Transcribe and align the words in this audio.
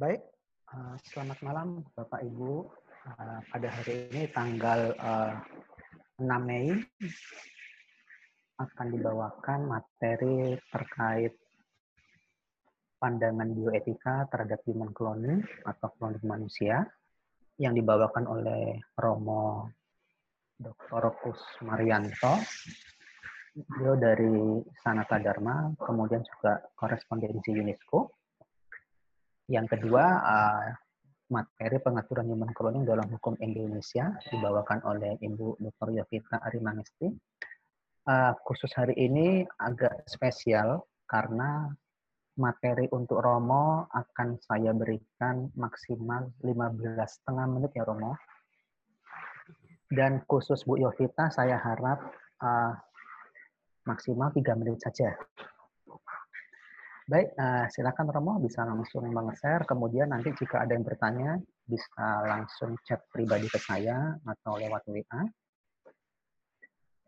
Baik, 0.00 0.24
uh, 0.72 0.96
selamat 1.12 1.44
malam 1.44 1.84
Bapak 1.92 2.24
Ibu. 2.24 2.72
Uh, 3.04 3.40
pada 3.52 3.68
hari 3.68 4.08
ini 4.08 4.32
tanggal 4.32 4.96
uh, 4.96 5.36
6 6.16 6.24
Mei 6.40 6.72
akan 8.56 8.86
dibawakan 8.96 9.68
materi 9.68 10.56
terkait 10.72 11.36
pandangan 12.96 13.52
bioetika 13.52 14.24
terhadap 14.32 14.64
human 14.64 14.88
cloning 14.96 15.44
atau 15.68 15.92
cloning 16.00 16.24
manusia 16.24 16.80
yang 17.60 17.76
dibawakan 17.76 18.24
oleh 18.24 18.80
Romo 18.96 19.68
Dr. 20.56 21.12
Kus 21.20 21.60
Marianto. 21.60 22.40
Beliau 23.52 24.00
dari 24.00 24.64
Sanata 24.80 25.20
Dharma, 25.20 25.76
kemudian 25.76 26.24
juga 26.24 26.56
korespondensi 26.72 27.52
UNESCO. 27.52 28.19
Yang 29.50 29.66
kedua, 29.74 30.04
uh, 30.22 30.70
materi 31.30 31.82
pengaturan 31.82 32.30
human 32.30 32.54
cloning 32.54 32.86
dalam 32.86 33.10
hukum 33.10 33.34
Indonesia 33.42 34.14
dibawakan 34.30 34.82
oleh 34.86 35.18
Ibu 35.18 35.58
Dr. 35.58 35.90
Yovita 35.98 36.38
Arimangesti. 36.38 37.10
Uh, 38.06 38.32
khusus 38.46 38.70
hari 38.78 38.94
ini 38.94 39.42
agak 39.58 40.06
spesial 40.06 40.86
karena 41.10 41.66
materi 42.38 42.86
untuk 42.94 43.18
Romo 43.18 43.90
akan 43.90 44.38
saya 44.38 44.70
berikan 44.70 45.50
maksimal 45.58 46.30
15 46.46 46.94
setengah 46.96 47.46
menit 47.50 47.74
ya 47.74 47.82
Romo. 47.82 48.14
Dan 49.90 50.22
khusus 50.30 50.62
Bu 50.62 50.78
Yovita 50.78 51.26
saya 51.34 51.58
harap 51.58 51.98
uh, 52.38 52.72
maksimal 53.82 54.30
3 54.30 54.54
menit 54.62 54.78
saja. 54.78 55.18
Baik, 57.10 57.34
uh, 57.34 57.66
silakan 57.74 58.06
Romo 58.06 58.38
bisa 58.38 58.62
langsung 58.62 59.02
meng-share. 59.10 59.66
Kemudian 59.66 60.14
nanti 60.14 60.30
jika 60.30 60.62
ada 60.62 60.78
yang 60.78 60.86
bertanya 60.86 61.42
bisa 61.66 62.22
langsung 62.22 62.78
chat 62.86 63.02
pribadi 63.10 63.50
ke 63.50 63.58
saya 63.58 64.14
atau 64.22 64.54
lewat 64.54 64.86
WA. 64.86 65.22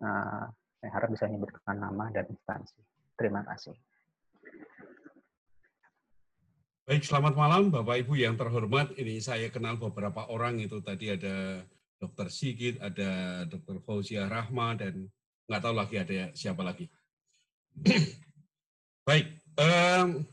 Uh, 0.03 0.51
saya 0.83 0.91
harap 0.91 1.07
bisa 1.15 1.31
menyebutkan 1.31 1.79
nama 1.79 2.11
dan 2.11 2.27
instansi. 2.27 2.83
Terima 3.15 3.47
kasih. 3.47 3.79
Baik, 6.83 7.07
selamat 7.07 7.39
malam 7.39 7.71
Bapak 7.71 8.03
Ibu 8.03 8.19
yang 8.19 8.35
terhormat. 8.35 8.99
Ini 8.99 9.23
saya 9.23 9.55
kenal 9.55 9.79
beberapa 9.79 10.27
orang 10.27 10.59
itu 10.59 10.83
tadi 10.83 11.15
ada 11.15 11.63
Dr. 12.03 12.27
Sigit, 12.27 12.83
ada 12.83 13.47
Dr. 13.47 13.79
Fauzia 13.87 14.27
Rahma, 14.27 14.75
dan 14.75 15.07
nggak 15.47 15.63
tahu 15.63 15.75
lagi 15.79 15.95
ada 16.03 16.35
siapa 16.35 16.67
lagi. 16.67 16.91
Baik, 19.07 19.42
um, 19.59 20.25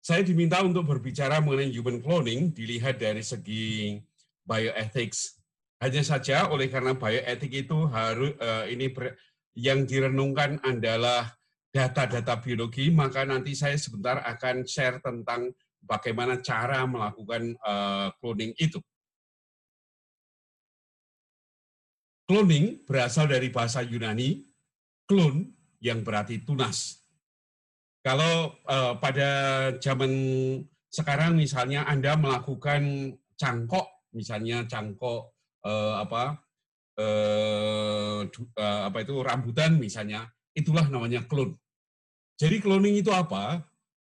saya 0.00 0.22
diminta 0.22 0.62
untuk 0.62 0.86
berbicara 0.86 1.42
mengenai 1.42 1.74
human 1.74 1.98
cloning 1.98 2.54
dilihat 2.54 3.02
dari 3.02 3.26
segi 3.26 3.98
bioethics. 4.46 5.42
Hanya 5.82 6.02
saja 6.06 6.48
oleh 6.48 6.70
karena 6.72 6.96
bioetik 6.96 7.66
itu 7.66 7.84
harus 7.90 8.32
uh, 8.40 8.64
ini 8.70 8.88
ber, 8.88 9.18
yang 9.58 9.84
direnungkan 9.84 10.62
adalah 10.62 11.36
data-data 11.74 12.40
biologi, 12.40 12.88
maka 12.88 13.28
nanti 13.28 13.52
saya 13.52 13.76
sebentar 13.76 14.24
akan 14.24 14.64
share 14.64 14.96
tentang 15.04 15.52
bagaimana 15.84 16.40
cara 16.40 16.88
melakukan 16.88 17.52
uh, 17.60 18.08
cloning 18.16 18.56
itu. 18.56 18.80
Cloning 22.26 22.82
berasal 22.88 23.30
dari 23.30 23.52
bahasa 23.52 23.84
Yunani, 23.86 24.42
clone 25.06 25.52
yang 25.78 26.02
berarti 26.02 26.42
tunas. 26.42 27.05
Kalau 28.06 28.54
uh, 28.70 28.94
pada 29.02 29.30
zaman 29.82 30.12
sekarang 30.86 31.34
misalnya 31.34 31.82
Anda 31.90 32.14
melakukan 32.14 33.10
cangkok, 33.34 34.06
misalnya 34.14 34.62
cangkok 34.70 35.34
uh, 35.66 35.98
apa 35.98 36.38
uh, 37.02 38.22
uh, 38.30 38.80
apa 38.86 38.98
itu 39.02 39.14
rambutan 39.26 39.74
misalnya, 39.82 40.22
itulah 40.54 40.86
namanya 40.86 41.26
clone. 41.26 41.58
Jadi 42.38 42.62
cloning 42.62 43.02
itu 43.02 43.10
apa? 43.10 43.66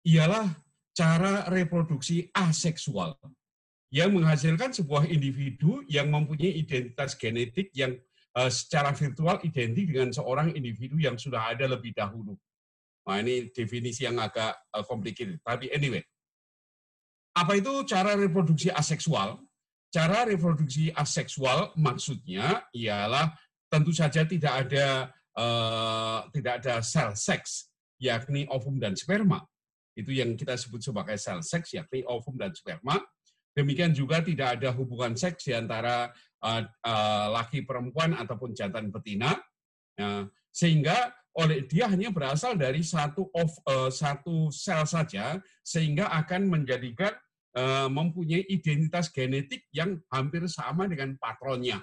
Ialah 0.07 0.47
cara 0.95 1.51
reproduksi 1.51 2.31
aseksual 2.31 3.19
yang 3.91 4.15
menghasilkan 4.15 4.71
sebuah 4.71 5.11
individu 5.11 5.83
yang 5.91 6.15
mempunyai 6.15 6.63
identitas 6.63 7.19
genetik 7.19 7.75
yang 7.75 7.99
uh, 8.39 8.47
secara 8.47 8.95
virtual 8.95 9.43
identik 9.43 9.91
dengan 9.91 10.15
seorang 10.15 10.55
individu 10.55 10.95
yang 10.95 11.19
sudah 11.19 11.51
ada 11.51 11.67
lebih 11.67 11.91
dahulu. 11.91 12.39
Nah, 13.07 13.19
ini 13.19 13.51
definisi 13.51 14.07
yang 14.07 14.21
agak 14.21 14.55
uh, 14.71 14.85
complicated. 14.87 15.41
Tapi 15.43 15.73
anyway, 15.73 16.05
apa 17.35 17.59
itu 17.59 17.85
cara 17.89 18.15
reproduksi 18.15 18.71
aseksual? 18.71 19.41
Cara 19.91 20.23
reproduksi 20.23 20.95
aseksual 20.95 21.75
maksudnya 21.75 22.63
ialah 22.71 23.35
tentu 23.67 23.91
saja 23.91 24.23
tidak 24.23 24.67
ada 24.67 25.11
uh, 25.35 26.31
tidak 26.31 26.63
ada 26.63 26.79
sel 26.87 27.11
seks, 27.19 27.67
yakni 27.99 28.47
ovum 28.47 28.79
dan 28.79 28.95
sperma 28.95 29.43
itu 30.01 30.17
yang 30.17 30.33
kita 30.39 30.57
sebut 30.57 30.81
sebagai 30.81 31.21
sel 31.21 31.45
seks, 31.45 31.77
yakni 31.77 32.01
ovum 32.09 32.39
dan 32.41 32.55
sperma. 32.57 32.97
Demikian 33.53 33.91
juga 33.93 34.23
tidak 34.23 34.57
ada 34.59 34.71
hubungan 34.73 35.19
seks 35.19 35.51
di 35.51 35.53
antara 35.53 36.09
uh, 36.41 36.63
uh, 36.65 37.27
laki 37.35 37.67
perempuan 37.67 38.15
ataupun 38.15 38.55
jantan 38.55 38.89
betina, 38.95 39.35
uh, 40.01 40.25
sehingga 40.55 41.11
oleh 41.41 41.65
dia 41.65 41.89
hanya 41.89 42.13
berasal 42.13 42.53
dari 42.53 42.85
satu 42.85 43.33
of 43.33 43.49
uh, 43.65 43.89
satu 43.89 44.53
sel 44.53 44.85
saja, 44.85 45.41
sehingga 45.65 46.13
akan 46.13 46.53
menjadikan 46.53 47.17
uh, 47.57 47.89
mempunyai 47.89 48.45
identitas 48.53 49.09
genetik 49.09 49.65
yang 49.73 49.97
hampir 50.13 50.45
sama 50.53 50.85
dengan 50.85 51.17
patronnya. 51.17 51.81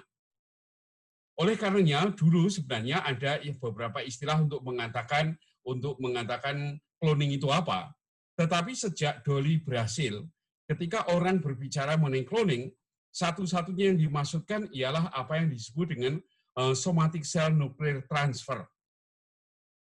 Oleh 1.38 1.58
karenanya, 1.58 2.10
dulu 2.14 2.46
sebenarnya 2.46 3.02
ada 3.02 3.38
beberapa 3.58 4.02
istilah 4.02 4.42
untuk 4.42 4.62
mengatakan 4.62 5.34
untuk 5.66 5.98
mengatakan 5.98 6.78
cloning 6.98 7.34
itu 7.34 7.46
apa. 7.50 7.94
Tetapi 8.38 8.74
sejak 8.74 9.26
Dolly 9.26 9.58
berhasil, 9.62 10.22
ketika 10.70 11.10
orang 11.10 11.42
berbicara 11.42 11.98
mengenai 11.98 12.26
cloning, 12.26 12.70
satu-satunya 13.10 13.94
yang 13.94 13.98
dimaksudkan 13.98 14.70
ialah 14.70 15.10
apa 15.10 15.42
yang 15.42 15.50
disebut 15.50 15.86
dengan 15.94 16.14
uh, 16.58 16.74
somatic 16.74 17.26
cell 17.26 17.50
nuclear 17.50 18.02
transfer. 18.06 18.62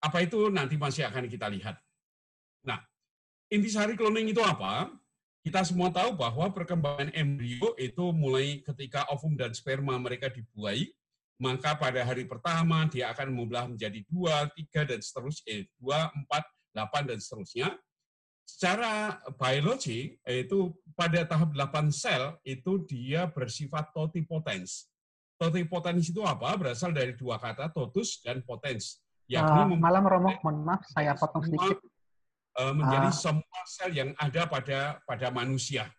Apa 0.04 0.20
itu 0.20 0.52
nanti 0.52 0.76
masih 0.76 1.08
akan 1.08 1.24
kita 1.24 1.48
lihat. 1.48 1.80
Nah, 2.60 2.76
intisari 3.48 3.96
cloning 3.96 4.36
itu 4.36 4.44
apa? 4.44 4.92
Kita 5.40 5.64
semua 5.64 5.88
tahu 5.92 6.16
bahwa 6.16 6.52
perkembangan 6.52 7.12
embrio 7.16 7.72
itu 7.80 8.04
mulai 8.12 8.60
ketika 8.64 9.08
ovum 9.12 9.36
dan 9.36 9.52
sperma 9.56 9.96
mereka 9.96 10.28
dibuai, 10.28 10.92
maka 11.40 11.76
pada 11.76 12.04
hari 12.04 12.28
pertama 12.28 12.84
dia 12.88 13.12
akan 13.12 13.32
membelah 13.32 13.68
menjadi 13.68 14.04
dua, 14.08 14.48
tiga, 14.52 14.84
dan 14.84 15.00
seterusnya, 15.00 15.48
eh, 15.48 15.64
dua, 15.80 16.12
empat, 16.12 16.44
delapan, 16.72 17.02
dan 17.12 17.18
seterusnya 17.20 17.68
secara 18.44 19.18
biologi 19.40 20.20
itu 20.28 20.76
pada 20.92 21.24
tahap 21.24 21.50
8 21.56 21.88
sel 21.88 22.36
itu 22.44 22.84
dia 22.84 23.24
bersifat 23.24 23.90
totipotens. 23.96 24.92
Totipotens 25.40 26.12
itu 26.12 26.22
apa? 26.22 26.54
Berasal 26.54 26.94
dari 26.94 27.16
dua 27.16 27.40
kata 27.40 27.72
totus 27.72 28.20
dan 28.22 28.44
potens. 28.44 29.03
Yakni 29.30 29.60
uh, 29.72 29.78
malam 29.80 30.04
Romo, 30.04 30.30
mohon 30.44 30.64
maaf 30.64 30.84
saya 30.92 31.16
potong 31.16 31.44
sedikit. 31.44 31.80
Uh, 32.54 32.70
menjadi 32.70 33.08
uh. 33.10 33.14
semua 33.14 33.60
sel 33.66 33.90
yang 33.90 34.10
ada 34.20 34.46
pada 34.46 35.02
pada 35.02 35.32
manusia. 35.34 35.90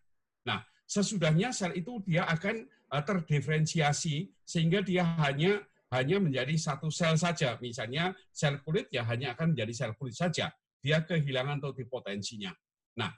Nah, 0.48 0.64
sesudahnya 0.88 1.52
sel 1.52 1.76
itu 1.76 2.00
dia 2.06 2.24
akan 2.30 2.64
uh, 2.94 3.04
terdiferensiasi 3.04 4.32
sehingga 4.46 4.86
dia 4.86 5.04
hanya 5.26 5.66
hanya 5.92 6.18
menjadi 6.22 6.56
satu 6.56 6.88
sel 6.94 7.18
saja. 7.20 7.60
Misalnya 7.60 8.14
sel 8.32 8.62
kulit 8.64 8.88
ya 8.94 9.04
hanya 9.10 9.34
akan 9.36 9.52
menjadi 9.52 9.74
sel 9.74 9.92
kulit 9.98 10.16
saja 10.16 10.54
dia 10.86 11.02
kehilangan 11.02 11.58
totipotensinya. 11.66 12.54
Nah, 13.02 13.10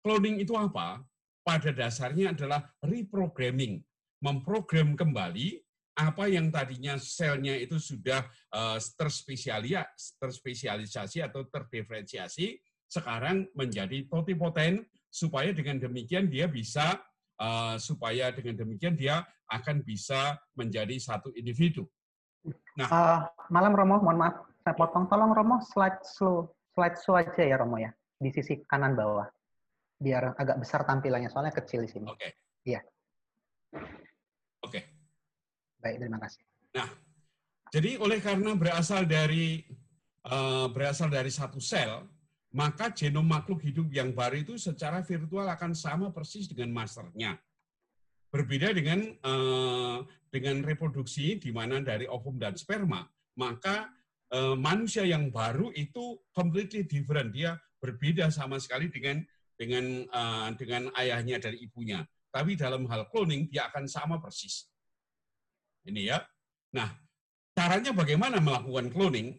cloning 0.00 0.40
itu 0.40 0.56
apa? 0.56 1.04
Pada 1.44 1.68
dasarnya 1.68 2.32
adalah 2.32 2.64
reprogramming, 2.80 3.84
memprogram 4.24 4.96
kembali 4.96 5.60
apa 5.98 6.30
yang 6.30 6.48
tadinya 6.54 6.96
selnya 6.96 7.56
itu 7.58 7.76
sudah 7.76 8.24
uh, 8.54 8.78
terspesialisasi 10.16 11.18
atau 11.20 11.44
terdiferensiasi, 11.50 12.56
sekarang 12.86 13.46
menjadi 13.54 14.06
totipoten, 14.08 14.86
supaya 15.10 15.50
dengan 15.50 15.82
demikian 15.82 16.30
dia 16.30 16.46
bisa 16.46 17.02
uh, 17.42 17.74
supaya 17.76 18.30
dengan 18.30 18.62
demikian 18.62 18.94
dia 18.94 19.26
akan 19.50 19.82
bisa 19.82 20.38
menjadi 20.54 20.94
satu 21.02 21.34
individu. 21.34 21.84
Nah, 22.78 22.88
uh, 22.88 23.20
malam 23.50 23.74
Romo, 23.74 23.98
mohon 23.98 24.16
maaf, 24.22 24.46
saya 24.62 24.78
potong. 24.78 25.10
Tolong 25.10 25.34
Romo 25.34 25.58
slide 25.60 26.00
slow 26.06 26.54
slide 26.72 26.96
show 27.02 27.18
aja 27.18 27.42
ya 27.42 27.58
Romo 27.58 27.76
ya 27.76 27.90
di 28.20 28.30
sisi 28.30 28.62
kanan 28.64 28.94
bawah 28.94 29.26
biar 30.00 30.32
agak 30.38 30.60
besar 30.64 30.88
tampilannya 30.88 31.28
soalnya 31.28 31.52
kecil 31.52 31.84
di 31.84 31.90
sini. 31.90 32.06
Oke. 32.08 32.16
Okay. 32.16 32.30
Iya. 32.64 32.80
Oke. 34.64 34.70
Okay. 34.70 34.82
Baik 35.80 35.96
terima 36.00 36.18
kasih. 36.20 36.42
Nah 36.76 36.88
jadi 37.70 37.90
oleh 37.98 38.18
karena 38.22 38.52
berasal 38.54 39.04
dari 39.08 39.64
uh, 40.28 40.68
berasal 40.70 41.08
dari 41.08 41.32
satu 41.32 41.58
sel 41.58 42.04
maka 42.50 42.90
genom 42.90 43.22
makhluk 43.22 43.62
hidup 43.62 43.86
yang 43.94 44.10
baru 44.10 44.42
itu 44.42 44.58
secara 44.58 45.06
virtual 45.06 45.46
akan 45.46 45.70
sama 45.70 46.10
persis 46.10 46.50
dengan 46.50 46.74
masternya. 46.74 47.38
Berbeda 48.30 48.74
dengan 48.74 49.06
eh, 49.06 49.98
dengan 50.30 50.62
reproduksi 50.62 51.38
di 51.38 51.50
mana 51.50 51.82
dari 51.82 52.06
ovum 52.06 52.38
dan 52.38 52.54
sperma, 52.54 53.06
maka 53.38 53.90
eh, 54.34 54.54
manusia 54.58 55.06
yang 55.06 55.30
baru 55.30 55.70
itu 55.74 56.18
completely 56.34 56.86
different. 56.86 57.34
Dia 57.34 57.58
berbeda 57.78 58.30
sama 58.34 58.58
sekali 58.58 58.90
dengan 58.90 59.22
dengan 59.54 60.06
eh, 60.06 60.48
dengan 60.58 60.90
ayahnya 60.98 61.38
dan 61.38 61.54
ibunya. 61.58 62.02
Tapi 62.30 62.54
dalam 62.54 62.86
hal 62.86 63.10
cloning 63.10 63.50
dia 63.50 63.66
akan 63.70 63.90
sama 63.90 64.18
persis. 64.22 64.70
Ini 65.86 66.00
ya. 66.12 66.18
Nah, 66.76 66.88
caranya 67.56 67.90
bagaimana 67.92 68.38
melakukan 68.38 68.92
cloning? 68.92 69.36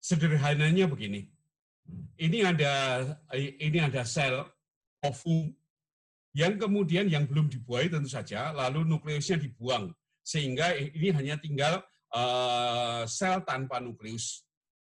Sederhananya 0.00 0.86
begini 0.86 1.36
ini 2.16 2.38
ada 2.42 3.04
ini 3.36 3.78
ada 3.78 4.02
sel 4.02 4.40
ovum 5.04 5.52
yang 6.36 6.56
kemudian 6.60 7.08
yang 7.08 7.24
belum 7.24 7.48
dibuahi 7.48 7.88
tentu 7.88 8.12
saja, 8.12 8.52
lalu 8.52 8.84
nukleusnya 8.84 9.40
dibuang 9.40 9.88
sehingga 10.20 10.76
ini 10.76 11.08
hanya 11.14 11.40
tinggal 11.40 11.80
uh, 12.12 13.08
sel 13.08 13.40
tanpa 13.44 13.80
nukleus. 13.80 14.44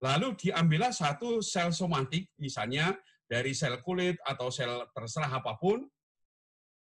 Lalu 0.03 0.35
diambillah 0.35 0.95
satu 0.95 1.43
sel 1.43 1.71
somatik, 1.75 2.31
misalnya 2.39 2.95
dari 3.27 3.55
sel 3.55 3.79
kulit 3.83 4.19
atau 4.27 4.51
sel 4.51 4.87
terserah 4.95 5.39
apa 5.43 5.59
pun, 5.59 5.87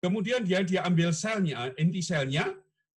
kemudian 0.02 0.42
dia 0.42 0.62
diambil 0.66 1.14
selnya, 1.14 1.70
inti 1.78 2.02
selnya, 2.02 2.50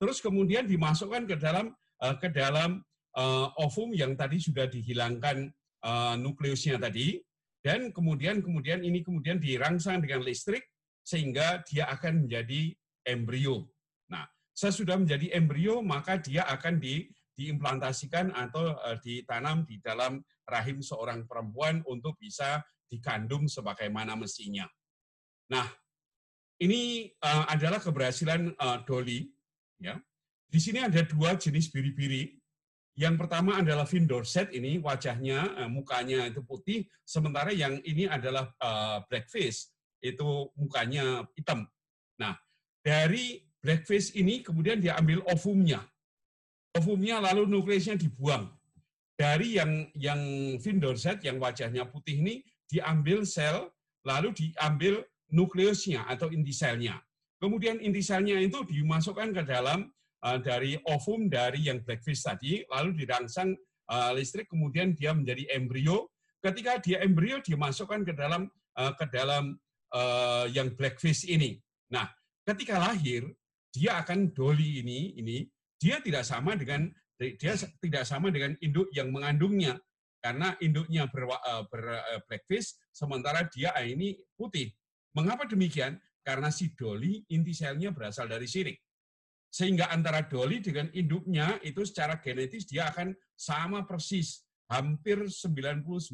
terus 0.03 0.19
kemudian 0.19 0.67
dimasukkan 0.67 1.23
ke 1.23 1.39
dalam 1.39 1.71
uh, 2.03 2.15
ke 2.19 2.27
dalam 2.27 2.83
uh, 3.15 3.47
ovum 3.63 3.95
yang 3.95 4.19
tadi 4.19 4.35
sudah 4.35 4.67
dihilangkan 4.67 5.47
uh, 5.79 6.19
nukleusnya 6.19 6.75
tadi 6.75 7.23
dan 7.63 7.95
kemudian 7.95 8.43
kemudian 8.43 8.83
ini 8.83 8.99
kemudian 8.99 9.39
dirangsang 9.39 10.03
dengan 10.03 10.27
listrik 10.27 10.67
sehingga 11.07 11.63
dia 11.63 11.87
akan 11.87 12.27
menjadi 12.27 12.75
embrio. 13.07 13.71
Nah, 14.11 14.27
sesudah 14.51 14.99
menjadi 14.99 15.39
embrio 15.39 15.79
maka 15.79 16.19
dia 16.19 16.43
akan 16.51 16.83
di 16.83 17.07
diimplantasikan 17.39 18.35
atau 18.35 18.75
uh, 18.75 18.99
ditanam 18.99 19.63
di 19.63 19.79
dalam 19.79 20.19
rahim 20.43 20.83
seorang 20.83 21.23
perempuan 21.23 21.79
untuk 21.87 22.19
bisa 22.19 22.59
dikandung 22.91 23.47
sebagaimana 23.47 24.19
mestinya. 24.19 24.67
Nah, 25.49 25.65
ini 26.61 27.09
uh, 27.25 27.49
adalah 27.49 27.81
keberhasilan 27.81 28.53
uh, 28.59 28.85
Dolly. 28.85 29.32
Ya, 29.83 29.99
di 30.47 30.63
sini 30.63 30.79
ada 30.79 31.03
dua 31.03 31.35
jenis 31.35 31.67
biri-biri 31.67 32.39
yang 32.93 33.17
pertama 33.17 33.57
adalah 33.57 33.89
Vin 33.89 34.05
Dorset 34.05 34.53
ini 34.53 34.77
wajahnya, 34.77 35.65
eh, 35.65 35.69
mukanya 35.69 36.29
itu 36.29 36.45
putih, 36.45 36.85
sementara 37.01 37.49
yang 37.49 37.81
ini 37.81 38.05
adalah 38.05 38.53
uh, 38.61 39.01
blackface, 39.09 39.73
itu 39.97 40.53
mukanya 40.53 41.25
hitam. 41.33 41.65
Nah, 42.21 42.37
dari 42.85 43.41
blackface 43.65 44.13
ini 44.13 44.45
kemudian 44.45 44.77
diambil 44.77 45.25
ovumnya. 45.25 45.81
Ovumnya 46.77 47.17
lalu 47.17 47.49
nukleusnya 47.49 47.97
dibuang. 47.97 48.45
Dari 49.17 49.57
yang 49.57 49.89
yang 49.97 50.21
Vin 50.61 50.77
Dorset 50.77 51.21
yang 51.25 51.41
wajahnya 51.41 51.89
putih 51.89 52.21
ini 52.21 52.45
diambil 52.69 53.25
sel, 53.25 53.73
lalu 54.05 54.37
diambil 54.37 55.01
nukleusnya 55.33 56.05
atau 56.05 56.29
inti 56.29 56.53
selnya. 56.53 57.01
Kemudian 57.43 57.83
inti 57.83 57.99
selnya 57.99 58.39
itu 58.39 58.63
dimasukkan 58.63 59.35
ke 59.35 59.43
dalam 59.43 59.91
uh, 60.23 60.39
dari 60.39 60.79
ovum 60.87 61.27
dari 61.27 61.67
yang 61.67 61.83
blackfish 61.83 62.23
tadi, 62.23 62.63
lalu 62.71 63.03
dirangsang 63.03 63.51
uh, 63.91 64.15
listrik, 64.15 64.47
kemudian 64.47 64.95
dia 64.95 65.11
menjadi 65.11 65.51
embrio. 65.51 66.07
Ketika 66.39 66.79
dia 66.79 67.03
embrio, 67.03 67.43
dimasukkan 67.43 68.07
ke 68.07 68.15
dalam 68.15 68.47
uh, 68.79 68.95
ke 68.95 69.11
dalam 69.11 69.59
uh, 69.91 70.47
yang 70.55 70.71
blackfish 70.71 71.27
ini. 71.27 71.59
Nah, 71.91 72.07
ketika 72.47 72.79
lahir, 72.79 73.27
dia 73.75 73.99
akan 73.99 74.31
doli 74.31 74.79
ini, 74.79 75.19
ini 75.19 75.43
dia 75.75 75.99
tidak 75.99 76.23
sama 76.23 76.55
dengan 76.55 76.87
dia 77.19 77.59
tidak 77.83 78.07
sama 78.07 78.31
dengan 78.31 78.55
induk 78.63 78.87
yang 78.95 79.11
mengandungnya 79.11 79.75
karena 80.23 80.55
induknya 80.63 81.11
ber, 81.11 81.27
ber 81.67 81.83
blackfish 82.31 82.79
sementara 82.95 83.43
dia 83.51 83.75
ini 83.83 84.15
putih. 84.39 84.71
Mengapa 85.11 85.43
demikian? 85.43 85.99
Karena 86.23 86.49
si 86.49 86.71
doli 86.71 87.19
inti 87.35 87.51
selnya 87.51 87.91
berasal 87.91 88.31
dari 88.31 88.47
sirik. 88.47 88.79
Sehingga 89.53 89.93
antara 89.93 90.25
doli 90.25 90.63
dengan 90.63 90.89
induknya 90.95 91.61
itu 91.61 91.85
secara 91.85 92.17
genetis 92.17 92.65
dia 92.65 92.89
akan 92.89 93.13
sama 93.35 93.85
persis. 93.85 94.41
Hampir 94.71 95.29
99,99 95.29 96.09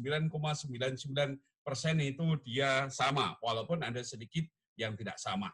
persen 1.64 1.96
itu 2.02 2.26
dia 2.44 2.90
sama, 2.90 3.38
walaupun 3.40 3.80
ada 3.80 4.02
sedikit 4.04 4.44
yang 4.76 4.92
tidak 4.98 5.16
sama. 5.16 5.48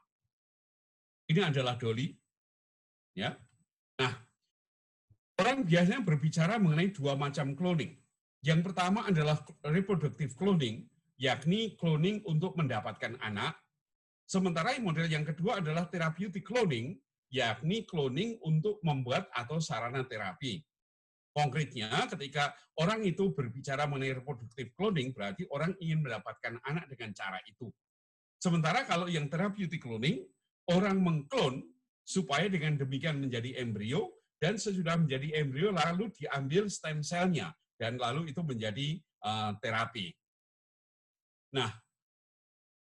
Ini 1.26 1.50
adalah 1.50 1.74
doli. 1.76 2.14
Ya. 3.14 3.34
Nah, 3.98 4.14
orang 5.42 5.66
biasanya 5.66 6.02
berbicara 6.02 6.58
mengenai 6.58 6.94
dua 6.94 7.18
macam 7.18 7.54
cloning. 7.58 7.98
Yang 8.46 8.70
pertama 8.70 9.10
adalah 9.10 9.42
reproductive 9.66 10.38
cloning, 10.38 10.86
yakni 11.18 11.74
cloning 11.74 12.22
untuk 12.24 12.54
mendapatkan 12.54 13.18
anak. 13.18 13.58
Sementara 14.26 14.74
model 14.82 15.06
yang 15.06 15.22
kedua 15.22 15.62
adalah 15.62 15.86
therapeutic 15.86 16.42
cloning, 16.42 16.98
yakni 17.30 17.86
cloning 17.86 18.34
untuk 18.42 18.82
membuat 18.82 19.30
atau 19.30 19.62
sarana 19.62 20.02
terapi. 20.02 20.66
Konkretnya, 21.30 21.92
ketika 22.10 22.50
orang 22.80 23.06
itu 23.06 23.30
berbicara 23.30 23.86
mengenai 23.86 24.18
reproduktif 24.18 24.72
cloning, 24.74 25.14
berarti 25.14 25.46
orang 25.52 25.78
ingin 25.78 26.02
mendapatkan 26.02 26.58
anak 26.64 26.90
dengan 26.90 27.14
cara 27.14 27.38
itu. 27.46 27.70
Sementara 28.40 28.82
kalau 28.88 29.06
yang 29.06 29.30
therapeutic 29.30 29.78
cloning, 29.78 30.26
orang 30.72 30.98
mengklon 30.98 31.62
supaya 32.02 32.50
dengan 32.50 32.80
demikian 32.80 33.20
menjadi 33.20 33.62
embrio, 33.62 34.10
dan 34.40 34.56
sesudah 34.60 34.96
menjadi 35.00 35.40
embrio 35.40 35.72
lalu 35.72 36.12
diambil 36.16 36.68
stem 36.72 37.00
cell-nya, 37.00 37.52
dan 37.76 37.96
lalu 38.00 38.32
itu 38.32 38.40
menjadi 38.40 39.00
uh, 39.24 39.52
terapi. 39.60 40.12
Nah, 41.52 41.72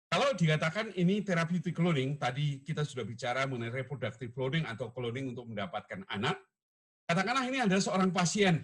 kalau 0.07 0.33
dikatakan 0.35 0.95
ini 0.95 1.21
therapeutic 1.21 1.75
cloning, 1.75 2.15
tadi 2.17 2.63
kita 2.63 2.87
sudah 2.87 3.03
bicara 3.03 3.45
mengenai 3.45 3.83
reproductive 3.83 4.31
cloning 4.31 4.63
atau 4.65 4.91
cloning 4.95 5.35
untuk 5.35 5.51
mendapatkan 5.51 6.07
anak. 6.07 6.39
Katakanlah 7.07 7.45
ini 7.47 7.63
adalah 7.63 7.83
seorang 7.83 8.11
pasien. 8.11 8.63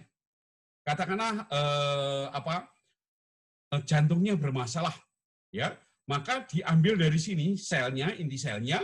Katakanlah 0.83 1.47
eh, 1.47 2.25
apa 2.31 2.67
eh, 3.75 3.81
jantungnya 3.87 4.35
bermasalah, 4.35 4.95
ya 5.51 5.75
maka 6.07 6.43
diambil 6.47 6.99
dari 6.99 7.15
sini 7.15 7.55
selnya, 7.55 8.11
inti 8.19 8.35
selnya, 8.35 8.83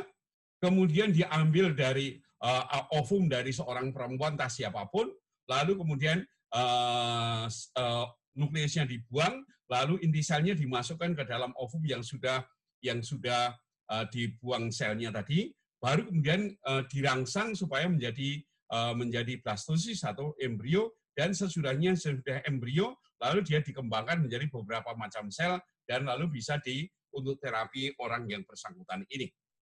kemudian 0.63 1.11
diambil 1.11 1.75
dari 1.75 2.15
uh, 2.43 2.95
ovum 2.95 3.27
dari 3.27 3.51
seorang 3.51 3.91
perempuan 3.91 4.39
entah 4.39 4.47
siapa 4.47 4.87
pun, 4.87 5.11
lalu 5.51 5.75
kemudian 5.75 6.23
uh, 6.55 7.43
uh, 7.51 8.05
nukleusnya 8.39 8.87
dibuang, 8.87 9.43
lalu 9.69 10.01
inti 10.01 10.25
selnya 10.25 10.57
dimasukkan 10.57 11.13
ke 11.13 11.23
dalam 11.29 11.53
ovum 11.55 11.85
yang 11.85 12.01
sudah 12.01 12.41
yang 12.81 13.05
sudah 13.05 13.53
uh, 13.93 14.05
dibuang 14.09 14.73
selnya 14.73 15.13
tadi, 15.13 15.53
baru 15.77 16.09
kemudian 16.09 16.51
uh, 16.65 16.83
dirangsang 16.89 17.53
supaya 17.53 17.85
menjadi 17.85 18.41
uh, 18.73 18.93
menjadi 18.97 19.39
blastosis 19.39 20.01
atau 20.03 20.33
embrio 20.41 20.97
dan 21.13 21.31
sesudahnya 21.35 21.93
sudah 21.99 22.41
embrio 22.47 22.95
lalu 23.19 23.43
dia 23.43 23.59
dikembangkan 23.59 24.23
menjadi 24.23 24.47
beberapa 24.47 24.95
macam 24.95 25.27
sel 25.27 25.59
dan 25.83 26.07
lalu 26.07 26.39
bisa 26.39 26.55
di 26.63 26.87
untuk 27.11 27.41
terapi 27.41 27.91
orang 27.99 28.29
yang 28.29 28.45
bersangkutan 28.45 29.03
ini. 29.11 29.27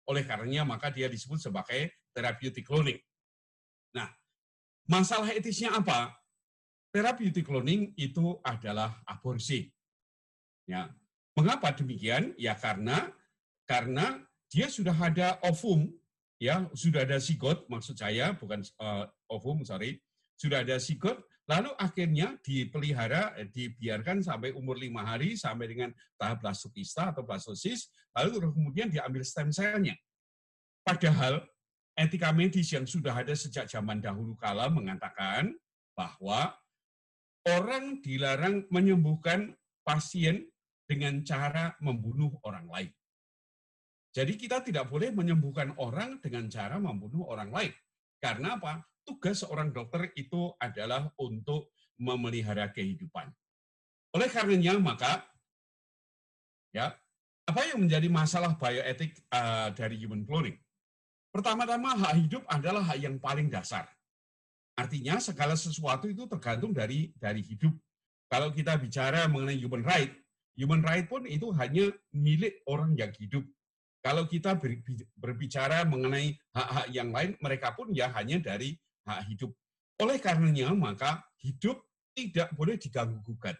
Oleh 0.09 0.23
karenanya 0.25 0.65
maka 0.65 0.89
dia 0.89 1.05
disebut 1.05 1.37
sebagai 1.37 1.93
therapeutic 2.15 2.65
cloning. 2.65 2.97
Nah, 3.93 4.09
masalah 4.87 5.29
etisnya 5.35 5.75
apa? 5.75 6.15
Therapeutic 6.89 7.43
cloning 7.43 7.91
itu 7.99 8.39
adalah 8.41 9.03
aborsi. 9.03 9.74
Ya, 10.65 10.89
mengapa 11.37 11.73
demikian? 11.73 12.33
Ya 12.37 12.57
karena 12.57 13.13
karena 13.69 14.21
dia 14.49 14.69
sudah 14.69 14.93
ada 14.93 15.37
ovum, 15.45 15.89
ya 16.37 16.69
sudah 16.73 17.05
ada 17.05 17.17
zigot, 17.17 17.65
maksud 17.69 17.97
saya 17.97 18.33
bukan 18.37 18.61
uh, 18.81 19.05
ovum, 19.29 19.65
sorry, 19.65 19.97
sudah 20.37 20.61
ada 20.61 20.77
zigot, 20.77 21.17
lalu 21.49 21.73
akhirnya 21.77 22.37
dipelihara, 22.41 23.33
dibiarkan 23.49 24.21
sampai 24.21 24.53
umur 24.53 24.77
lima 24.77 25.05
hari 25.05 25.37
sampai 25.37 25.65
dengan 25.69 25.89
tahap 26.17 26.41
blastopista 26.45 27.13
atau 27.13 27.25
blastosis, 27.25 27.89
lalu 28.13 28.49
kemudian 28.53 28.89
diambil 28.89 29.21
stem 29.25 29.49
cell-nya. 29.49 29.97
Padahal 30.85 31.41
etika 31.97 32.29
medis 32.29 32.69
yang 32.69 32.85
sudah 32.85 33.13
ada 33.17 33.33
sejak 33.33 33.65
zaman 33.65 34.01
dahulu 34.01 34.37
kala 34.37 34.69
mengatakan 34.69 35.53
bahwa 35.97 36.53
orang 37.49 38.01
dilarang 38.01 38.65
menyembuhkan 38.69 39.57
pasien 39.85 40.49
dengan 40.85 41.21
cara 41.25 41.73
membunuh 41.81 42.33
orang 42.45 42.65
lain. 42.69 42.91
Jadi 44.15 44.39
kita 44.39 44.63
tidak 44.63 44.87
boleh 44.87 45.11
menyembuhkan 45.11 45.75
orang 45.75 46.23
dengan 46.23 46.47
cara 46.47 46.79
membunuh 46.79 47.27
orang 47.27 47.51
lain. 47.51 47.73
Karena 48.21 48.55
apa? 48.55 48.79
Tugas 49.03 49.43
seorang 49.43 49.75
dokter 49.75 50.09
itu 50.15 50.55
adalah 50.57 51.11
untuk 51.19 51.75
memelihara 51.99 52.71
kehidupan. 52.71 53.29
Oleh 54.15 54.31
karenanya 54.31 54.79
maka 54.79 55.35
Ya, 56.75 56.91
apa 57.47 57.63
yang 57.71 57.87
menjadi 57.87 58.11
masalah 58.11 58.59
bioetik 58.59 59.15
uh, 59.31 59.71
dari 59.71 59.95
human 59.95 60.27
cloning? 60.27 60.59
Pertama-tama 61.31 61.95
hak 61.95 62.19
hidup 62.19 62.43
adalah 62.51 62.83
hak 62.83 62.99
yang 62.99 63.15
paling 63.15 63.47
dasar. 63.47 63.87
Artinya 64.75 65.23
segala 65.23 65.55
sesuatu 65.55 66.11
itu 66.11 66.27
tergantung 66.27 66.75
dari 66.75 67.15
dari 67.15 67.39
hidup. 67.39 67.71
Kalau 68.27 68.51
kita 68.51 68.75
bicara 68.75 69.23
mengenai 69.31 69.55
human 69.55 69.87
right, 69.87 70.11
human 70.55 70.81
right 70.83 71.05
pun 71.05 71.27
itu 71.27 71.51
hanya 71.55 71.91
milik 72.15 72.63
orang 72.65 72.95
yang 72.95 73.11
hidup. 73.15 73.43
Kalau 74.05 74.29
kita 74.29 74.53
berbicara 75.17 75.81
mengenai 75.83 76.37
hak-hak 76.53 76.87
yang 76.93 77.09
lain, 77.09 77.33
mereka 77.41 77.73
pun 77.73 77.89
ya 77.89 78.13
hanya 78.13 78.37
dari 78.37 78.77
hak 79.05 79.21
hidup. 79.33 79.51
Oleh 79.97 80.21
karenanya, 80.21 80.71
maka 80.77 81.25
hidup 81.41 81.81
tidak 82.13 82.53
boleh 82.53 82.77
diganggu-gugat. 82.77 83.57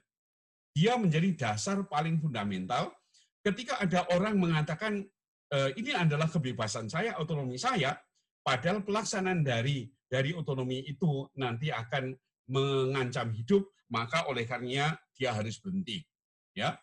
Dia 0.76 1.00
menjadi 1.02 1.34
dasar 1.34 1.82
paling 1.90 2.22
fundamental. 2.22 2.94
Ketika 3.42 3.82
ada 3.82 4.06
orang 4.14 4.38
mengatakan, 4.38 5.02
e, 5.50 5.58
ini 5.82 5.98
adalah 5.98 6.30
kebebasan 6.30 6.94
saya, 6.94 7.18
otonomi 7.18 7.58
saya, 7.58 7.98
padahal 8.46 8.86
pelaksanaan 8.86 9.42
dari 9.42 9.90
dari 10.06 10.38
otonomi 10.38 10.86
itu 10.86 11.26
nanti 11.42 11.74
akan 11.74 12.14
mengancam 12.54 13.34
hidup, 13.34 13.66
maka 13.90 14.30
oleh 14.30 14.46
karenanya 14.46 14.94
dia 15.18 15.34
harus 15.34 15.58
berhenti. 15.58 16.06
Ya, 16.56 16.80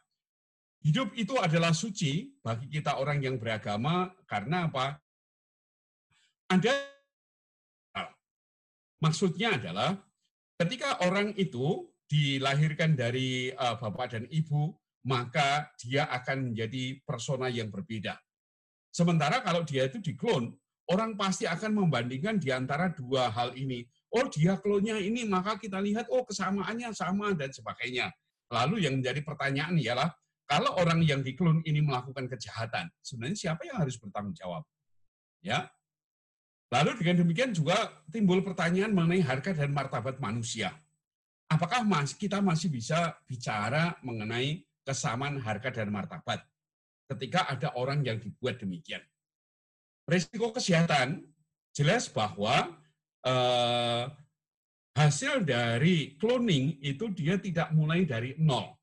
Hidup 0.82 1.14
itu 1.14 1.38
adalah 1.38 1.70
suci 1.70 2.34
bagi 2.42 2.66
kita 2.66 2.98
orang 2.98 3.22
yang 3.22 3.38
beragama 3.38 4.10
karena 4.26 4.66
apa? 4.66 4.98
Anda 6.50 6.74
Maksudnya 9.02 9.58
adalah 9.58 9.98
ketika 10.62 11.02
orang 11.02 11.34
itu 11.34 11.90
dilahirkan 12.06 12.94
dari 12.94 13.50
uh, 13.50 13.74
bapak 13.74 14.14
dan 14.14 14.24
ibu, 14.30 14.78
maka 15.10 15.74
dia 15.82 16.06
akan 16.06 16.54
menjadi 16.54 17.02
persona 17.02 17.50
yang 17.50 17.66
berbeda. 17.66 18.14
Sementara 18.94 19.42
kalau 19.42 19.66
dia 19.66 19.90
itu 19.90 19.98
diklon, 19.98 20.54
orang 20.86 21.18
pasti 21.18 21.50
akan 21.50 21.82
membandingkan 21.82 22.38
di 22.38 22.54
antara 22.54 22.94
dua 22.94 23.26
hal 23.34 23.58
ini. 23.58 23.82
Oh, 24.14 24.30
dia 24.30 24.54
klonnya 24.62 25.02
ini, 25.02 25.26
maka 25.26 25.58
kita 25.58 25.82
lihat, 25.82 26.06
oh 26.06 26.22
kesamaannya 26.22 26.94
sama, 26.94 27.34
dan 27.34 27.50
sebagainya. 27.50 28.06
Lalu 28.52 28.84
yang 28.84 29.00
menjadi 29.00 29.24
pertanyaan 29.24 29.80
ialah, 29.80 30.12
kalau 30.44 30.76
orang 30.76 31.00
yang 31.00 31.24
diklon 31.24 31.64
ini 31.64 31.80
melakukan 31.80 32.28
kejahatan, 32.28 32.92
sebenarnya 33.00 33.48
siapa 33.48 33.64
yang 33.64 33.80
harus 33.80 33.96
bertanggung 33.96 34.36
jawab? 34.36 34.68
Ya, 35.40 35.72
Lalu 36.72 37.04
dengan 37.04 37.20
demikian 37.20 37.52
juga 37.52 37.76
timbul 38.08 38.40
pertanyaan 38.40 38.96
mengenai 38.96 39.20
harga 39.20 39.52
dan 39.52 39.76
martabat 39.76 40.16
manusia. 40.16 40.72
Apakah 41.52 41.84
kita 42.16 42.40
masih 42.40 42.72
bisa 42.72 43.12
bicara 43.28 43.92
mengenai 44.00 44.64
kesamaan 44.80 45.36
harga 45.36 45.68
dan 45.68 45.92
martabat 45.92 46.40
ketika 47.12 47.44
ada 47.44 47.76
orang 47.76 48.00
yang 48.00 48.16
dibuat 48.16 48.56
demikian? 48.56 49.04
Risiko 50.08 50.48
kesehatan 50.48 51.28
jelas 51.76 52.08
bahwa 52.08 52.72
eh, 53.20 54.04
hasil 54.92 55.44
dari 55.44 56.16
cloning 56.20 56.80
itu 56.84 57.08
dia 57.12 57.40
tidak 57.40 57.72
mulai 57.72 58.04
dari 58.04 58.36
nol. 58.40 58.76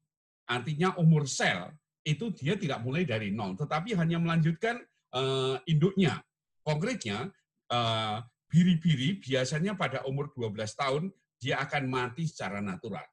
Artinya 0.50 0.98
umur 0.98 1.30
sel 1.30 1.70
itu 2.02 2.34
dia 2.34 2.58
tidak 2.58 2.82
mulai 2.82 3.06
dari 3.06 3.30
nol, 3.30 3.54
tetapi 3.54 3.94
hanya 3.94 4.18
melanjutkan 4.18 4.82
eh, 5.14 5.58
induknya. 5.70 6.18
Konkretnya, 6.66 7.30
Eh, 7.70 8.18
biri-biri 8.50 9.22
biasanya 9.22 9.78
pada 9.78 10.02
umur 10.10 10.34
12 10.34 10.74
tahun 10.74 11.14
dia 11.38 11.62
akan 11.62 11.86
mati 11.86 12.26
secara 12.26 12.58
natural. 12.58 13.06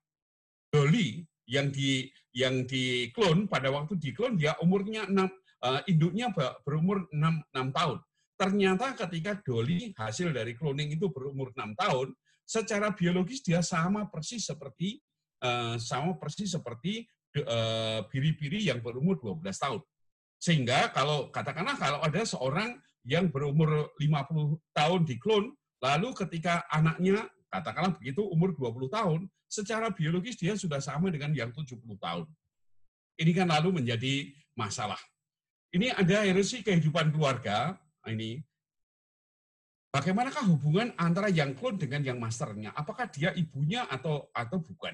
Dolly 0.72 1.20
yang 1.44 1.68
di 1.68 2.08
yang 2.32 2.64
diklon 2.64 3.44
pada 3.44 3.68
waktu 3.68 4.00
diklon 4.00 4.40
dia 4.40 4.56
umurnya 4.64 5.04
6 5.04 5.12
uh, 5.12 5.28
eh, 5.28 5.80
induknya 5.92 6.32
berumur 6.64 7.04
6, 7.12 7.52
6 7.52 7.52
tahun. 7.52 7.98
Ternyata 8.40 8.96
ketika 8.96 9.36
Dolly 9.44 9.92
hasil 9.92 10.32
dari 10.32 10.56
cloning 10.56 10.96
itu 10.96 11.12
berumur 11.12 11.52
6 11.52 11.76
tahun, 11.76 12.16
secara 12.46 12.94
biologis 12.94 13.42
dia 13.42 13.60
sama 13.60 14.06
persis 14.06 14.46
seperti 14.46 15.02
uh, 15.42 15.74
sama 15.76 16.14
persis 16.16 16.54
seperti 16.54 17.04
biri-biri 18.08 18.64
uh, 18.64 18.66
yang 18.72 18.78
berumur 18.80 19.20
12 19.20 19.44
tahun. 19.44 19.82
Sehingga 20.40 20.88
kalau 20.94 21.28
katakanlah 21.28 21.76
kalau 21.76 22.00
ada 22.00 22.22
seorang 22.24 22.80
yang 23.04 23.28
berumur 23.28 23.92
50 24.00 24.56
tahun 24.72 25.00
diklon, 25.04 25.52
lalu 25.84 26.08
ketika 26.16 26.64
anaknya, 26.72 27.28
katakanlah 27.52 27.92
begitu, 27.98 28.24
umur 28.24 28.56
20 28.56 28.88
tahun, 28.88 29.20
secara 29.46 29.92
biologis 29.92 30.40
dia 30.40 30.56
sudah 30.56 30.80
sama 30.80 31.12
dengan 31.12 31.30
yang 31.36 31.52
70 31.52 31.76
tahun. 32.00 32.26
Ini 33.16 33.32
kan 33.32 33.48
lalu 33.48 33.80
menjadi 33.80 34.32
masalah. 34.56 34.98
Ini 35.72 35.92
ada 35.92 36.24
erosi 36.24 36.64
kehidupan 36.64 37.12
keluarga, 37.12 37.76
ini 38.08 38.40
bagaimanakah 39.96 40.44
hubungan 40.52 40.92
antara 41.00 41.32
yang 41.32 41.56
klon 41.56 41.80
dengan 41.80 42.04
yang 42.04 42.20
masternya? 42.20 42.76
Apakah 42.76 43.08
dia 43.08 43.32
ibunya 43.32 43.88
atau 43.88 44.28
atau 44.36 44.60
bukan? 44.60 44.92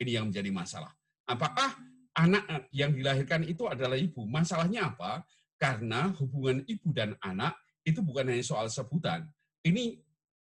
Ini 0.00 0.16
yang 0.16 0.32
menjadi 0.32 0.48
masalah. 0.48 0.96
Apakah 1.28 1.76
anak 2.16 2.72
yang 2.72 2.96
dilahirkan 2.96 3.44
itu 3.44 3.68
adalah 3.68 4.00
ibu? 4.00 4.24
Masalahnya 4.24 4.96
apa? 4.96 5.28
Karena 5.60 6.08
hubungan 6.16 6.64
ibu 6.64 6.88
dan 6.96 7.12
anak 7.20 7.52
itu 7.84 8.00
bukan 8.00 8.32
hanya 8.32 8.40
soal 8.40 8.72
sebutan, 8.72 9.28
ini 9.60 10.00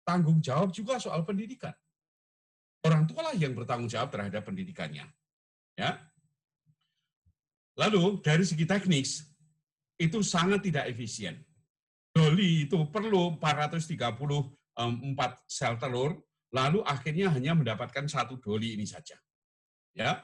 tanggung 0.05 0.45
jawab 0.45 0.69
juga 0.69 1.01
soal 1.01 1.25
pendidikan. 1.25 1.73
Orang 2.85 3.09
tua 3.09 3.33
lah 3.33 3.35
yang 3.35 3.57
bertanggung 3.57 3.89
jawab 3.89 4.13
terhadap 4.13 4.45
pendidikannya. 4.45 5.09
Ya. 5.81 5.91
Lalu 7.81 8.21
dari 8.21 8.45
segi 8.45 8.69
teknis 8.69 9.25
itu 9.97 10.21
sangat 10.21 10.61
tidak 10.61 10.93
efisien. 10.93 11.41
Doli 12.13 12.69
itu 12.69 12.77
perlu 12.93 13.41
434 13.41 14.45
sel 15.49 15.75
telur, 15.81 16.21
lalu 16.53 16.85
akhirnya 16.85 17.33
hanya 17.33 17.57
mendapatkan 17.57 18.05
satu 18.05 18.37
doli 18.37 18.77
ini 18.77 18.85
saja. 18.85 19.17
Ya, 19.97 20.21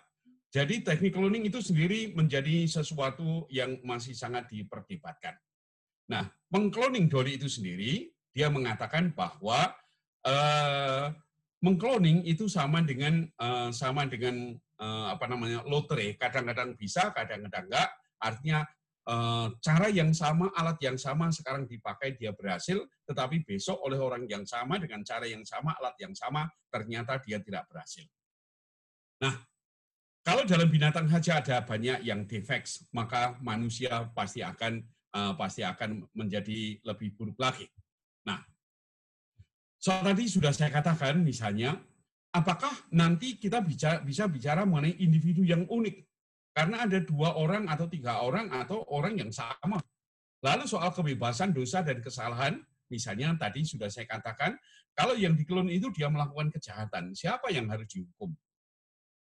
jadi 0.49 0.81
teknik 0.81 1.13
cloning 1.13 1.45
itu 1.45 1.61
sendiri 1.61 2.17
menjadi 2.17 2.65
sesuatu 2.65 3.45
yang 3.53 3.81
masih 3.85 4.17
sangat 4.17 4.49
diperdebatkan. 4.49 5.37
Nah, 6.09 6.25
mengkloning 6.49 7.05
Dolly 7.13 7.37
itu 7.37 7.53
sendiri, 7.53 8.09
dia 8.33 8.49
mengatakan 8.49 9.13
bahwa 9.13 9.77
uh, 10.25 11.13
mengkloning 11.61 12.25
itu 12.25 12.49
sama 12.49 12.81
dengan 12.81 13.29
uh, 13.37 13.69
sama 13.69 14.09
dengan 14.09 14.57
uh, 14.81 15.13
apa 15.13 15.29
namanya 15.29 15.61
lotre. 15.69 16.17
Kadang-kadang 16.17 16.81
bisa, 16.81 17.13
kadang-kadang 17.13 17.69
enggak. 17.69 17.89
Artinya 18.17 18.65
cara 19.65 19.89
yang 19.89 20.13
sama, 20.13 20.53
alat 20.53 20.77
yang 20.85 21.01
sama 21.01 21.33
sekarang 21.33 21.65
dipakai 21.65 22.13
dia 22.21 22.29
berhasil, 22.37 22.85
tetapi 23.09 23.41
besok 23.41 23.81
oleh 23.89 23.97
orang 23.97 24.29
yang 24.29 24.45
sama 24.45 24.77
dengan 24.77 25.01
cara 25.01 25.25
yang 25.25 25.41
sama, 25.49 25.73
alat 25.81 25.97
yang 25.97 26.13
sama 26.13 26.45
ternyata 26.69 27.17
dia 27.25 27.41
tidak 27.41 27.65
berhasil. 27.73 28.05
Nah, 29.25 29.35
kalau 30.21 30.45
dalam 30.45 30.69
binatang 30.69 31.09
saja 31.09 31.41
ada 31.41 31.65
banyak 31.65 32.05
yang 32.05 32.29
defeks, 32.29 32.85
maka 32.93 33.41
manusia 33.41 34.13
pasti 34.13 34.45
akan 34.45 34.85
uh, 35.17 35.33
pasti 35.41 35.65
akan 35.65 36.05
menjadi 36.13 36.77
lebih 36.85 37.17
buruk 37.17 37.41
lagi. 37.41 37.65
Nah, 38.29 38.45
soal 39.81 40.05
tadi 40.05 40.29
sudah 40.29 40.53
saya 40.53 40.69
katakan 40.69 41.25
misalnya, 41.25 41.81
apakah 42.29 42.73
nanti 42.93 43.41
kita 43.41 43.65
bisa, 43.65 44.05
bisa 44.05 44.29
bicara 44.29 44.69
mengenai 44.69 45.01
individu 45.01 45.49
yang 45.49 45.65
unik? 45.65 46.08
Karena 46.59 46.91
ada 46.91 46.99
dua 46.99 47.39
orang 47.39 47.71
atau 47.71 47.87
tiga 47.87 48.19
orang 48.19 48.51
atau 48.51 48.83
orang 48.91 49.15
yang 49.15 49.31
sama. 49.31 49.79
Lalu 50.43 50.67
soal 50.67 50.91
kebebasan 50.91 51.55
dosa 51.55 51.87
dan 51.87 52.03
kesalahan, 52.03 52.59
misalnya 52.91 53.31
tadi 53.39 53.63
sudah 53.63 53.87
saya 53.87 54.11
katakan, 54.11 54.59
kalau 54.91 55.15
yang 55.15 55.39
dikelon 55.39 55.71
itu 55.71 55.87
dia 55.95 56.11
melakukan 56.11 56.51
kejahatan, 56.51 57.15
siapa 57.15 57.55
yang 57.55 57.71
harus 57.71 57.87
dihukum? 57.87 58.35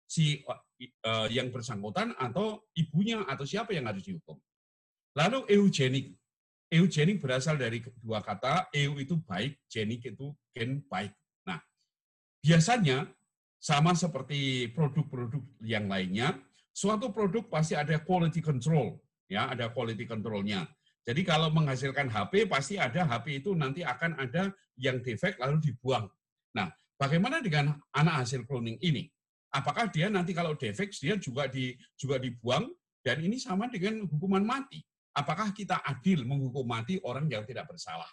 si 0.06 0.38
uh, 0.46 1.26
yang 1.28 1.50
bersangkutan 1.50 2.14
atau 2.14 2.62
ibunya 2.78 3.26
atau 3.26 3.42
siapa 3.42 3.74
yang 3.74 3.90
harus 3.90 4.06
dihukum. 4.06 4.38
Lalu 5.18 5.44
eugenik. 5.50 6.14
Eugenik 6.66 7.22
berasal 7.22 7.58
dari 7.58 7.78
dua 8.02 8.22
kata, 8.22 8.70
eu 8.74 8.98
itu 8.98 9.18
baik, 9.22 9.66
genik 9.70 10.02
itu 10.02 10.34
gen 10.50 10.82
baik. 10.90 11.14
Nah, 11.46 11.62
biasanya 12.42 13.06
sama 13.62 13.94
seperti 13.94 14.70
produk-produk 14.74 15.42
yang 15.62 15.86
lainnya, 15.86 16.34
suatu 16.76 17.08
produk 17.08 17.48
pasti 17.48 17.72
ada 17.72 17.96
quality 18.04 18.44
control, 18.44 19.00
ya, 19.24 19.48
ada 19.48 19.72
quality 19.72 20.04
controlnya. 20.04 20.68
Jadi 21.08 21.24
kalau 21.24 21.48
menghasilkan 21.48 22.12
HP 22.12 22.44
pasti 22.50 22.76
ada 22.76 23.08
HP 23.08 23.40
itu 23.40 23.56
nanti 23.56 23.80
akan 23.80 24.20
ada 24.20 24.52
yang 24.76 25.00
defect 25.00 25.40
lalu 25.40 25.72
dibuang. 25.72 26.04
Nah, 26.52 26.68
bagaimana 27.00 27.40
dengan 27.40 27.72
anak 27.96 28.26
hasil 28.26 28.44
cloning 28.44 28.76
ini? 28.84 29.08
apakah 29.56 29.88
dia 29.88 30.12
nanti 30.12 30.36
kalau 30.36 30.52
defek 30.52 30.92
dia 30.92 31.16
juga 31.16 31.48
di 31.48 31.72
juga 31.96 32.20
dibuang 32.20 32.68
dan 33.00 33.24
ini 33.24 33.40
sama 33.40 33.72
dengan 33.72 34.04
hukuman 34.04 34.44
mati. 34.44 34.84
Apakah 35.16 35.56
kita 35.56 35.80
adil 35.80 36.28
menghukum 36.28 36.68
mati 36.68 37.00
orang 37.00 37.24
yang 37.32 37.46
tidak 37.48 37.64
bersalah? 37.64 38.08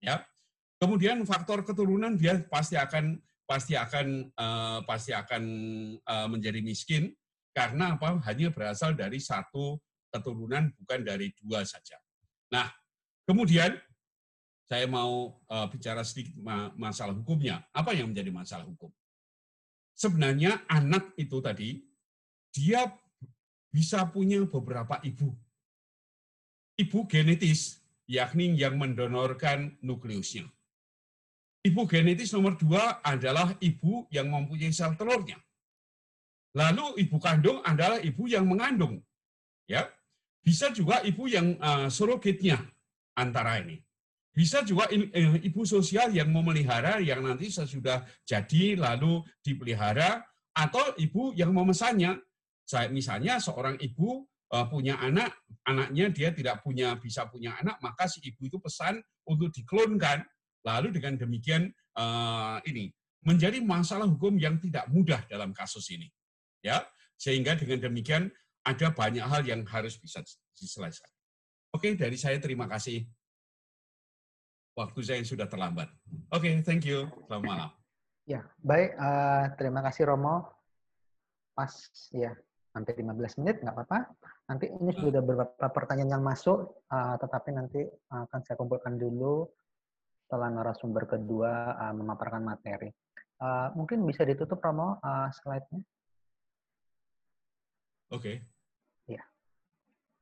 Ya. 0.00 0.24
Kemudian 0.80 1.20
faktor 1.28 1.64
keturunan 1.64 2.16
dia 2.16 2.40
pasti 2.48 2.76
akan 2.76 3.20
pasti 3.44 3.76
akan 3.76 4.32
uh, 4.32 4.80
pasti 4.84 5.12
akan 5.12 5.42
uh, 6.04 6.28
menjadi 6.28 6.60
miskin 6.64 7.12
karena 7.56 7.96
apa? 7.96 8.20
Hanya 8.28 8.52
berasal 8.52 8.92
dari 8.92 9.16
satu 9.16 9.80
keturunan, 10.12 10.68
bukan 10.76 11.00
dari 11.00 11.32
dua 11.40 11.64
saja. 11.64 11.96
Nah, 12.52 12.68
kemudian 13.24 13.72
saya 14.68 14.84
mau 14.84 15.40
uh, 15.48 15.66
bicara 15.72 16.04
sedikit 16.04 16.36
ma 16.36 16.68
masalah 16.76 17.16
hukumnya. 17.16 17.64
Apa 17.72 17.96
yang 17.96 18.12
menjadi 18.12 18.28
masalah 18.28 18.68
hukum? 18.68 18.92
Sebenarnya 19.96 20.68
anak 20.68 21.16
itu 21.16 21.40
tadi, 21.40 21.80
dia 22.52 22.92
bisa 23.72 24.04
punya 24.12 24.44
beberapa 24.44 25.00
ibu. 25.00 25.32
Ibu 26.76 27.08
genetis, 27.08 27.80
yakni 28.04 28.52
yang 28.52 28.76
mendonorkan 28.76 29.80
nukleusnya. 29.80 30.44
Ibu 31.64 31.88
genetis 31.88 32.36
nomor 32.36 32.60
dua 32.60 33.00
adalah 33.00 33.56
ibu 33.64 34.04
yang 34.12 34.28
mempunyai 34.28 34.76
sel 34.76 34.92
telurnya. 34.92 35.40
Lalu 36.56 37.04
ibu 37.04 37.20
kandung 37.20 37.60
adalah 37.60 38.00
ibu 38.00 38.24
yang 38.24 38.48
mengandung. 38.48 39.04
Ya. 39.68 39.92
Bisa 40.40 40.72
juga 40.72 41.04
ibu 41.04 41.28
yang 41.28 41.60
uh, 41.60 41.92
surrogatnya 41.92 42.56
antara 43.12 43.60
ini. 43.60 43.76
Bisa 44.32 44.64
juga 44.64 44.88
uh, 44.88 45.36
ibu 45.36 45.68
sosial 45.68 46.16
yang 46.16 46.32
memelihara 46.32 46.96
yang 47.04 47.20
nanti 47.28 47.52
sesudah 47.52 48.08
jadi 48.24 48.78
lalu 48.80 49.20
dipelihara 49.44 50.24
atau 50.56 50.96
ibu 50.96 51.36
yang 51.36 51.52
memesannya. 51.52 52.16
Saya 52.64 52.88
misalnya 52.88 53.36
seorang 53.36 53.76
ibu 53.76 54.24
uh, 54.54 54.64
punya 54.70 54.96
anak, 55.02 55.36
anaknya 55.68 56.08
dia 56.08 56.28
tidak 56.32 56.64
punya 56.64 56.96
bisa 56.96 57.28
punya 57.28 57.52
anak, 57.60 57.76
maka 57.84 58.08
si 58.08 58.24
ibu 58.24 58.48
itu 58.48 58.56
pesan 58.56 58.96
untuk 59.28 59.52
diklonkan. 59.52 60.24
Lalu 60.66 60.98
dengan 60.98 61.14
demikian 61.14 61.70
ini 62.66 62.90
menjadi 63.22 63.62
masalah 63.62 64.10
hukum 64.10 64.34
yang 64.34 64.58
tidak 64.58 64.90
mudah 64.90 65.22
dalam 65.30 65.54
kasus 65.54 65.94
ini 65.94 66.10
ya 66.66 66.82
sehingga 67.14 67.54
dengan 67.54 67.78
demikian 67.86 68.28
ada 68.66 68.90
banyak 68.90 69.22
hal 69.22 69.46
yang 69.46 69.62
harus 69.70 69.94
bisa 69.94 70.18
diselesaikan. 70.58 71.08
Oke, 71.70 71.94
dari 71.94 72.18
saya 72.18 72.42
terima 72.42 72.66
kasih. 72.66 73.06
Waktu 74.76 75.00
saya 75.00 75.22
sudah 75.24 75.48
terlambat. 75.48 75.88
Oke, 76.34 76.60
thank 76.66 76.84
you. 76.84 77.08
Selamat 77.30 77.46
malam. 77.46 77.70
Ya, 78.26 78.44
baik. 78.60 78.98
Uh, 78.98 79.44
terima 79.56 79.80
kasih 79.86 80.10
Romo. 80.10 80.50
Pas 81.56 81.72
ya, 82.12 82.36
hampir 82.76 82.98
15 83.00 83.40
menit, 83.40 83.64
nggak 83.64 83.72
apa-apa. 83.72 83.98
Nanti 84.52 84.68
ini 84.68 84.92
ah. 84.92 84.96
sudah 85.00 85.22
beberapa 85.24 85.66
pertanyaan 85.72 86.20
yang 86.20 86.24
masuk, 86.26 86.84
uh, 86.92 87.16
tetapi 87.16 87.56
nanti 87.56 87.80
akan 88.12 88.40
saya 88.44 88.56
kumpulkan 88.60 89.00
dulu 89.00 89.48
setelah 90.26 90.52
narasumber 90.52 91.08
kedua 91.08 91.72
uh, 91.72 91.94
memaparkan 91.96 92.44
materi. 92.44 92.92
Uh, 93.40 93.72
mungkin 93.78 94.04
bisa 94.04 94.28
ditutup 94.28 94.60
Romo 94.60 95.00
uh, 95.00 95.32
slide-nya. 95.32 95.80
Oke. 98.14 98.38
Okay. 98.38 99.16
Ya. 99.18 99.22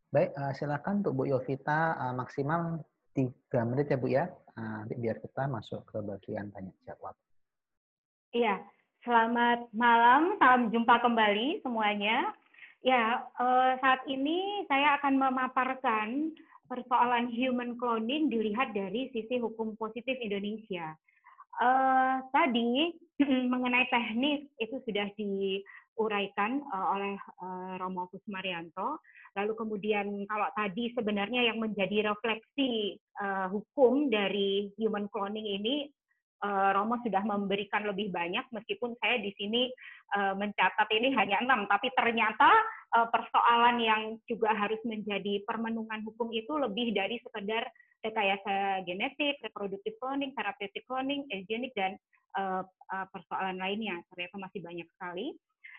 Baik, 0.08 0.32
uh, 0.40 0.52
silakan 0.56 1.04
untuk 1.04 1.12
Bu 1.20 1.24
Yovita 1.28 1.92
uh, 2.00 2.14
maksimal 2.16 2.80
tiga 3.12 3.60
menit 3.68 3.92
ya 3.92 3.98
Bu 4.00 4.08
ya, 4.08 4.24
uh, 4.56 4.88
biar 4.88 5.20
kita 5.20 5.44
masuk 5.52 5.84
ke 5.92 6.00
bagian 6.00 6.48
tanya 6.48 6.72
jawab. 6.88 7.12
Iya, 8.32 8.64
selamat 9.04 9.68
malam, 9.76 10.40
salam 10.40 10.72
jumpa 10.72 10.96
kembali 11.04 11.60
semuanya. 11.60 12.32
Ya, 12.80 13.20
uh, 13.36 13.76
saat 13.84 14.00
ini 14.08 14.64
saya 14.64 14.96
akan 15.00 15.20
memaparkan 15.20 16.32
persoalan 16.64 17.28
human 17.28 17.76
cloning 17.76 18.32
dilihat 18.32 18.72
dari 18.72 19.12
sisi 19.12 19.36
hukum 19.36 19.76
positif 19.76 20.16
Indonesia. 20.24 20.96
Uh, 21.60 22.24
tadi 22.32 22.96
mengenai 23.52 23.86
teknis 23.92 24.48
itu 24.56 24.80
sudah 24.88 25.06
di 25.20 25.60
uraikan 25.98 26.62
uh, 26.70 26.86
oleh 26.98 27.14
uh, 27.42 27.74
Romo 27.78 28.10
Kusmarianto. 28.10 28.98
Lalu 29.34 29.52
kemudian 29.58 30.06
kalau 30.30 30.48
tadi 30.54 30.94
sebenarnya 30.94 31.50
yang 31.50 31.58
menjadi 31.58 32.10
refleksi 32.10 32.98
uh, 33.18 33.50
hukum 33.50 34.10
dari 34.10 34.70
human 34.78 35.10
cloning 35.10 35.46
ini 35.58 35.90
uh, 36.44 36.70
Romo 36.76 37.00
sudah 37.00 37.22
memberikan 37.24 37.88
lebih 37.88 38.12
banyak 38.12 38.44
meskipun 38.52 38.94
saya 39.00 39.16
di 39.18 39.32
sini 39.34 39.72
uh, 40.14 40.36
mencatat 40.36 40.88
ini 40.92 41.16
hanya 41.16 41.40
enam 41.40 41.64
tapi 41.70 41.88
ternyata 41.96 42.50
uh, 42.94 43.08
persoalan 43.08 43.80
yang 43.80 44.02
juga 44.28 44.52
harus 44.52 44.78
menjadi 44.84 45.40
permenungan 45.48 46.04
hukum 46.04 46.28
itu 46.30 46.52
lebih 46.60 46.92
dari 46.92 47.16
sekedar 47.24 47.64
rekayasa 48.04 48.84
genetik, 48.84 49.40
reproduktif 49.40 49.96
cloning, 49.96 50.36
therapeutic 50.36 50.84
cloning, 50.84 51.24
eugenik 51.32 51.72
dan 51.72 51.96
persoalan 53.08 53.56
lainnya. 53.56 53.96
Ternyata 54.12 54.36
masih 54.44 54.60
banyak 54.60 54.84
sekali. 54.92 55.32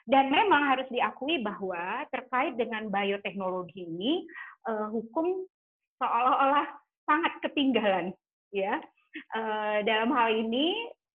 Dan 0.06 0.30
memang 0.30 0.70
harus 0.70 0.86
diakui 0.94 1.42
bahwa 1.42 2.06
terkait 2.14 2.54
dengan 2.62 2.86
bioteknologi 2.94 3.90
ini 3.90 4.22
uh, 4.70 4.94
hukum 4.94 5.50
seolah-olah 5.98 6.70
sangat 7.10 7.34
ketinggalan 7.42 8.14
ya. 8.54 8.78
Uh, 9.34 9.80
dalam 9.88 10.12
hal 10.14 10.30
ini 10.30 10.76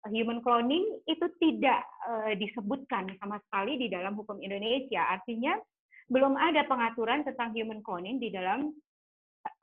human 0.08 0.40
cloning 0.40 0.86
itu 1.04 1.26
tidak 1.42 1.84
uh, 2.08 2.32
disebutkan 2.32 3.12
sama 3.20 3.36
sekali 3.48 3.76
di 3.76 3.92
dalam 3.92 4.16
hukum 4.16 4.40
Indonesia. 4.40 5.04
Artinya 5.04 5.58
belum 6.08 6.40
ada 6.40 6.64
pengaturan 6.64 7.26
tentang 7.28 7.52
human 7.52 7.84
cloning 7.84 8.16
di 8.16 8.32
dalam 8.32 8.72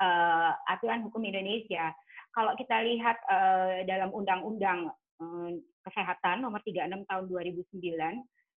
uh, 0.02 0.52
aturan 0.70 1.02
hukum 1.02 1.26
Indonesia. 1.26 1.90
Kalau 2.36 2.54
kita 2.60 2.84
lihat 2.84 3.18
uh, 3.26 3.82
dalam 3.90 4.14
Undang-Undang 4.14 4.92
uh, 5.24 5.50
Kesehatan 5.88 6.46
Nomor 6.46 6.62
36 6.62 7.10
Tahun 7.10 7.26
2009 7.26 7.74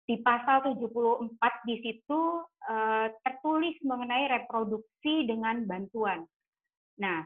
di 0.09 0.16
pasal 0.25 0.64
74 0.64 1.68
di 1.68 1.77
situ 1.85 2.21
uh, 2.49 3.07
tertulis 3.21 3.77
mengenai 3.85 4.40
reproduksi 4.40 5.29
dengan 5.29 5.68
bantuan. 5.68 6.25
Nah, 6.97 7.21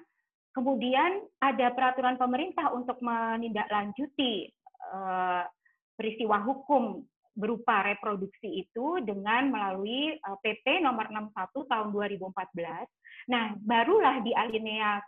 kemudian 0.51 1.23
ada 1.38 1.71
peraturan 1.71 2.18
pemerintah 2.18 2.75
untuk 2.75 2.99
menindaklanjuti 2.99 4.51
uh, 4.90 5.47
peristiwa 5.95 6.42
hukum 6.42 7.07
berupa 7.33 7.87
reproduksi 7.87 8.66
itu 8.66 8.99
dengan 9.07 9.49
melalui 9.49 10.18
uh, 10.21 10.37
eh, 10.42 10.59
PP 10.59 10.83
nomor 10.83 11.07
61 11.09 11.71
tahun 11.71 11.88
2014. 11.95 13.31
Nah, 13.31 13.57
barulah 13.62 14.21
di 14.27 14.35
alinea 14.35 14.99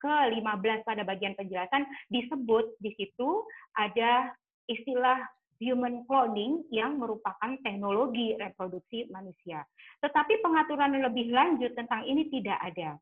ke-15 0.00 0.86
pada 0.88 1.02
bagian 1.04 1.36
penjelasan 1.36 1.84
disebut 2.08 2.72
di 2.80 2.96
situ 2.96 3.44
ada 3.76 4.32
istilah 4.70 5.22
human 5.58 6.06
cloning 6.06 6.62
yang 6.70 6.98
merupakan 6.98 7.58
teknologi 7.66 8.34
reproduksi 8.38 9.10
manusia. 9.10 9.66
Tetapi 10.02 10.38
pengaturan 10.42 10.94
lebih 11.02 11.34
lanjut 11.34 11.74
tentang 11.74 12.06
ini 12.06 12.30
tidak 12.30 12.58
ada. 12.62 12.98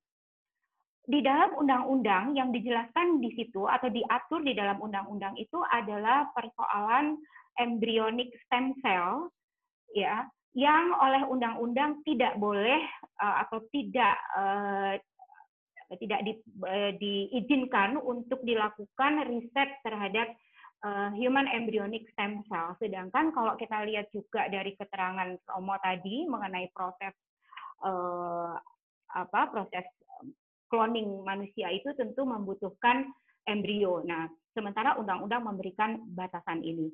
Di 1.07 1.23
dalam 1.23 1.55
undang-undang 1.55 2.35
yang 2.35 2.51
dijelaskan 2.51 3.23
di 3.23 3.31
situ 3.39 3.63
atau 3.71 3.87
diatur 3.87 4.43
di 4.43 4.59
dalam 4.59 4.83
undang-undang 4.83 5.39
itu 5.39 5.63
adalah 5.71 6.27
persoalan 6.35 7.15
embryonic 7.63 8.35
stem 8.43 8.75
cell 8.83 9.31
ya 9.95 10.27
yang 10.57 10.91
oleh 10.99 11.23
undang-undang 11.29 12.01
tidak 12.03 12.35
boleh 12.41 12.81
uh, 13.23 13.45
atau 13.47 13.61
tidak 13.71 14.17
uh, 14.35 14.97
tidak 16.01 16.21
di, 16.27 16.33
uh, 16.67 16.91
diizinkan 16.99 18.01
untuk 18.03 18.43
dilakukan 18.43 19.31
riset 19.31 19.79
terhadap 19.87 20.33
uh, 20.85 21.11
human 21.17 21.49
embryonic 21.49 22.05
stem 22.13 22.45
cell. 22.51 22.77
Sedangkan 22.83 23.33
kalau 23.33 23.57
kita 23.57 23.87
lihat 23.87 24.11
juga 24.13 24.51
dari 24.51 24.77
keterangan 24.77 25.39
Romo 25.49 25.77
tadi 25.81 26.27
mengenai 26.29 26.69
proses 26.75 27.15
uh, 27.87 28.59
apa 29.17 29.41
proses 29.49 29.87
cloning 30.69 31.23
manusia 31.23 31.71
itu 31.71 31.95
tentu 31.95 32.27
membutuhkan 32.27 33.07
embrio. 33.47 34.03
Nah, 34.03 34.27
sementara 34.53 34.99
undang-undang 34.99 35.47
memberikan 35.47 36.03
batasan 36.11 36.61
ini. 36.67 36.91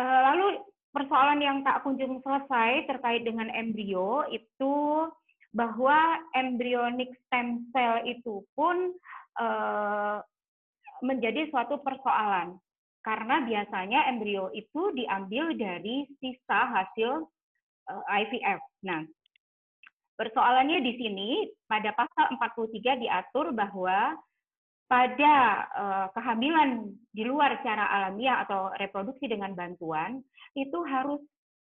Lalu 0.00 0.58
persoalan 0.90 1.38
yang 1.38 1.62
tak 1.62 1.86
kunjung 1.86 2.18
selesai 2.18 2.90
terkait 2.90 3.22
dengan 3.22 3.46
embrio 3.54 4.26
itu 4.34 5.06
bahwa 5.54 6.18
embryonic 6.34 7.14
stem 7.26 7.70
cell 7.70 8.02
itu 8.02 8.42
pun 8.58 8.90
menjadi 11.06 11.46
suatu 11.54 11.78
persoalan 11.78 12.58
karena 13.00 13.40
biasanya 13.44 14.12
embrio 14.12 14.52
itu 14.52 14.92
diambil 14.92 15.56
dari 15.56 16.04
sisa 16.20 16.68
hasil 16.68 17.24
eh, 17.88 18.04
IVF. 18.24 18.60
Nah, 18.84 19.00
persoalannya 20.20 20.84
di 20.84 20.92
sini 21.00 21.30
pada 21.64 21.96
pasal 21.96 22.36
43 22.36 23.04
diatur 23.04 23.56
bahwa 23.56 24.16
pada 24.90 25.34
uh, 25.70 26.06
kehamilan 26.18 26.90
di 27.14 27.22
luar 27.22 27.62
cara 27.62 27.86
alamiah 27.94 28.42
atau 28.42 28.74
reproduksi 28.74 29.30
dengan 29.30 29.54
bantuan 29.54 30.18
itu 30.58 30.82
harus 30.82 31.22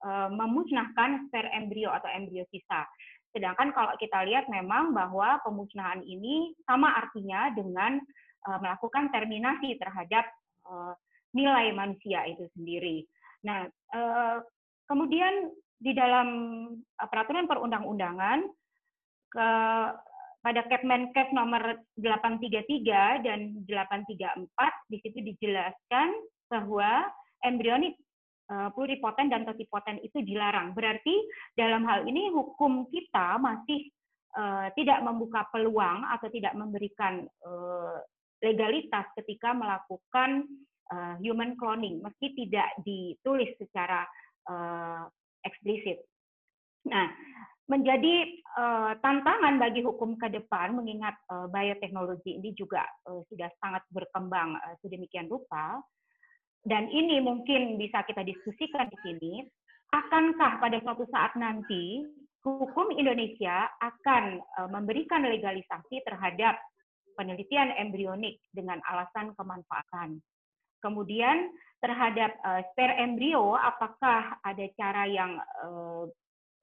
uh, 0.05 0.29
memusnahkan 0.29 1.25
sper 1.25 1.49
embrio 1.57 1.97
atau 1.97 2.13
embrio 2.13 2.45
sisa. 2.53 2.85
Sedangkan 3.33 3.73
kalau 3.73 3.97
kita 3.97 4.21
lihat 4.29 4.53
memang 4.53 4.93
bahwa 4.93 5.41
pemusnahan 5.49 6.05
ini 6.05 6.53
sama 6.69 6.93
artinya 6.93 7.53
dengan 7.57 8.01
melakukan 8.47 9.11
terminasi 9.11 9.75
terhadap 9.75 10.23
nilai 11.37 11.77
manusia 11.77 12.25
itu 12.25 12.49
sendiri. 12.57 13.05
Nah, 13.45 13.69
eh, 13.69 14.37
kemudian 14.89 15.53
di 15.77 15.93
dalam 15.93 16.29
peraturan 16.97 17.45
perundang-undangan 17.45 18.49
ke 19.29 19.49
pada 20.41 20.63
Kepmenkes 20.71 21.35
nomor 21.35 21.85
833 21.99 23.27
dan 23.27 23.61
834 23.67 24.47
di 24.89 24.97
situ 25.03 25.19
dijelaskan 25.35 26.09
bahwa 26.47 27.11
embrionik 27.43 27.99
uh, 28.55 28.71
pluripoten 28.71 29.27
dan 29.27 29.43
totipoten 29.43 29.99
itu 30.07 30.23
dilarang. 30.23 30.71
Berarti 30.71 31.13
dalam 31.59 31.83
hal 31.91 32.07
ini 32.07 32.31
hukum 32.31 32.87
kita 32.89 33.37
masih 33.43 33.91
tidak 34.77 35.01
membuka 35.01 35.49
peluang 35.49 36.05
atau 36.13 36.29
tidak 36.29 36.53
memberikan 36.53 37.25
legalitas 38.45 39.09
ketika 39.17 39.57
melakukan 39.57 40.45
uh, 40.93 41.15
human 41.23 41.59
cloning 41.59 42.03
meski 42.03 42.35
tidak 42.35 42.69
ditulis 42.83 43.51
secara 43.59 44.05
uh, 44.51 45.07
eksplisit. 45.47 46.03
Nah, 46.87 47.11
menjadi 47.67 48.43
uh, 48.55 48.95
tantangan 49.03 49.59
bagi 49.59 49.83
hukum 49.83 50.15
ke 50.19 50.31
depan 50.31 50.79
mengingat 50.79 51.19
uh, 51.31 51.51
bioteknologi 51.51 52.39
ini 52.39 52.55
juga 52.55 52.87
uh, 53.11 53.27
sudah 53.27 53.51
sangat 53.59 53.83
berkembang 53.91 54.55
uh, 54.55 54.75
sedemikian 54.83 55.27
rupa 55.27 55.83
dan 56.67 56.91
ini 56.91 57.23
mungkin 57.23 57.79
bisa 57.79 58.03
kita 58.03 58.27
diskusikan 58.27 58.91
di 58.91 58.99
sini, 59.07 59.33
akankah 59.95 60.59
pada 60.59 60.83
suatu 60.83 61.07
saat 61.15 61.39
nanti 61.39 62.03
hukum 62.43 62.91
Indonesia 62.99 63.71
akan 63.79 64.43
e, 64.43 64.61
memberikan 64.75 65.23
legalisasi 65.23 66.03
terhadap 66.03 66.59
penelitian 67.15 67.71
embrionik 67.79 68.43
dengan 68.51 68.83
alasan 68.91 69.31
kemanfaatan. 69.39 70.19
Kemudian 70.87 71.51
terhadap 71.83 72.39
uh, 72.47 72.63
spare 72.71 72.95
embrio, 73.03 73.59
apakah 73.59 74.39
ada 74.47 74.65
cara 74.79 75.03
yang 75.11 75.43
uh, 75.67 76.07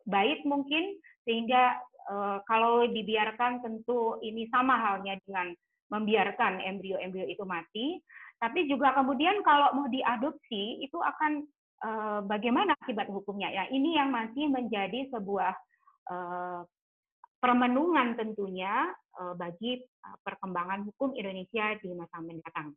baik 0.07 0.47
mungkin 0.47 0.95
sehingga 1.27 1.75
uh, 2.07 2.39
kalau 2.47 2.87
dibiarkan 2.87 3.59
tentu 3.59 4.15
ini 4.23 4.47
sama 4.47 4.79
halnya 4.79 5.19
dengan 5.27 5.51
membiarkan 5.91 6.63
embrio-embrio 6.63 7.27
itu 7.27 7.43
mati. 7.43 7.99
Tapi 8.39 8.67
juga 8.71 8.95
kemudian 8.95 9.43
kalau 9.43 9.75
mau 9.75 9.87
diadopsi 9.91 10.79
itu 10.79 10.95
akan 10.99 11.43
uh, 11.83 12.19
bagaimana 12.23 12.71
akibat 12.79 13.11
hukumnya? 13.11 13.51
Ya, 13.51 13.67
ini 13.67 13.99
yang 13.99 14.07
masih 14.07 14.47
menjadi 14.47 15.11
sebuah 15.11 15.53
uh, 16.07 16.63
permenungan 17.43 18.15
tentunya 18.15 18.87
bagi 19.35 19.77
perkembangan 20.25 20.89
hukum 20.89 21.13
Indonesia 21.13 21.75
di 21.77 21.91
masa 21.93 22.17
mendatang. 22.23 22.73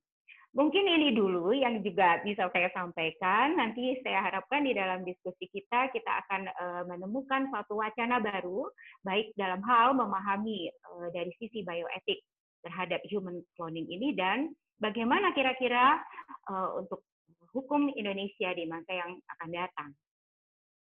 Mungkin 0.56 0.88
ini 0.88 1.12
dulu 1.12 1.52
yang 1.52 1.84
juga 1.84 2.24
bisa 2.24 2.48
saya 2.48 2.72
sampaikan. 2.72 3.60
Nanti 3.60 4.00
saya 4.00 4.24
harapkan 4.24 4.64
di 4.64 4.72
dalam 4.72 5.04
diskusi 5.04 5.52
kita 5.52 5.92
kita 5.92 6.24
akan 6.24 6.48
uh, 6.48 6.82
menemukan 6.88 7.52
suatu 7.52 7.76
wacana 7.76 8.24
baru, 8.24 8.64
baik 9.04 9.36
dalam 9.36 9.60
hal 9.60 9.92
memahami 9.92 10.72
uh, 10.72 11.12
dari 11.12 11.28
sisi 11.36 11.60
bioetik 11.60 12.24
terhadap 12.64 13.04
human 13.04 13.44
cloning 13.52 13.84
ini 13.84 14.16
dan 14.16 14.48
bagaimana 14.80 15.36
kira-kira 15.36 16.00
uh, 16.48 16.80
untuk 16.80 17.04
hukum 17.52 17.92
Indonesia 17.92 18.48
di 18.56 18.64
masa 18.64 18.96
yang 18.96 19.12
akan 19.36 19.48
datang. 19.52 19.90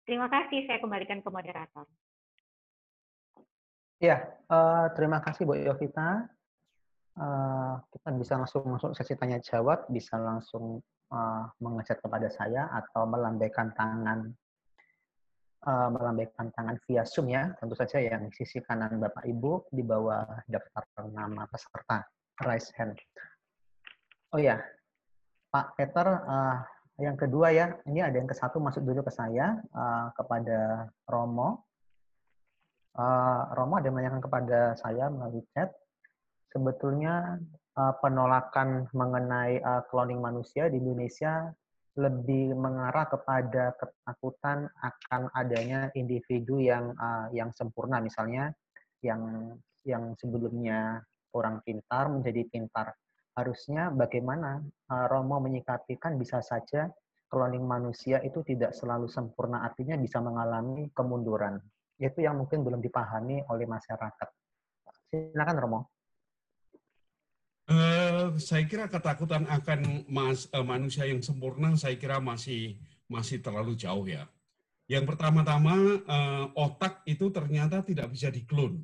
Terima 0.03 0.27
kasih, 0.27 0.67
saya 0.67 0.83
kembalikan 0.83 1.23
ke 1.23 1.31
moderator. 1.31 1.87
Ya, 4.01 4.33
terima 4.97 5.21
kasih 5.21 5.45
Bu 5.45 5.55
Yovita. 5.61 6.40
Uh, 7.21 7.77
kita 7.93 8.17
bisa 8.17 8.33
langsung 8.41 8.65
masuk 8.65 8.97
sesi 8.97 9.13
tanya 9.13 9.37
jawab, 9.45 9.85
bisa 9.93 10.17
langsung 10.17 10.81
uh, 11.13 11.45
mengechat 11.61 12.01
kepada 12.01 12.33
saya 12.33 12.65
atau 12.73 13.05
melambaikan 13.05 13.77
tangan 13.77 14.33
uh, 15.67 15.89
melambaikan 15.93 16.49
tangan 16.57 16.81
via 16.89 17.05
Zoom 17.05 17.29
ya, 17.29 17.53
tentu 17.61 17.77
saja 17.77 18.01
yang 18.01 18.33
sisi 18.33 18.65
kanan 18.65 18.97
Bapak 18.97 19.25
Ibu 19.27 19.69
di 19.73 19.83
bawah 19.85 20.25
daftar 20.49 20.85
nama 21.13 21.45
peserta 21.51 22.09
raise 22.45 22.73
hand. 22.81 22.97
Oh 24.33 24.41
ya, 24.41 24.63
Pak 25.51 25.77
Peter, 25.77 26.07
uh, 26.07 26.57
yang 27.03 27.19
kedua 27.19 27.51
ya, 27.53 27.75
ini 27.85 28.01
ada 28.01 28.17
yang 28.17 28.29
ke 28.31 28.37
satu 28.37 28.63
masuk 28.63 28.87
dulu 28.87 29.05
ke 29.05 29.13
saya, 29.13 29.59
uh, 29.75 30.09
kepada 30.15 30.89
Romo. 31.11 31.67
Uh, 32.95 33.51
Romo 33.55 33.79
ada 33.79 33.91
menanyakan 33.91 34.23
kepada 34.23 34.59
saya 34.79 35.11
melalui 35.11 35.43
chat, 35.53 35.71
sebetulnya 36.51 37.39
uh, 37.79 37.95
penolakan 38.03 38.91
mengenai 38.91 39.63
uh, 39.63 39.83
cloning 39.89 40.19
manusia 40.19 40.67
di 40.67 40.83
Indonesia 40.83 41.51
lebih 41.99 42.55
mengarah 42.55 43.07
kepada 43.11 43.75
ketakutan 43.75 44.71
akan 44.79 45.23
adanya 45.35 45.91
individu 45.99 46.63
yang 46.63 46.95
uh, 46.95 47.27
yang 47.35 47.51
sempurna, 47.55 47.99
misalnya 47.99 48.55
yang 49.03 49.55
yang 49.83 50.15
sebelumnya 50.19 51.03
orang 51.35 51.63
pintar 51.67 52.11
menjadi 52.11 52.47
pintar. 52.51 52.95
Harusnya 53.35 53.91
bagaimana 53.95 54.63
uh, 54.91 55.07
Romo 55.11 55.39
menyikapi 55.43 55.99
kan 55.99 56.19
bisa 56.19 56.43
saja 56.43 56.91
cloning 57.31 57.63
manusia 57.63 58.19
itu 58.27 58.43
tidak 58.43 58.75
selalu 58.75 59.07
sempurna 59.07 59.63
artinya 59.63 59.95
bisa 59.95 60.19
mengalami 60.19 60.91
kemunduran. 60.91 61.59
Itu 62.01 62.27
yang 62.27 62.43
mungkin 62.43 62.67
belum 62.67 62.83
dipahami 62.83 63.47
oleh 63.47 63.67
masyarakat. 63.71 64.29
Silakan 65.11 65.59
Romo 65.59 66.00
Uh, 68.11 68.35
saya 68.43 68.67
kira 68.67 68.91
ketakutan 68.91 69.47
akan 69.47 70.03
mas, 70.11 70.51
uh, 70.51 70.67
manusia 70.67 71.07
yang 71.07 71.23
sempurna 71.23 71.79
saya 71.79 71.95
kira 71.95 72.19
masih 72.19 72.75
masih 73.07 73.39
terlalu 73.39 73.79
jauh 73.79 74.03
ya. 74.03 74.27
Yang 74.91 75.15
pertama-tama 75.15 76.03
uh, 76.11 76.47
otak 76.59 77.07
itu 77.07 77.31
ternyata 77.31 77.87
tidak 77.87 78.11
bisa 78.11 78.27
diklon. 78.35 78.83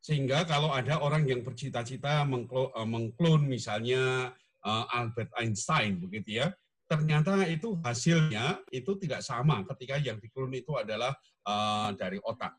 Sehingga 0.00 0.48
kalau 0.48 0.72
ada 0.72 1.04
orang 1.04 1.28
yang 1.28 1.44
bercita-cita 1.44 2.24
eh, 2.24 2.88
mengklon 2.88 3.44
misalnya 3.44 4.32
eh, 4.64 4.84
Albert 4.96 5.36
Einstein 5.36 6.00
begitu 6.00 6.40
ya, 6.40 6.48
ternyata 6.88 7.44
itu 7.44 7.76
hasilnya 7.84 8.64
itu 8.72 8.96
tidak 8.96 9.20
sama 9.20 9.60
ketika 9.74 10.00
yang 10.00 10.16
diklon 10.16 10.56
itu 10.56 10.72
adalah 10.72 11.12
uh, 11.44 11.92
dari 11.92 12.16
otak. 12.24 12.56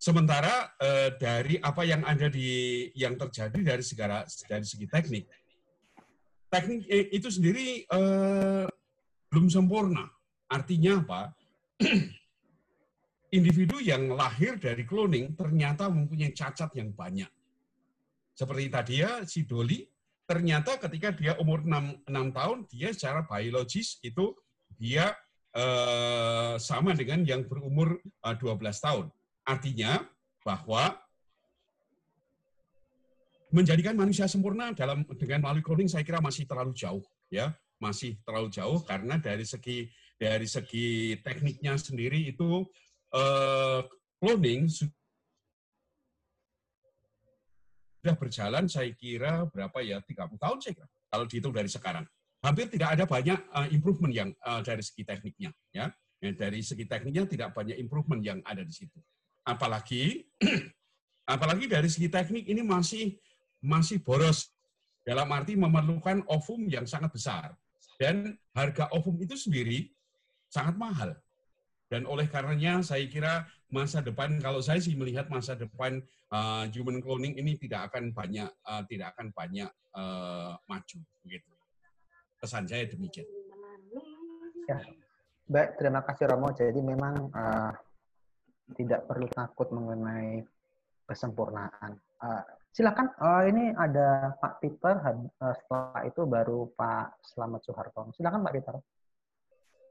Sementara 0.00 0.72
uh, 0.80 1.12
dari 1.20 1.60
apa 1.60 1.84
yang 1.84 2.00
ada 2.08 2.32
di 2.32 2.88
yang 2.96 3.20
terjadi 3.20 3.60
dari 3.60 3.84
segala 3.84 4.24
dari 4.48 4.64
segi 4.64 4.88
teknik, 4.88 5.28
teknik 6.48 6.88
itu 6.88 7.28
sendiri 7.28 7.84
uh, 7.92 8.64
belum 9.28 9.52
sempurna. 9.52 10.08
Artinya 10.48 11.04
apa? 11.04 11.36
individu 13.30 13.78
yang 13.78 14.10
lahir 14.10 14.58
dari 14.58 14.82
cloning 14.82 15.38
ternyata 15.38 15.86
mempunyai 15.86 16.34
cacat 16.34 16.70
yang 16.74 16.90
banyak. 16.90 17.30
Seperti 18.34 18.66
tadi 18.72 18.94
ya, 19.02 19.22
si 19.26 19.46
Dolly, 19.46 19.86
ternyata 20.26 20.78
ketika 20.78 21.14
dia 21.14 21.32
umur 21.38 21.62
6, 21.62 22.06
6 22.06 22.36
tahun, 22.38 22.58
dia 22.70 22.88
secara 22.90 23.22
biologis 23.22 24.02
itu 24.02 24.34
dia 24.78 25.14
eh, 25.54 26.54
sama 26.58 26.94
dengan 26.94 27.22
yang 27.22 27.46
berumur 27.46 28.02
eh, 28.02 28.36
12 28.38 28.58
tahun. 28.80 29.06
Artinya 29.50 29.98
bahwa 30.46 30.94
menjadikan 33.50 33.98
manusia 33.98 34.30
sempurna 34.30 34.70
dalam 34.70 35.02
dengan 35.18 35.42
melalui 35.42 35.66
cloning 35.66 35.90
saya 35.90 36.06
kira 36.06 36.22
masih 36.22 36.46
terlalu 36.46 36.70
jauh 36.70 37.02
ya. 37.26 37.50
Masih 37.82 38.14
terlalu 38.22 38.54
jauh 38.54 38.78
karena 38.86 39.18
dari 39.18 39.42
segi 39.42 39.90
dari 40.14 40.46
segi 40.46 41.18
tekniknya 41.24 41.74
sendiri 41.74 42.30
itu 42.30 42.62
uh, 43.10 43.80
cloning 44.22 44.70
sudah 47.98 48.14
berjalan 48.14 48.70
saya 48.70 48.94
kira 48.94 49.50
berapa 49.50 49.82
ya? 49.82 49.98
30 49.98 50.38
tahun 50.38 50.58
saya 50.62 50.74
kira 50.78 50.88
kalau 51.10 51.26
dihitung 51.26 51.50
dari 51.50 51.66
sekarang. 51.66 52.06
Hampir 52.40 52.70
tidak 52.70 52.94
ada 52.96 53.04
banyak 53.04 53.40
uh, 53.50 53.66
improvement 53.74 54.14
yang 54.14 54.30
uh, 54.46 54.62
dari 54.62 54.80
segi 54.80 55.02
tekniknya 55.02 55.50
ya. 55.74 55.90
ya 56.22 56.30
dari 56.38 56.62
segi 56.62 56.86
tekniknya 56.86 57.26
tidak 57.26 57.50
banyak 57.50 57.76
improvement 57.82 58.22
yang 58.22 58.38
ada 58.46 58.62
di 58.62 58.70
situ 58.70 59.00
apalagi 59.46 60.26
apalagi 61.34 61.64
dari 61.70 61.88
segi 61.88 62.08
teknik 62.10 62.48
ini 62.48 62.64
masih 62.64 63.16
masih 63.60 64.00
boros 64.00 64.52
dalam 65.04 65.28
arti 65.32 65.56
memerlukan 65.56 66.24
ovum 66.28 66.68
yang 66.68 66.84
sangat 66.84 67.12
besar 67.12 67.56
dan 68.00 68.36
harga 68.56 68.88
ovum 68.92 69.16
itu 69.20 69.36
sendiri 69.36 69.92
sangat 70.48 70.76
mahal 70.76 71.10
dan 71.90 72.06
oleh 72.06 72.30
karenanya 72.30 72.86
saya 72.86 73.02
kira 73.10 73.50
masa 73.66 73.98
depan 73.98 74.38
kalau 74.38 74.62
saya 74.62 74.78
sih 74.78 74.94
melihat 74.94 75.26
masa 75.26 75.58
depan 75.58 75.98
uh, 76.30 76.62
human 76.70 77.02
cloning 77.02 77.34
ini 77.34 77.58
tidak 77.58 77.90
akan 77.90 78.14
banyak 78.14 78.46
uh, 78.62 78.82
tidak 78.86 79.10
akan 79.18 79.34
banyak 79.34 79.66
uh, 79.98 80.54
maju 80.70 80.98
begitu. 81.26 81.50
Pesan 82.38 82.70
saya 82.70 82.86
demikian. 82.86 83.26
Ya. 84.70 84.78
Baik, 85.50 85.82
terima 85.82 86.00
kasih 86.06 86.30
Romo. 86.30 86.54
Jadi 86.54 86.78
memang 86.78 87.26
uh, 87.34 87.74
tidak 88.76 89.06
perlu 89.06 89.26
takut 89.30 89.68
mengenai 89.72 90.44
kesempurnaan. 91.08 91.98
Uh, 92.22 92.42
silakan, 92.70 93.10
uh, 93.18 93.42
ini 93.48 93.74
ada 93.74 94.36
Pak 94.38 94.62
Peter, 94.62 94.94
uh, 94.98 95.54
setelah 95.58 96.00
itu 96.06 96.22
baru 96.28 96.70
Pak 96.78 97.18
Selamat 97.24 97.60
Soeharto. 97.66 98.14
Silakan 98.14 98.46
Pak 98.46 98.54
Peter. 98.54 98.74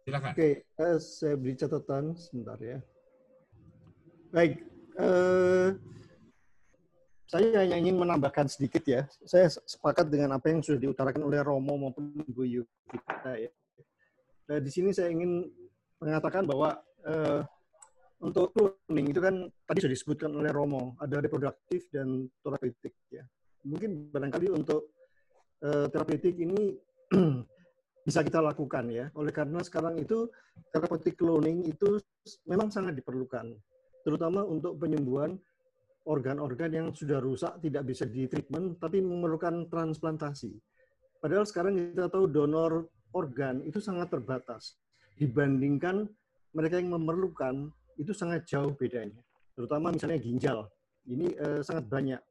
Silakan. 0.08 0.32
Oke, 0.32 0.50
uh, 0.80 0.98
saya 1.02 1.36
beri 1.36 1.54
catatan 1.60 2.04
sebentar 2.15 2.58
ya. 2.63 2.80
Baik, 4.30 4.62
uh, 5.02 5.76
saya 7.30 7.62
hanya 7.62 7.78
ingin 7.78 7.94
menambahkan 7.98 8.50
sedikit 8.50 8.82
ya. 8.89 9.06
Saya 9.22 9.54
sepakat 9.54 10.10
dengan 10.10 10.34
apa 10.34 10.50
yang 10.50 10.65
sudah 10.65 10.82
diutarakan 10.82 11.30
oleh 11.30 11.46
Romo 11.46 11.78
maupun 11.78 12.26
Ibu 12.26 12.42
Yukita 12.42 13.38
ya. 13.38 13.52
Nah, 14.50 14.58
di 14.58 14.70
sini 14.74 14.89
saya 14.89 15.13
ingin 15.13 15.46
mengatakan 16.02 16.50
bahwa 16.50 16.82
uh, 17.06 17.46
untuk 18.20 18.52
cloning 18.52 19.16
itu 19.16 19.20
kan 19.24 19.48
tadi 19.64 19.80
sudah 19.80 19.96
disebutkan 19.96 20.32
oleh 20.36 20.52
Romo, 20.52 21.00
ada 21.00 21.24
reproduktif 21.24 21.88
dan 21.88 22.28
terapeutik 22.44 22.96
ya. 23.08 23.24
Mungkin 23.64 24.12
barangkali 24.12 24.52
untuk 24.52 24.92
uh, 25.64 25.88
terapeutik 25.88 26.36
ini 26.36 26.76
bisa 28.08 28.20
kita 28.20 28.44
lakukan 28.44 28.92
ya. 28.92 29.08
Oleh 29.16 29.32
karena 29.32 29.64
sekarang 29.64 29.96
itu 30.00 30.28
terapeutik 30.76 31.16
cloning 31.16 31.64
itu 31.64 32.00
memang 32.44 32.68
sangat 32.68 33.00
diperlukan, 33.00 33.56
terutama 34.04 34.44
untuk 34.44 34.76
penyembuhan 34.76 35.40
organ-organ 36.04 36.72
yang 36.72 36.88
sudah 36.92 37.24
rusak 37.24 37.60
tidak 37.64 37.88
bisa 37.88 38.04
di 38.04 38.28
treatment 38.28 38.80
tapi 38.84 39.00
memerlukan 39.00 39.68
transplantasi. 39.72 40.52
Padahal 41.20 41.48
sekarang 41.48 41.76
kita 41.76 42.08
tahu 42.12 42.28
donor 42.28 42.88
organ 43.12 43.64
itu 43.64 43.80
sangat 43.84 44.12
terbatas 44.12 44.80
dibandingkan 45.20 46.08
mereka 46.56 46.80
yang 46.80 46.96
memerlukan 46.96 47.70
itu 48.00 48.16
sangat 48.16 48.48
jauh 48.48 48.72
bedanya. 48.74 49.20
Terutama 49.54 49.92
misalnya 49.92 50.18
ginjal. 50.24 50.72
Ini 51.04 51.28
eh, 51.36 51.62
sangat 51.62 51.86
banyak 51.92 52.22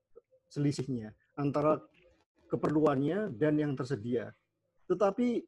selisihnya 0.49 1.13
antara 1.37 1.77
keperluannya 2.49 3.37
dan 3.37 3.61
yang 3.61 3.77
tersedia. 3.77 4.33
Tetapi 4.89 5.45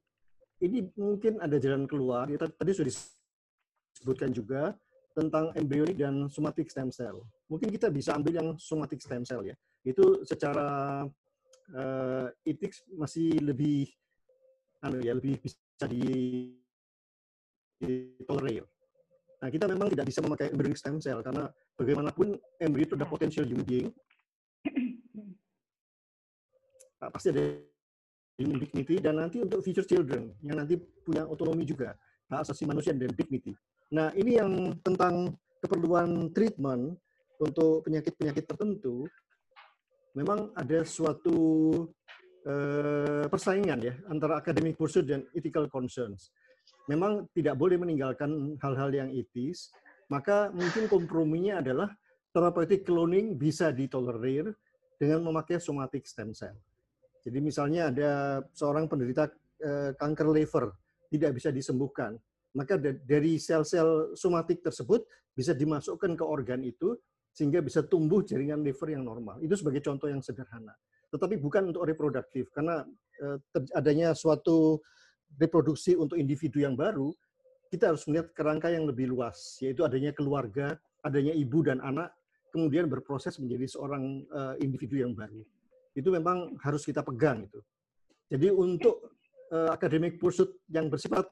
ini 0.61 0.85
mungkin 1.01 1.41
ada 1.41 1.57
jalan 1.57 1.89
keluar. 1.89 2.29
Ya, 2.29 2.37
tadi 2.37 2.71
sudah 2.77 2.93
disebutkan 2.93 4.31
juga 4.37 4.77
tentang 5.17 5.57
embryonik 5.57 5.97
dan 5.97 6.29
somatic 6.29 6.69
stem 6.69 6.93
cell 6.93 7.25
mungkin 7.51 7.69
kita 7.75 7.91
bisa 7.91 8.15
ambil 8.15 8.33
yang 8.39 8.49
somatic 8.57 9.03
stem 9.03 9.27
cell 9.27 9.43
ya. 9.43 9.59
Itu 9.83 10.23
secara 10.23 11.03
uh, 11.75 12.27
etik 12.47 12.79
masih 12.95 13.43
lebih 13.43 13.91
anu 14.87 15.03
ya, 15.03 15.19
lebih 15.19 15.43
bisa 15.43 15.85
di, 15.91 16.55
tolerir. 18.25 18.65
Nah, 19.41 19.49
kita 19.49 19.65
memang 19.65 19.89
tidak 19.89 20.05
bisa 20.05 20.21
memakai 20.21 20.53
embryonic 20.53 20.77
stem 20.77 21.01
cell 21.01 21.25
karena 21.25 21.49
bagaimanapun 21.81 22.37
embrio 22.61 22.85
itu 22.85 22.95
ada 22.97 23.09
potensial 23.09 23.49
human 23.49 23.65
being. 23.65 23.89
Nah, 27.01 27.09
pasti 27.09 27.33
ada 27.33 27.57
human 28.37 28.61
dignity 28.61 29.01
dan 29.01 29.17
nanti 29.17 29.41
untuk 29.41 29.65
future 29.65 29.89
children 29.89 30.37
yang 30.45 30.61
nanti 30.61 30.77
punya 30.77 31.25
otonomi 31.25 31.65
juga, 31.65 31.97
hak 32.29 32.45
asasi 32.45 32.69
manusia 32.69 32.93
dan 32.93 33.09
dignity. 33.17 33.57
Nah, 33.97 34.13
ini 34.13 34.37
yang 34.37 34.77
tentang 34.85 35.33
keperluan 35.65 36.29
treatment 36.37 37.01
untuk 37.41 37.85
penyakit-penyakit 37.89 38.45
tertentu 38.45 39.09
memang 40.13 40.53
ada 40.53 40.85
suatu 40.85 41.39
uh, 42.45 43.25
persaingan 43.33 43.81
ya 43.81 43.95
antara 44.13 44.37
academic 44.37 44.77
pursuit 44.77 45.09
dan 45.09 45.25
ethical 45.33 45.69
concerns. 45.73 46.29
Memang 46.89 47.29
tidak 47.37 47.59
boleh 47.59 47.77
meninggalkan 47.77 48.57
hal-hal 48.63 48.91
yang 48.95 49.09
etis, 49.13 49.75
maka 50.09 50.51
mungkin 50.51 50.89
komprominya 50.91 51.61
adalah 51.61 51.93
therapeutic 52.31 52.87
cloning 52.87 53.35
bisa 53.39 53.75
ditolerir 53.75 54.55
dengan 54.99 55.25
memakai 55.25 55.59
somatic 55.59 56.07
stem 56.07 56.35
cell. 56.37 56.57
Jadi 57.21 57.39
misalnya 57.39 57.93
ada 57.93 58.41
seorang 58.57 58.89
penderita 58.89 59.29
uh, 59.61 59.93
kanker 59.97 60.29
liver 60.33 60.73
tidak 61.11 61.37
bisa 61.37 61.51
disembuhkan, 61.53 62.17
maka 62.57 62.79
dari 62.81 63.37
sel-sel 63.37 64.15
somatik 64.19 64.63
tersebut 64.63 65.05
bisa 65.35 65.55
dimasukkan 65.55 66.17
ke 66.19 66.25
organ 66.25 66.63
itu 66.63 66.97
sehingga 67.31 67.63
bisa 67.63 67.87
tumbuh 67.87 68.27
jaringan 68.27 68.63
liver 68.63 68.95
yang 68.95 69.07
normal. 69.07 69.39
Itu 69.39 69.55
sebagai 69.55 69.83
contoh 69.83 70.11
yang 70.11 70.23
sederhana. 70.23 70.75
Tetapi 71.11 71.39
bukan 71.39 71.75
untuk 71.75 71.83
reproduktif, 71.87 72.51
karena 72.55 72.87
eh, 73.23 73.39
adanya 73.75 74.15
suatu 74.15 74.79
reproduksi 75.39 75.95
untuk 75.95 76.17
individu 76.19 76.65
yang 76.65 76.75
baru, 76.75 77.13
kita 77.71 77.95
harus 77.95 78.03
melihat 78.11 78.35
kerangka 78.35 78.67
yang 78.73 78.89
lebih 78.89 79.07
luas, 79.13 79.61
yaitu 79.63 79.87
adanya 79.87 80.11
keluarga, 80.11 80.75
adanya 81.07 81.31
ibu 81.31 81.63
dan 81.63 81.79
anak, 81.79 82.11
kemudian 82.51 82.91
berproses 82.91 83.39
menjadi 83.39 83.71
seorang 83.71 84.27
uh, 84.35 84.55
individu 84.59 84.99
yang 84.99 85.15
baru. 85.15 85.47
Itu 85.95 86.11
memang 86.11 86.59
harus 86.67 86.83
kita 86.83 87.07
pegang 87.07 87.47
itu. 87.47 87.63
Jadi 88.27 88.51
untuk 88.51 89.15
uh, 89.55 89.71
academic 89.71 90.19
pursuit 90.19 90.51
yang 90.67 90.91
bersifat 90.91 91.31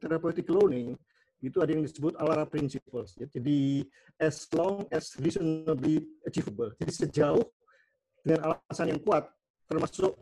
therapeutic 0.00 0.48
cloning, 0.48 0.96
itu 1.44 1.60
ada 1.62 1.70
yang 1.70 1.84
disebut 1.84 2.16
Alara 2.18 2.48
Principles. 2.48 3.14
Ya. 3.20 3.28
Jadi 3.30 3.86
as 4.18 4.48
long 4.56 4.88
as 4.90 5.14
reasonably 5.20 6.02
achievable. 6.26 6.74
Jadi 6.80 6.92
sejauh 7.06 7.44
dengan 8.24 8.56
alasan 8.56 8.96
yang 8.96 9.00
kuat, 9.04 9.30
termasuk 9.70 10.18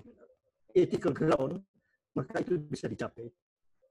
ethical 0.77 1.15
ground, 1.17 1.65
maka 2.17 2.41
itu 2.41 2.57
bisa 2.57 2.89
dicapai. 2.89 3.29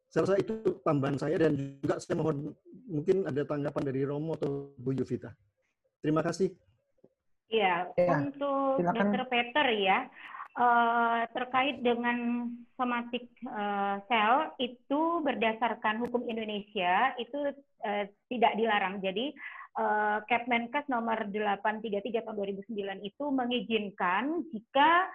Saya 0.10 0.26
rasa 0.26 0.36
itu 0.40 0.80
tambahan 0.82 1.18
saya 1.20 1.36
dan 1.38 1.54
juga 1.56 2.00
saya 2.02 2.16
mohon 2.18 2.56
mungkin 2.88 3.26
ada 3.28 3.42
tanggapan 3.46 3.84
dari 3.84 4.02
Romo 4.06 4.34
atau 4.38 4.74
Bu 4.80 4.96
Yuvita. 4.96 5.34
Terima 6.02 6.22
kasih. 6.22 6.54
Iya, 7.50 7.94
ya, 7.94 8.26
untuk 8.26 8.82
silakan. 8.82 9.14
Dr. 9.14 9.24
Peter 9.30 9.66
ya, 9.78 10.10
uh, 10.58 11.22
terkait 11.30 11.78
dengan 11.86 12.50
somatic 12.74 13.30
uh, 13.46 14.02
cell 14.10 14.56
itu 14.58 15.22
berdasarkan 15.22 16.02
hukum 16.02 16.26
Indonesia 16.26 17.14
itu 17.22 17.54
uh, 17.86 18.04
tidak 18.32 18.54
dilarang. 18.58 19.04
Jadi 19.04 19.36
uh, 19.78 20.24
Kepmenkes 20.26 20.88
nomor 20.90 21.28
833 21.30 22.24
tahun 22.24 22.36
2009 22.66 23.04
itu 23.04 23.26
mengizinkan 23.30 24.24
jika 24.52 25.12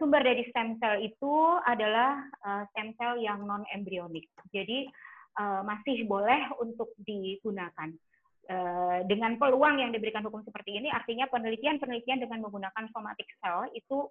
sumber 0.00 0.24
dari 0.24 0.46
stem 0.48 0.80
cell 0.80 1.00
itu 1.02 1.34
adalah 1.66 2.24
uh, 2.44 2.62
stem 2.72 2.94
cell 2.96 3.20
yang 3.20 3.44
non 3.44 3.66
embryonik. 3.72 4.28
Jadi 4.54 4.88
uh, 5.38 5.60
masih 5.66 6.06
boleh 6.08 6.40
untuk 6.62 6.92
digunakan. 7.00 7.90
Eh, 8.44 9.00
dengan 9.08 9.40
peluang 9.40 9.80
yang 9.80 9.88
diberikan 9.88 10.20
hukum 10.20 10.44
seperti 10.44 10.76
ini, 10.76 10.92
artinya 10.92 11.24
penelitian-penelitian 11.32 12.28
dengan 12.28 12.44
menggunakan 12.44 12.92
somatic 12.92 13.24
cell 13.40 13.72
itu 13.72 14.04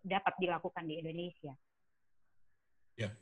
dapat 0.00 0.32
dilakukan 0.40 0.88
di 0.88 0.96
Indonesia. 0.96 1.52
Ya. 2.96 3.12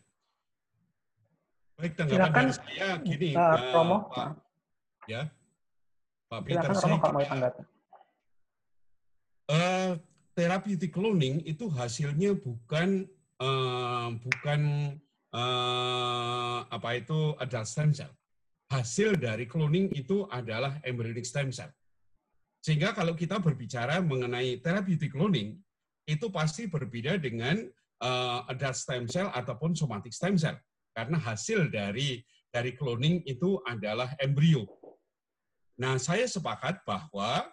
Baik, 1.80 1.96
tanggapan 1.96 2.20
Silakan, 2.20 2.44
dari 2.44 2.52
saya 2.60 2.88
gini, 3.00 3.30
uh, 3.32 3.40
uh, 3.40 3.72
Romo. 3.72 3.98
Pak, 4.12 4.28
ya, 5.08 5.22
Pak 6.28 6.40
Peter, 6.44 6.70
Silakan, 6.76 6.82
Romo, 6.84 6.96
Pak, 7.00 7.10
mau 7.10 7.24
tanggapi. 7.24 7.62
Uh, 9.50 9.90
terapi 10.40 10.80
cloning 10.88 11.44
itu 11.44 11.68
hasilnya 11.68 12.32
bukan 12.32 13.04
uh, 13.44 14.08
bukan 14.16 14.60
uh, 15.36 16.64
apa 16.72 16.96
itu 16.96 17.36
adult 17.36 17.68
stem 17.68 17.92
cell 17.92 18.12
hasil 18.70 19.18
dari 19.18 19.50
cloning 19.50 19.90
itu 19.92 20.24
adalah 20.30 20.78
embryonic 20.86 21.26
stem 21.26 21.50
cell. 21.50 21.68
Sehingga 22.62 22.94
kalau 22.94 23.18
kita 23.18 23.42
berbicara 23.42 23.98
mengenai 23.98 24.62
therapeutic 24.62 25.10
cloning, 25.10 25.58
itu 26.06 26.30
pasti 26.30 26.70
berbeda 26.70 27.18
dengan 27.18 27.66
uh, 28.00 28.46
adult 28.46 28.78
stem 28.78 29.04
cell 29.10 29.28
ataupun 29.34 29.74
somatic 29.74 30.14
stem 30.14 30.38
cell. 30.38 30.56
Karena 30.94 31.18
hasil 31.18 31.68
dari 31.68 32.22
dari 32.50 32.74
cloning 32.74 33.26
itu 33.26 33.58
adalah 33.66 34.14
embrio. 34.22 34.66
Nah, 35.78 35.98
saya 35.98 36.26
sepakat 36.26 36.82
bahwa 36.86 37.46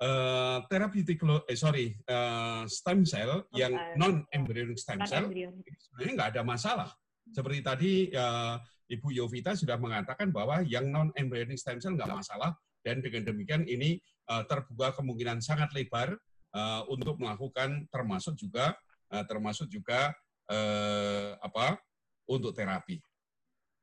uh, 0.00 0.58
therapeutic 0.66 1.20
eh, 1.46 1.58
sorry 1.58 1.92
uh, 2.08 2.64
stem 2.64 3.04
cell 3.04 3.44
yang 3.52 3.76
non 4.00 4.24
embryonic 4.32 4.80
stem 4.80 5.04
cell 5.04 5.28
sebenarnya 5.28 6.12
nggak 6.16 6.30
ada 6.36 6.42
masalah. 6.42 6.88
Seperti 7.30 7.60
tadi 7.62 7.92
uh, 8.16 8.58
Ibu 8.90 9.14
Yovita 9.14 9.54
sudah 9.54 9.78
mengatakan 9.78 10.34
bahwa 10.34 10.64
yang 10.66 10.88
non 10.90 11.12
embryonic 11.14 11.60
stem 11.60 11.78
cell 11.78 11.94
nggak 11.94 12.10
masalah 12.10 12.56
dan 12.80 13.04
dengan 13.04 13.28
demikian 13.28 13.68
ini 13.68 14.00
uh, 14.32 14.42
terbuka 14.48 14.96
kemungkinan 14.96 15.44
sangat 15.44 15.70
lebar 15.76 16.16
uh, 16.56 16.82
untuk 16.88 17.20
melakukan 17.20 17.84
termasuk 17.92 18.34
juga 18.40 18.72
uh, 19.12 19.24
termasuk 19.28 19.68
juga 19.68 20.16
uh, 20.48 21.36
apa 21.44 21.76
untuk 22.24 22.56
terapi. 22.56 22.98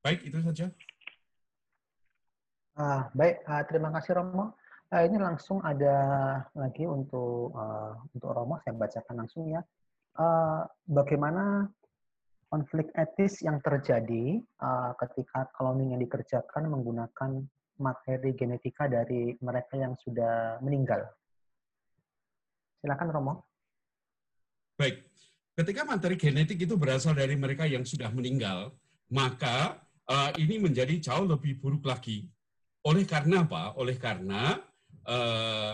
Baik 0.01 0.25
itu 0.25 0.39
saja. 0.41 0.67
Uh, 2.77 3.09
baik, 3.13 3.41
uh, 3.45 3.63
terima 3.65 3.89
kasih 3.89 4.21
Romo. 4.21 4.56
Uh, 4.87 5.03
ini 5.03 5.19
langsung 5.19 5.59
ada 5.67 5.95
lagi 6.55 6.87
untuk 6.87 7.51
uh, 7.51 7.99
untuk 8.15 8.31
Romo 8.31 8.55
saya 8.63 8.71
bacakan 8.71 9.19
langsung 9.19 9.51
ya. 9.51 9.59
Uh, 10.15 10.63
bagaimana 10.87 11.67
konflik 12.47 12.87
etis 12.95 13.43
yang 13.43 13.59
terjadi 13.59 14.39
uh, 14.63 14.95
ketika 14.95 15.51
cloning 15.59 15.91
yang 15.91 15.99
dikerjakan 15.99 16.71
menggunakan 16.71 17.43
materi 17.83 18.31
genetika 18.31 18.87
dari 18.87 19.35
mereka 19.43 19.75
yang 19.75 19.99
sudah 19.99 20.55
meninggal. 20.63 21.03
Silakan 22.79 23.11
Romo. 23.11 23.33
Baik, 24.79 25.03
ketika 25.59 25.83
materi 25.83 26.15
genetik 26.15 26.63
itu 26.63 26.79
berasal 26.79 27.11
dari 27.11 27.35
mereka 27.35 27.67
yang 27.67 27.83
sudah 27.83 28.07
meninggal, 28.15 28.71
maka 29.11 29.83
uh, 30.07 30.31
ini 30.39 30.63
menjadi 30.63 30.95
jauh 31.11 31.27
lebih 31.27 31.59
buruk 31.59 31.83
lagi. 31.83 32.23
Oleh 32.87 33.03
karena 33.03 33.43
apa? 33.43 33.75
Oleh 33.75 33.99
karena 33.99 34.63
uh, 35.07 35.73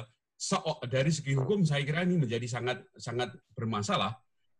dari 0.88 1.12
segi 1.12 1.34
hukum 1.34 1.64
saya 1.64 1.84
kira 1.88 2.04
ini 2.04 2.20
menjadi 2.20 2.46
sangat 2.46 2.84
sangat 3.00 3.32
bermasalah 3.56 4.14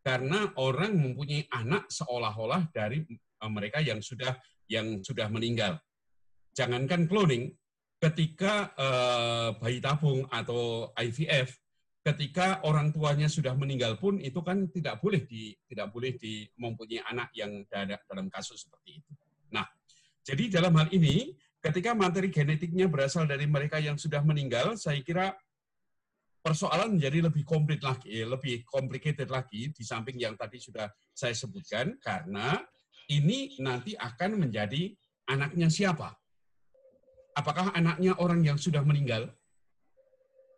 karena 0.04 0.52
orang 0.60 0.96
mempunyai 0.96 1.48
anak 1.52 1.88
seolah-olah 1.88 2.68
dari 2.72 3.04
mereka 3.48 3.80
yang 3.80 4.00
sudah 4.04 4.36
yang 4.68 5.04
sudah 5.04 5.28
meninggal. 5.28 5.80
Jangankan 6.56 7.08
cloning, 7.08 7.52
ketika 8.00 8.72
uh, 8.76 9.56
bayi 9.60 9.80
tabung 9.80 10.28
atau 10.28 10.92
IVF 11.00 11.64
ketika 12.04 12.60
orang 12.68 12.92
tuanya 12.92 13.32
sudah 13.32 13.56
meninggal 13.56 13.96
pun 13.96 14.20
itu 14.20 14.44
kan 14.44 14.68
tidak 14.68 15.00
boleh 15.00 15.24
di 15.24 15.56
tidak 15.72 15.88
boleh 15.88 16.12
di 16.20 16.44
mempunyai 16.60 17.00
anak 17.08 17.32
yang 17.32 17.64
dalam 17.72 18.28
kasus 18.28 18.68
seperti 18.68 19.00
itu. 19.00 19.12
Nah, 19.56 19.64
jadi 20.20 20.60
dalam 20.60 20.76
hal 20.76 20.92
ini 20.92 21.32
ketika 21.64 21.96
materi 21.96 22.28
genetiknya 22.28 22.92
berasal 22.92 23.24
dari 23.24 23.48
mereka 23.48 23.80
yang 23.80 23.96
sudah 23.96 24.20
meninggal, 24.22 24.76
saya 24.76 25.00
kira 25.00 25.32
persoalan 26.44 27.00
menjadi 27.00 27.32
lebih 27.32 27.48
komplit 27.48 27.80
lagi, 27.80 28.28
lebih 28.28 28.68
complicated 28.68 29.32
lagi 29.32 29.72
di 29.72 29.84
samping 29.88 30.20
yang 30.20 30.36
tadi 30.36 30.60
sudah 30.60 30.92
saya 31.16 31.32
sebutkan 31.32 31.96
karena 32.04 32.60
ini 33.08 33.56
nanti 33.64 33.96
akan 33.96 34.44
menjadi 34.44 34.92
anaknya 35.32 35.72
siapa? 35.72 36.12
Apakah 37.34 37.72
anaknya 37.72 38.14
orang 38.20 38.44
yang 38.44 38.60
sudah 38.60 38.84
meninggal 38.84 39.32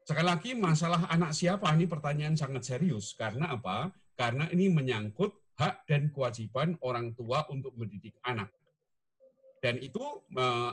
Sekali 0.06 0.30
lagi 0.30 0.52
masalah 0.54 1.10
anak 1.10 1.34
siapa 1.34 1.66
ini 1.74 1.90
pertanyaan 1.90 2.38
sangat 2.38 2.62
serius. 2.62 3.18
Karena 3.18 3.58
apa? 3.58 3.90
Karena 4.14 4.46
ini 4.54 4.70
menyangkut 4.70 5.34
hak 5.58 5.90
dan 5.90 6.14
kewajiban 6.14 6.78
orang 6.86 7.18
tua 7.18 7.42
untuk 7.50 7.74
mendidik 7.74 8.14
anak. 8.22 8.54
Dan 9.66 9.82
itu 9.82 10.22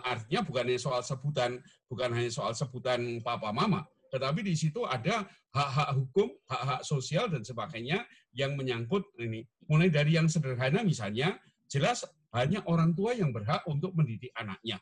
artinya 0.05 0.44
bukan 0.44 0.68
hanya 0.68 0.76
soal 0.76 1.00
sebutan, 1.00 1.57
bukan 1.88 2.12
hanya 2.12 2.28
soal 2.28 2.52
sebutan 2.52 3.24
papa 3.24 3.48
mama, 3.48 3.88
tetapi 4.12 4.44
di 4.44 4.52
situ 4.52 4.85
ada 4.85 5.24
hak-hak 5.57 5.96
hukum, 5.96 6.28
hak-hak 6.44 6.85
sosial 6.85 7.33
dan 7.33 7.40
sebagainya 7.40 8.05
yang 8.37 8.52
menyangkut 8.52 9.09
ini. 9.16 9.48
Mulai 9.64 9.88
dari 9.88 10.20
yang 10.20 10.28
sederhana 10.28 10.85
misalnya, 10.85 11.40
jelas 11.72 12.05
hanya 12.37 12.61
orang 12.68 12.92
tua 12.92 13.16
yang 13.16 13.33
berhak 13.33 13.64
untuk 13.64 13.96
mendidik 13.96 14.28
anaknya. 14.37 14.76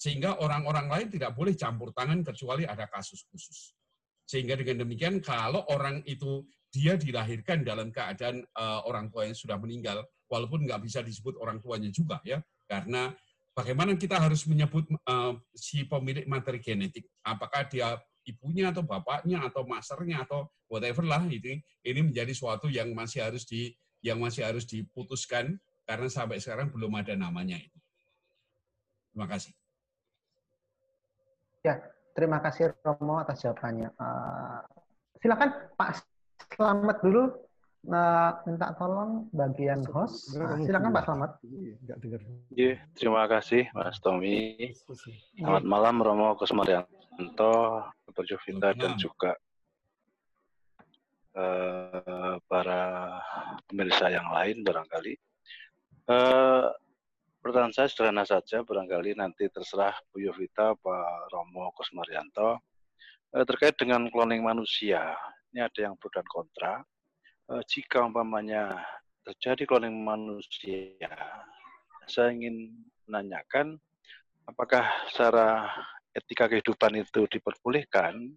Sehingga 0.00 0.40
orang-orang 0.40 0.88
lain 0.88 1.08
tidak 1.12 1.36
boleh 1.36 1.52
campur 1.52 1.92
tangan 1.92 2.24
kecuali 2.24 2.64
ada 2.64 2.88
kasus 2.88 3.28
khusus. 3.28 3.76
Sehingga 4.24 4.56
dengan 4.56 4.88
demikian 4.88 5.20
kalau 5.20 5.68
orang 5.68 6.00
itu 6.08 6.48
dia 6.72 6.96
dilahirkan 6.96 7.60
dalam 7.60 7.92
keadaan 7.92 8.40
uh, 8.56 8.80
orang 8.88 9.12
tua 9.12 9.28
yang 9.28 9.36
sudah 9.36 9.60
meninggal, 9.60 10.00
walaupun 10.32 10.64
nggak 10.64 10.80
bisa 10.80 11.04
disebut 11.04 11.36
orang 11.36 11.60
tuanya 11.60 11.92
juga 11.92 12.24
ya, 12.24 12.40
karena 12.64 13.12
bagaimana 13.60 13.92
kita 14.00 14.16
harus 14.16 14.48
menyebut 14.48 14.88
uh, 15.04 15.36
si 15.52 15.84
pemilik 15.84 16.24
materi 16.24 16.64
genetik, 16.64 17.04
apakah 17.20 17.68
dia 17.68 18.00
ibunya 18.24 18.72
atau 18.72 18.80
bapaknya 18.80 19.44
atau 19.44 19.68
masternya 19.68 20.24
atau 20.24 20.48
whatever 20.72 21.04
lah 21.04 21.24
itu 21.28 21.60
ini 21.84 22.00
menjadi 22.00 22.32
suatu 22.32 22.72
yang 22.72 22.92
masih 22.96 23.20
harus 23.20 23.44
di 23.44 23.76
yang 24.00 24.16
masih 24.16 24.48
harus 24.48 24.64
diputuskan 24.64 25.60
karena 25.84 26.08
sampai 26.08 26.40
sekarang 26.40 26.72
belum 26.72 26.96
ada 26.96 27.12
namanya 27.12 27.60
itu. 27.60 27.78
Terima 29.12 29.26
kasih. 29.28 29.52
Ya, 31.60 31.76
Terima 32.10 32.42
kasih 32.42 32.74
Romo 32.82 33.22
atas 33.22 33.40
jawabannya. 33.40 33.94
Uh, 33.94 34.60
silakan 35.22 35.50
Pak 35.78 36.02
Selamat 36.52 36.98
dulu 37.00 37.32
uh, 37.88 38.30
minta 38.44 38.74
tolong 38.76 39.30
bagian 39.32 39.80
host. 39.88 40.36
Uh, 40.36 40.60
silakan 40.64 40.90
Pak 40.92 41.04
Selamat. 41.06 41.30
Ya, 42.52 42.76
terima 42.98 43.24
kasih 43.30 43.70
Mas 43.72 43.96
Tommy. 44.02 44.74
Selamat 45.38 45.64
malam 45.64 46.02
Romo 46.04 46.36
Kusmarianto, 46.36 47.86
Dr. 48.10 48.24
Jovita 48.36 48.76
dan 48.76 48.98
juga 49.00 49.38
uh, 51.38 52.36
para 52.44 52.82
pemirsa 53.70 54.12
yang 54.12 54.28
lain 54.28 54.60
barangkali. 54.60 55.14
Uh, 56.10 56.68
Pertanyaan 57.40 57.72
saya 57.72 57.88
sederhana 57.88 58.28
saja, 58.28 58.60
barangkali 58.60 59.16
nanti 59.16 59.48
terserah 59.48 59.96
Bu 60.12 60.20
Yovita, 60.20 60.76
Pak 60.76 61.32
Romo 61.32 61.72
Kusmarianto. 61.72 62.60
Eh, 63.32 63.48
terkait 63.48 63.72
dengan 63.80 64.04
cloning 64.12 64.44
manusia, 64.44 65.16
ini 65.48 65.64
ada 65.64 65.80
yang 65.88 65.96
pro 65.96 66.12
dan 66.12 66.28
kontra. 66.28 66.84
Eh, 67.50 67.64
jika 67.66 68.06
umpamanya 68.06 68.78
terjadi 69.26 69.66
cloning 69.66 70.06
manusia, 70.06 71.10
saya 72.06 72.30
ingin 72.30 72.70
menanyakan 73.10 73.74
apakah 74.46 74.86
secara 75.10 75.66
etika 76.14 76.46
kehidupan 76.46 77.02
itu 77.02 77.26
diperbolehkan, 77.26 78.30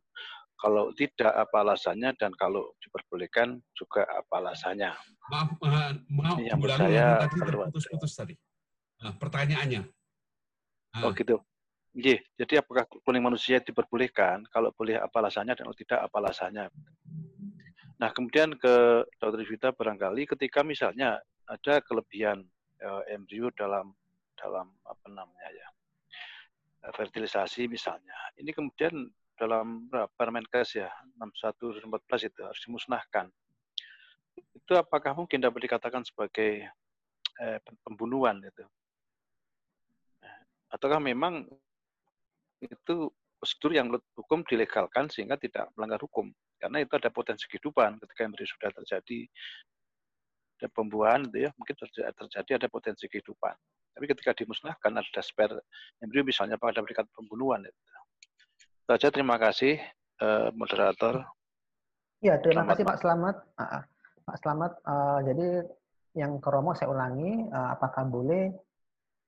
kalau 0.58 0.89
tidak 0.97 1.30
apa 1.30 1.62
alasannya 1.62 2.17
dan 2.17 2.34
kalau 2.34 2.73
diperbolehkan 2.82 3.62
juga 3.78 4.02
apa 4.10 4.34
alasannya. 4.41 4.97
Maaf, 5.30 5.62
uh, 5.62 5.93
maaf, 6.10 6.38
yang 6.41 6.58
saya 6.73 7.30
tadi 7.30 7.38
terputus-putus 7.38 8.13
tadi. 8.17 8.34
Nah, 8.97 9.13
pertanyaannya. 9.13 9.82
Oh 11.06 11.13
gitu. 11.13 11.38
Iya, 11.93 12.17
jadi 12.34 12.65
apakah 12.65 12.89
kuning 13.06 13.21
manusia 13.21 13.62
diperbolehkan? 13.62 14.49
Kalau 14.49 14.73
boleh 14.73 14.97
apa 14.97 15.21
alasannya 15.21 15.54
dan 15.54 15.69
kalau 15.69 15.78
tidak 15.78 15.99
apa 16.02 16.15
alasannya? 16.17 16.65
Nah, 18.01 18.10
kemudian 18.12 18.58
ke 18.58 19.06
Dr. 19.21 19.43
Vita 19.45 19.69
barangkali 19.69 20.25
ketika 20.25 20.65
misalnya 20.65 21.21
ada 21.45 21.84
kelebihan 21.84 22.41
uh, 22.82 23.03
embrio 23.12 23.51
dalam 23.53 23.93
dalam 24.34 24.67
apa 24.84 25.08
namanya 25.08 25.49
ya 25.53 25.67
fertilisasi 26.91 27.71
misalnya. 27.71 28.15
Ini 28.36 28.51
kemudian 28.51 29.08
dalam 29.39 29.88
Permenkes 30.19 30.77
ya 30.77 30.91
61 31.15 31.79
14 31.79 32.27
itu 32.27 32.39
harus 32.43 32.62
dimusnahkan. 32.67 33.32
Itu 34.36 34.75
apakah 34.75 35.15
mungkin 35.15 35.39
dapat 35.39 35.63
dikatakan 35.63 36.03
sebagai 36.03 36.67
eh, 37.39 37.60
pembunuhan 37.88 38.43
itu? 38.43 38.67
ataukah 40.73 40.97
memang 40.97 41.45
itu 42.58 43.13
prosedur 43.38 43.71
yang 43.77 43.93
hukum 44.17 44.41
dilegalkan 44.49 45.06
sehingga 45.13 45.38
tidak 45.38 45.69
melanggar 45.77 46.01
hukum 46.01 46.34
karena 46.63 46.80
itu 46.80 46.95
ada 46.95 47.12
potensi 47.12 47.43
kehidupan 47.52 47.99
ketika 47.99 48.23
embrio 48.23 48.47
sudah 48.47 48.71
terjadi 48.71 49.28
ada 50.63 50.71
pembuahan 50.71 51.28
itu 51.28 51.43
ya 51.43 51.52
mungkin 51.60 51.76
terjadi, 52.15 52.56
ada 52.56 52.71
potensi 52.71 53.04
kehidupan. 53.12 53.52
Tapi 53.93 54.06
ketika 54.08 54.32
dimusnahkan 54.32 54.95
ada 54.95 55.21
spare 55.21 55.60
embrio 55.99 56.23
misalnya 56.23 56.56
pada 56.56 56.80
berikat 56.80 57.04
pembunuhan 57.12 57.67
itu 57.67 57.82
saja 58.88 59.12
terima 59.12 59.36
kasih 59.36 59.76
eh, 60.23 60.49
moderator. 60.56 61.28
Ya 62.23 62.39
terima 62.39 62.63
Selamat 62.63 62.71
kasih 62.71 62.84
Pak 62.88 62.97
Selamat. 63.04 63.36
Uh, 63.60 63.84
Pak 64.23 64.38
Selamat 64.39 64.71
uh, 64.88 65.19
jadi 65.28 65.47
yang 66.15 66.39
ke 66.39 66.47
Romo 66.47 66.71
saya 66.71 66.88
ulangi 66.88 67.52
uh, 67.52 67.76
apakah 67.76 68.08
boleh 68.08 68.56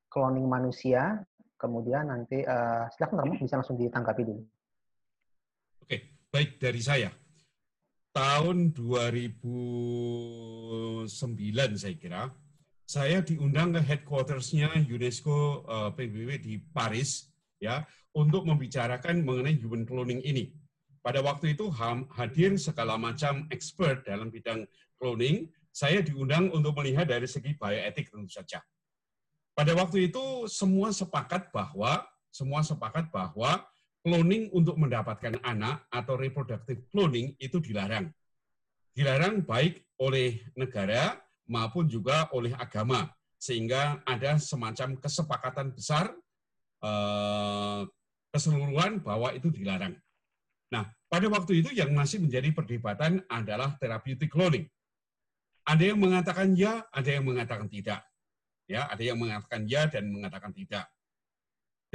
cloning 0.07 0.47
manusia? 0.47 1.19
Kemudian 1.59 2.07
nanti 2.07 2.39
uh, 2.47 2.87
silakan 2.95 3.27
Romo 3.27 3.35
bisa 3.35 3.59
langsung 3.59 3.75
ditanggapi 3.75 4.23
dulu. 4.23 4.43
Oke, 5.83 5.97
baik 6.31 6.55
dari 6.55 6.79
saya. 6.79 7.11
Tahun 8.15 8.71
2009 8.71 11.11
saya 11.75 11.95
kira, 11.99 12.31
saya 12.87 13.19
diundang 13.19 13.75
ke 13.75 13.83
headquarters-nya 13.83 14.71
UNESCO 14.87 15.67
uh, 15.67 15.91
eh, 15.91 15.99
PBB 15.99 16.29
di 16.39 16.63
Paris 16.71 17.27
ya 17.59 17.83
untuk 18.15 18.47
membicarakan 18.47 19.19
mengenai 19.19 19.59
human 19.59 19.83
cloning 19.83 20.23
ini. 20.23 20.55
Pada 21.03 21.19
waktu 21.19 21.59
itu 21.59 21.67
hadir 22.15 22.55
segala 22.55 22.95
macam 22.95 23.51
expert 23.51 24.07
dalam 24.07 24.31
bidang 24.31 24.63
cloning. 24.95 25.51
Saya 25.75 25.99
diundang 25.99 26.55
untuk 26.55 26.71
melihat 26.79 27.11
dari 27.11 27.27
segi 27.27 27.51
bioetik 27.59 28.07
tentu 28.07 28.31
saja 28.31 28.63
pada 29.55 29.71
waktu 29.71 30.11
itu 30.11 30.51
semua 30.51 30.91
sepakat 30.91 31.47
bahwa 31.55 32.03
semua 32.27 32.59
sepakat 32.59 33.07
bahwa 33.07 33.63
cloning 34.05 34.53
untuk 34.53 34.77
mendapatkan 34.77 35.41
anak 35.41 35.89
atau 35.89 36.13
reproductive 36.13 36.85
cloning 36.93 37.33
itu 37.41 37.57
dilarang. 37.57 38.13
Dilarang 38.93 39.41
baik 39.41 39.81
oleh 39.97 40.45
negara 40.53 41.17
maupun 41.49 41.89
juga 41.89 42.29
oleh 42.29 42.53
agama 42.53 43.09
sehingga 43.41 44.05
ada 44.05 44.37
semacam 44.37 45.01
kesepakatan 45.01 45.73
besar 45.73 46.13
eh, 46.85 47.81
keseluruhan 48.29 49.01
bahwa 49.01 49.33
itu 49.33 49.49
dilarang. 49.49 49.97
Nah, 50.69 50.85
pada 51.09 51.25
waktu 51.25 51.65
itu 51.65 51.73
yang 51.73 51.89
masih 51.97 52.21
menjadi 52.21 52.53
perdebatan 52.53 53.25
adalah 53.25 53.73
therapeutic 53.81 54.29
cloning. 54.29 54.69
Ada 55.65 55.93
yang 55.93 55.97
mengatakan 55.97 56.53
ya, 56.53 56.85
ada 56.93 57.09
yang 57.09 57.25
mengatakan 57.25 57.65
tidak. 57.65 58.05
Ya, 58.69 58.85
ada 58.85 59.01
yang 59.01 59.17
mengatakan 59.17 59.65
ya 59.65 59.89
dan 59.89 60.13
mengatakan 60.13 60.53
tidak. 60.53 60.85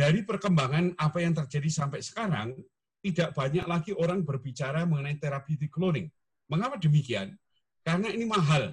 Dari 0.01 0.25
perkembangan 0.25 0.97
apa 0.97 1.21
yang 1.21 1.37
terjadi 1.37 1.69
sampai 1.69 2.01
sekarang, 2.01 2.57
tidak 3.05 3.37
banyak 3.37 3.69
lagi 3.69 3.93
orang 3.93 4.25
berbicara 4.25 4.89
mengenai 4.89 5.21
terapi 5.21 5.61
cloning. 5.69 6.09
Mengapa 6.49 6.81
demikian? 6.81 7.37
Karena 7.85 8.09
ini 8.09 8.25
mahal. 8.25 8.73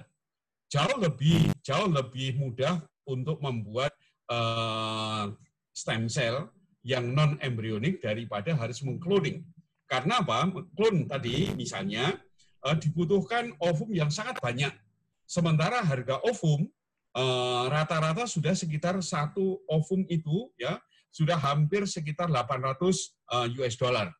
Jauh 0.72 0.96
lebih 0.96 1.52
jauh 1.60 1.84
lebih 1.84 2.40
mudah 2.40 2.80
untuk 3.04 3.44
membuat 3.44 3.92
uh, 4.32 5.28
stem 5.76 6.08
cell 6.08 6.48
yang 6.80 7.12
non 7.12 7.36
embryonik 7.44 8.00
daripada 8.00 8.56
harus 8.56 8.80
mengkloning. 8.80 9.44
Karena 9.84 10.24
apa? 10.24 10.48
Klon 10.72 11.04
tadi 11.04 11.52
misalnya 11.52 12.16
uh, 12.64 12.72
dibutuhkan 12.72 13.52
ovum 13.60 13.92
yang 13.92 14.08
sangat 14.08 14.40
banyak. 14.40 14.72
Sementara 15.28 15.84
harga 15.84 16.24
ovum 16.24 16.64
rata-rata 17.68 18.24
uh, 18.24 18.30
sudah 18.32 18.56
sekitar 18.56 18.96
satu 19.04 19.60
ovum 19.68 20.08
itu 20.08 20.48
ya 20.56 20.80
sudah 21.10 21.36
hampir 21.40 21.84
sekitar 21.88 22.28
800 22.30 23.54
US 23.58 23.74
dollar. 23.80 24.12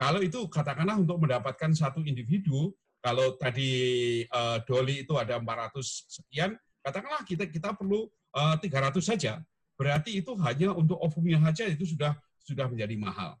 Kalau 0.00 0.24
itu 0.24 0.48
katakanlah 0.48 0.96
untuk 0.96 1.20
mendapatkan 1.20 1.76
satu 1.76 2.00
individu, 2.00 2.72
kalau 3.04 3.36
tadi 3.36 3.72
uh, 4.32 4.60
Dolly 4.64 5.04
itu 5.04 5.16
ada 5.16 5.36
400 5.36 5.76
sekian, 6.08 6.56
katakanlah 6.80 7.20
kita 7.24 7.48
kita 7.48 7.76
perlu 7.76 8.08
uh, 8.36 8.56
300 8.56 8.96
saja. 9.00 9.40
Berarti 9.76 10.20
itu 10.20 10.36
hanya 10.44 10.76
untuk 10.76 11.00
ovumnya 11.00 11.40
saja 11.52 11.68
itu 11.68 11.84
sudah 11.88 12.12
sudah 12.40 12.68
menjadi 12.68 12.96
mahal. 13.00 13.36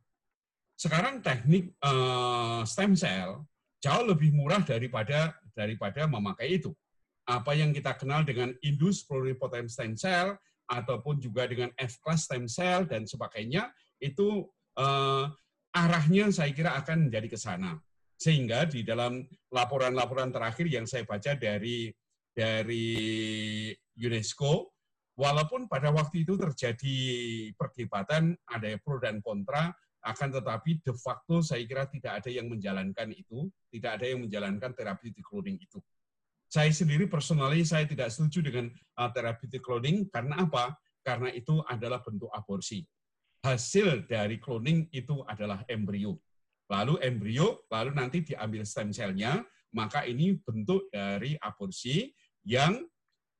Sekarang 0.76 1.20
teknik 1.20 1.76
uh, 1.84 2.64
stem 2.64 2.96
cell 2.96 3.44
jauh 3.84 4.04
lebih 4.04 4.32
murah 4.32 4.64
daripada 4.64 5.36
daripada 5.52 6.08
memakai 6.08 6.60
itu. 6.60 6.72
Apa 7.28 7.52
yang 7.52 7.72
kita 7.76 7.96
kenal 7.96 8.24
dengan 8.24 8.56
indus 8.64 9.04
pluripotent 9.04 9.68
stem 9.68 9.92
cell 9.96 10.36
ataupun 10.70 11.18
juga 11.18 11.50
dengan 11.50 11.74
F-class 11.74 12.30
stem 12.30 12.46
cell 12.46 12.86
dan 12.86 13.02
sebagainya 13.02 13.74
itu 13.98 14.46
uh, 14.78 15.26
arahnya 15.74 16.30
saya 16.30 16.54
kira 16.54 16.78
akan 16.78 17.10
menjadi 17.10 17.28
ke 17.34 17.38
sana. 17.38 17.74
Sehingga 18.20 18.68
di 18.68 18.84
dalam 18.84 19.24
laporan-laporan 19.50 20.30
terakhir 20.30 20.68
yang 20.70 20.84
saya 20.86 21.02
baca 21.02 21.34
dari 21.34 21.90
dari 22.30 22.86
UNESCO, 23.98 24.70
walaupun 25.18 25.66
pada 25.66 25.90
waktu 25.90 26.22
itu 26.22 26.38
terjadi 26.38 26.96
perdebatan, 27.58 28.36
ada 28.46 28.70
pro 28.78 29.02
dan 29.02 29.18
kontra, 29.24 29.72
akan 30.00 30.28
tetapi 30.40 30.80
de 30.80 30.94
facto 30.96 31.44
saya 31.44 31.60
kira 31.68 31.84
tidak 31.88 32.24
ada 32.24 32.30
yang 32.32 32.48
menjalankan 32.48 33.08
itu, 33.12 33.48
tidak 33.68 34.00
ada 34.00 34.06
yang 34.08 34.24
menjalankan 34.24 34.72
terapi 34.72 35.12
cloning 35.20 35.60
itu. 35.60 35.80
Saya 36.50 36.74
sendiri 36.74 37.06
personally 37.06 37.62
saya 37.62 37.86
tidak 37.86 38.10
setuju 38.10 38.50
dengan 38.50 38.66
uh, 38.98 39.06
terapi 39.14 39.46
cloning 39.62 40.10
karena 40.10 40.42
apa? 40.42 40.74
Karena 41.06 41.30
itu 41.30 41.62
adalah 41.70 42.02
bentuk 42.02 42.26
aborsi. 42.34 42.82
Hasil 43.46 44.10
dari 44.10 44.42
cloning 44.42 44.90
itu 44.90 45.22
adalah 45.30 45.62
embrio. 45.70 46.18
Lalu 46.66 46.98
embrio, 47.06 47.62
lalu 47.70 47.94
nanti 47.94 48.26
diambil 48.26 48.66
stem 48.66 48.90
cell-nya, 48.90 49.46
maka 49.70 50.02
ini 50.02 50.42
bentuk 50.42 50.90
dari 50.90 51.38
aborsi 51.38 52.10
yang 52.42 52.82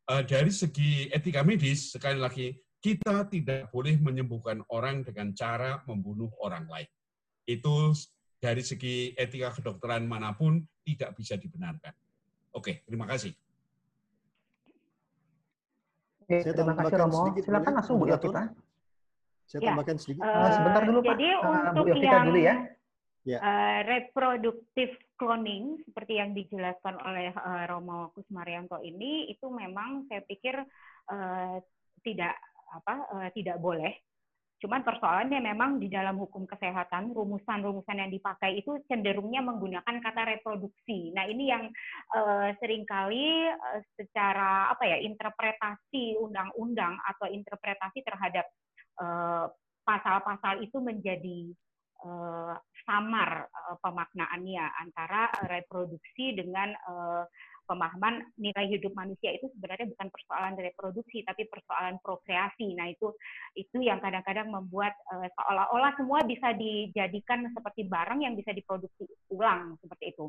uh, 0.06 0.22
dari 0.22 0.54
segi 0.54 1.10
etika 1.10 1.42
medis, 1.42 1.90
sekali 1.90 2.22
lagi, 2.22 2.54
kita 2.78 3.26
tidak 3.26 3.74
boleh 3.74 3.98
menyembuhkan 3.98 4.62
orang 4.70 5.02
dengan 5.02 5.34
cara 5.34 5.82
membunuh 5.84 6.30
orang 6.40 6.64
lain. 6.70 6.90
Itu 7.42 7.90
dari 8.38 8.62
segi 8.62 9.18
etika 9.18 9.50
kedokteran 9.50 10.06
mana 10.06 10.30
pun 10.32 10.62
tidak 10.86 11.18
bisa 11.18 11.34
dibenarkan. 11.34 11.92
Oke, 12.50 12.82
terima 12.86 13.06
kasih. 13.06 13.32
Oke, 16.26 16.36
Saya 16.42 16.54
terima 16.54 16.74
kasih 16.78 16.94
Romo. 16.98 17.22
Silakan 17.38 17.72
langsung 17.78 17.96
Bu 17.98 18.06
Yovita. 18.10 18.54
Saya 19.50 19.60
ya. 19.62 19.68
tambahkan 19.74 19.96
sedikit. 19.98 20.22
Uh, 20.22 20.50
sebentar 20.54 20.82
dulu 20.86 21.00
Pak. 21.02 21.14
Jadi 21.14 21.28
uh, 21.34 21.62
untuk 21.74 21.84
Bu 21.84 21.88
Yovita 21.90 22.14
yang 22.14 22.26
dulu 22.30 22.40
ya. 22.40 22.54
Ya. 23.20 23.38
Uh, 23.44 23.78
reproduktif 23.84 24.90
cloning 25.20 25.76
seperti 25.84 26.16
yang 26.16 26.32
dijelaskan 26.32 26.96
oleh 27.04 27.36
uh, 27.36 27.68
Romo 27.68 28.14
Kusmaryanto 28.16 28.80
ini 28.80 29.28
itu 29.28 29.52
memang 29.52 30.08
saya 30.08 30.24
pikir 30.24 30.56
uh, 31.12 31.56
tidak 32.00 32.34
apa 32.72 32.94
uh, 33.12 33.28
tidak 33.36 33.60
boleh. 33.60 33.92
Cuman 34.60 34.84
persoalannya 34.84 35.40
memang 35.40 35.80
di 35.80 35.88
dalam 35.88 36.20
hukum 36.20 36.44
kesehatan 36.44 37.16
rumusan-rumusan 37.16 37.96
yang 37.96 38.12
dipakai 38.12 38.60
itu 38.60 38.76
cenderungnya 38.92 39.40
menggunakan 39.40 39.96
kata 40.04 40.36
reproduksi. 40.36 41.16
Nah 41.16 41.24
ini 41.24 41.48
yang 41.48 41.72
uh, 42.12 42.52
sering 42.60 42.84
kali 42.84 43.48
uh, 43.48 43.80
secara 43.96 44.68
apa 44.68 44.84
ya 44.84 45.00
interpretasi 45.00 46.20
undang-undang 46.20 47.00
atau 47.08 47.26
interpretasi 47.32 48.04
terhadap 48.04 48.46
pasal-pasal 49.80 50.60
uh, 50.60 50.62
itu 50.62 50.76
menjadi 50.76 51.56
samar 52.84 53.44
pemaknaannya 53.84 54.64
antara 54.80 55.28
reproduksi 55.44 56.32
dengan 56.32 56.72
pemahaman 57.70 58.26
nilai 58.34 58.66
hidup 58.66 58.90
manusia 58.98 59.30
itu 59.30 59.46
sebenarnya 59.54 59.86
bukan 59.94 60.10
persoalan 60.10 60.58
reproduksi 60.58 61.22
tapi 61.22 61.46
persoalan 61.46 62.02
prokreasi. 62.02 62.74
Nah, 62.74 62.90
itu 62.90 63.14
itu 63.54 63.78
yang 63.78 64.02
kadang-kadang 64.02 64.50
membuat 64.50 64.98
uh, 65.14 65.30
seolah-olah 65.38 65.94
semua 65.94 66.26
bisa 66.26 66.50
dijadikan 66.58 67.46
seperti 67.54 67.86
barang 67.86 68.26
yang 68.26 68.34
bisa 68.34 68.50
diproduksi 68.50 69.06
ulang 69.30 69.78
seperti 69.78 70.10
itu. 70.10 70.26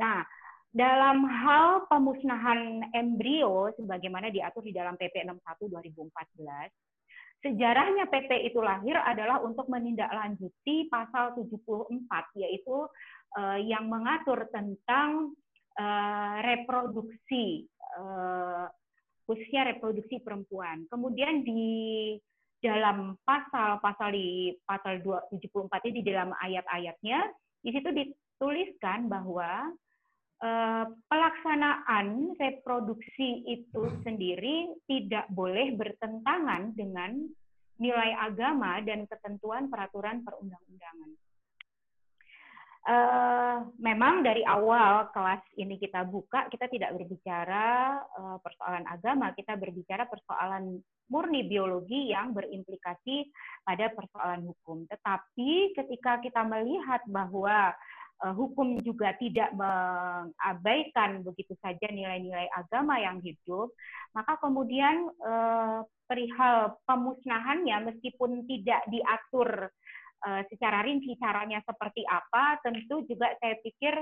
Nah, 0.00 0.24
dalam 0.72 1.28
hal 1.28 1.84
pemusnahan 1.92 2.88
embrio 2.96 3.68
sebagaimana 3.76 4.32
diatur 4.32 4.64
di 4.64 4.72
dalam 4.72 4.96
PP 4.96 5.28
61 5.28 5.68
2014 5.68 6.88
sejarahnya 7.38 8.10
PP 8.10 8.50
itu 8.50 8.58
lahir 8.58 8.98
adalah 8.98 9.38
untuk 9.40 9.70
menindaklanjuti 9.70 10.90
pasal 10.90 11.38
74 11.38 11.94
yaitu 12.34 12.84
uh, 13.38 13.58
yang 13.62 13.86
mengatur 13.86 14.50
tentang 14.50 15.38
uh, 15.78 16.36
reproduksi 16.42 17.64
uh, 17.96 18.66
khususnya 19.28 19.76
reproduksi 19.76 20.20
perempuan. 20.24 20.88
Kemudian 20.88 21.44
di 21.44 22.16
dalam 22.58 23.14
pasal-pasal 23.22 24.10
di 24.10 24.50
pasal 24.66 24.98
274 25.04 25.88
ini 25.88 26.02
di 26.02 26.10
dalam 26.10 26.34
ayat-ayatnya 26.34 27.30
di 27.62 27.70
situ 27.70 27.88
dituliskan 27.94 29.06
bahwa 29.06 29.70
uh, 30.42 30.84
pelaksanaan 31.06 32.34
reproduksi 32.34 33.46
itu 33.46 33.82
sendiri 34.02 34.74
tidak 34.90 35.30
boleh 35.30 35.76
bertentangan 35.78 36.74
dengan 36.74 37.14
nilai 37.78 38.10
agama 38.18 38.82
dan 38.82 39.06
ketentuan 39.06 39.70
peraturan 39.70 40.26
perundang-undangan. 40.26 41.14
Uh, 42.88 43.68
memang 43.82 44.24
dari 44.24 44.40
awal 44.46 45.10
kelas 45.12 45.42
ini 45.58 45.76
kita 45.76 46.06
buka, 46.08 46.46
kita 46.48 46.70
tidak 46.70 46.94
berbicara 46.96 48.00
uh, 48.16 48.38
persoalan 48.40 48.86
agama, 48.88 49.34
kita 49.36 49.58
berbicara 49.58 50.08
persoalan 50.08 50.78
murni 51.10 51.44
biologi 51.44 52.14
yang 52.14 52.32
berimplikasi 52.32 53.28
pada 53.66 53.92
persoalan 53.92 54.46
hukum. 54.46 54.88
Tetapi 54.88 55.76
ketika 55.76 56.22
kita 56.22 56.40
melihat 56.48 57.04
bahwa 57.10 57.76
uh, 58.24 58.34
hukum 58.34 58.80
juga 58.80 59.12
tidak 59.20 59.52
mengabaikan 59.52 61.26
begitu 61.26 61.58
saja 61.60 61.92
nilai-nilai 61.92 62.48
agama 62.56 62.96
yang 63.02 63.20
hidup, 63.20 63.74
maka 64.16 64.38
kemudian 64.40 65.12
uh, 65.28 65.84
perihal 66.08 66.80
pemusnahannya 66.88 67.92
meskipun 67.92 68.48
tidak 68.48 68.80
diatur 68.88 69.68
uh, 70.26 70.42
secara 70.50 70.82
rinci 70.86 71.14
caranya 71.20 71.62
seperti 71.62 72.02
apa, 72.08 72.58
tentu 72.64 73.04
juga 73.06 73.30
saya 73.38 73.54
pikir 73.62 73.94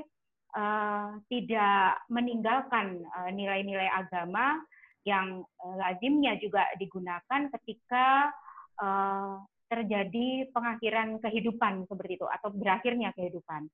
uh, 0.56 1.20
tidak 1.28 2.00
meninggalkan 2.08 3.02
nilai 3.34 3.64
nilai-nilai 3.64 3.90
agama 3.90 4.60
yang 5.06 5.46
uh, 5.62 5.76
lazimnya 5.78 6.34
juga 6.42 6.66
digunakan 6.76 7.40
ketika 7.54 8.34
uh, 8.82 9.38
terjadi 9.66 10.50
pengakhiran 10.50 11.18
kehidupan 11.22 11.86
seperti 11.90 12.18
itu 12.18 12.26
atau 12.26 12.50
berakhirnya 12.54 13.10
kehidupan. 13.14 13.66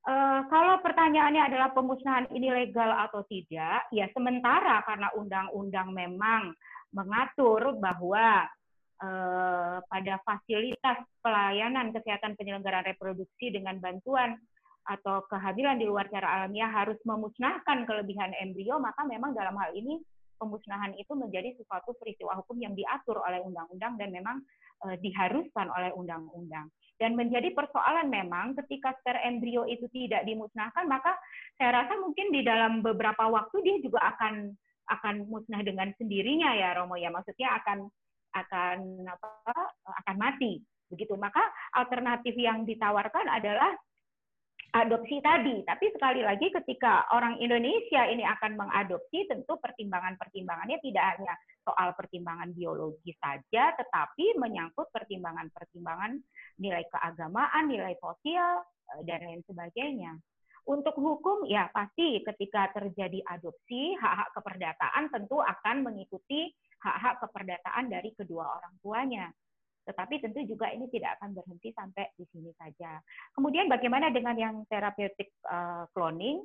Uh, 0.00 0.48
kalau 0.48 0.80
pertanyaannya 0.80 1.44
adalah 1.52 1.76
pemusnahan 1.76 2.24
ini 2.32 2.48
legal 2.48 2.88
atau 2.88 3.20
tidak, 3.28 3.84
ya 3.92 4.08
sementara 4.16 4.80
karena 4.88 5.12
undang-undang 5.12 5.92
memang 5.92 6.56
mengatur 6.90 7.76
bahwa 7.76 8.48
Eh, 9.00 9.78
pada 9.88 10.20
fasilitas 10.28 11.00
pelayanan 11.24 11.88
kesehatan 11.88 12.36
penyelenggaraan 12.36 12.84
reproduksi 12.84 13.48
dengan 13.48 13.80
bantuan 13.80 14.36
atau 14.84 15.24
kehamilan 15.24 15.80
di 15.80 15.88
luar 15.88 16.04
cara 16.12 16.28
alamiah 16.36 16.68
harus 16.68 17.00
memusnahkan 17.08 17.88
kelebihan 17.88 18.36
embrio, 18.44 18.76
maka 18.76 19.00
memang 19.08 19.32
dalam 19.32 19.56
hal 19.56 19.72
ini 19.72 20.04
pemusnahan 20.36 20.92
itu 21.00 21.16
menjadi 21.16 21.56
sesuatu 21.56 21.96
peristiwa 21.96 22.44
hukum 22.44 22.60
yang 22.60 22.76
diatur 22.76 23.24
oleh 23.24 23.40
undang-undang 23.40 23.96
dan 23.96 24.12
memang 24.12 24.44
e, 24.84 25.00
diharuskan 25.00 25.72
oleh 25.72 25.96
undang-undang. 25.96 26.68
Dan 27.00 27.16
menjadi 27.16 27.56
persoalan 27.56 28.12
memang 28.12 28.52
ketika 28.52 28.92
sper 29.00 29.16
embrio 29.24 29.64
itu 29.64 29.88
tidak 29.96 30.28
dimusnahkan, 30.28 30.84
maka 30.84 31.16
saya 31.56 31.84
rasa 31.84 31.96
mungkin 32.04 32.36
di 32.36 32.44
dalam 32.44 32.84
beberapa 32.84 33.32
waktu 33.32 33.64
dia 33.64 33.76
juga 33.80 34.12
akan 34.12 34.52
akan 34.92 35.24
musnah 35.24 35.64
dengan 35.64 35.88
sendirinya 35.96 36.52
ya 36.52 36.76
Romo 36.76 37.00
ya. 37.00 37.08
Maksudnya 37.08 37.56
akan 37.64 37.88
akan 38.34 39.06
apa 39.06 39.28
akan 40.06 40.16
mati 40.16 40.62
begitu 40.90 41.14
maka 41.14 41.42
alternatif 41.74 42.34
yang 42.34 42.66
ditawarkan 42.66 43.26
adalah 43.30 43.70
adopsi 44.70 45.18
tadi 45.22 45.62
tapi 45.66 45.90
sekali 45.94 46.22
lagi 46.22 46.50
ketika 46.50 47.06
orang 47.14 47.38
Indonesia 47.42 48.06
ini 48.06 48.22
akan 48.22 48.54
mengadopsi 48.54 49.26
tentu 49.26 49.58
pertimbangan-pertimbangannya 49.58 50.78
tidak 50.82 51.04
hanya 51.18 51.34
soal 51.64 51.92
pertimbangan 51.94 52.50
biologi 52.56 53.14
saja, 53.20 53.76
tetapi 53.76 54.36
menyangkut 54.40 54.88
pertimbangan-pertimbangan 54.90 56.18
nilai 56.58 56.84
keagamaan, 56.88 57.68
nilai 57.68 57.94
sosial, 58.00 58.64
eh, 58.96 59.02
dan 59.04 59.22
lain 59.24 59.42
sebagainya. 59.44 60.16
Untuk 60.68 60.92
hukum, 60.98 61.48
ya 61.48 61.72
pasti 61.72 62.20
ketika 62.20 62.68
terjadi 62.76 63.24
adopsi, 63.26 63.96
hak-hak 63.96 64.28
keperdataan 64.36 65.08
tentu 65.08 65.40
akan 65.40 65.88
mengikuti 65.88 66.52
hak-hak 66.80 67.20
keperdataan 67.24 67.92
dari 67.92 68.10
kedua 68.16 68.60
orang 68.60 68.74
tuanya. 68.80 69.26
Tetapi 69.84 70.20
tentu 70.20 70.44
juga 70.44 70.68
ini 70.70 70.86
tidak 70.92 71.18
akan 71.18 71.34
berhenti 71.34 71.72
sampai 71.72 72.12
di 72.14 72.24
sini 72.30 72.52
saja. 72.56 73.00
Kemudian 73.32 73.66
bagaimana 73.66 74.12
dengan 74.12 74.36
yang 74.36 74.54
terapeutik 74.68 75.32
uh, 75.48 75.88
cloning? 75.96 76.44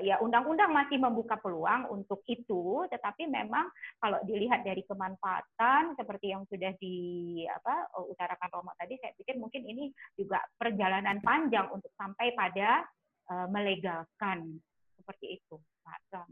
Ya 0.00 0.16
undang-undang 0.22 0.72
masih 0.72 0.96
membuka 0.96 1.36
peluang 1.36 1.90
untuk 1.92 2.24
itu, 2.24 2.86
tetapi 2.88 3.26
memang 3.26 3.68
kalau 4.00 4.22
dilihat 4.24 4.64
dari 4.64 4.80
kemanfaatan 4.86 5.92
seperti 5.98 6.32
yang 6.32 6.46
sudah 6.48 6.72
di 6.80 6.96
apa 7.44 7.90
utarakan 8.08 8.48
Romo 8.54 8.72
tadi, 8.80 8.96
saya 8.96 9.12
pikir 9.18 9.36
mungkin 9.36 9.66
ini 9.66 9.92
juga 10.16 10.40
perjalanan 10.56 11.20
panjang 11.20 11.68
untuk 11.74 11.90
sampai 12.00 12.32
pada 12.32 12.86
uh, 13.28 13.46
melegalkan 13.50 14.62
seperti 14.96 15.42
itu, 15.42 15.58
Pak 15.84 16.30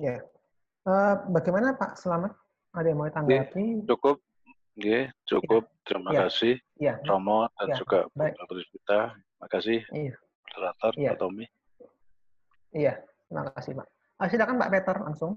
Ya, 0.00 0.16
uh, 0.86 1.14
bagaimana 1.28 1.76
Pak 1.76 1.98
Selamat? 1.98 2.32
Ada 2.70 2.86
yang 2.94 2.98
mau 3.02 3.10
tanggapi? 3.10 3.82
Cukup, 3.82 4.22
ya, 4.78 5.10
cukup. 5.26 5.66
Ya. 5.66 5.78
Terima 5.82 6.10
ya. 6.14 6.20
kasih, 6.26 6.54
ya. 6.78 6.94
Romo 7.02 7.50
dan 7.58 7.74
ya. 7.74 7.76
juga 7.82 7.98
Baik. 8.14 8.38
Bu 8.46 8.54
kita. 8.62 9.00
Terima 9.18 9.48
kasih, 9.50 9.78
iya. 9.90 10.14
moderator 10.46 10.92
ya. 10.94 11.10
Pak 11.10 11.18
Tommy. 11.18 11.46
Iya, 12.70 12.94
terima 13.26 13.42
kasih 13.50 13.72
Pak. 13.74 13.86
Ah, 14.20 14.26
silakan 14.30 14.56
Pak 14.60 14.70
Peter 14.70 14.96
langsung. 15.02 15.32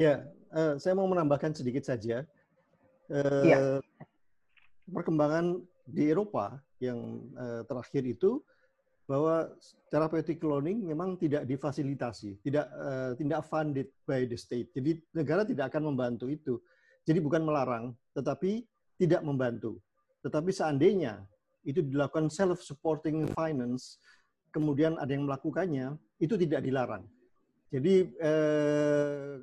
Ya, 0.00 0.24
uh, 0.56 0.74
saya 0.80 0.96
mau 0.96 1.06
menambahkan 1.06 1.54
sedikit 1.54 1.86
saja. 1.86 2.26
Uh, 3.06 3.44
ya. 3.46 3.58
Perkembangan 4.90 5.62
di 5.86 6.10
Eropa 6.10 6.58
yang 6.82 7.30
uh, 7.36 7.62
terakhir 7.68 8.02
itu 8.08 8.42
bahwa 9.10 9.50
therapeutic 9.90 10.38
cloning 10.38 10.86
memang 10.86 11.18
tidak 11.18 11.42
difasilitasi, 11.42 12.38
tidak 12.46 12.70
uh, 12.78 13.10
tidak 13.18 13.42
funded 13.50 13.90
by 14.06 14.22
the 14.22 14.38
state. 14.38 14.70
Jadi 14.70 15.02
negara 15.10 15.42
tidak 15.42 15.74
akan 15.74 15.90
membantu 15.90 16.30
itu. 16.30 16.62
Jadi 17.02 17.18
bukan 17.18 17.42
melarang, 17.42 17.90
tetapi 18.14 18.62
tidak 18.94 19.26
membantu. 19.26 19.82
Tetapi 20.22 20.54
seandainya 20.54 21.26
itu 21.66 21.82
dilakukan 21.82 22.30
self-supporting 22.30 23.26
finance, 23.34 23.98
kemudian 24.54 24.94
ada 24.94 25.10
yang 25.10 25.26
melakukannya, 25.26 25.98
itu 26.22 26.38
tidak 26.38 26.62
dilarang. 26.62 27.02
Jadi 27.74 28.14
eh, 28.14 29.42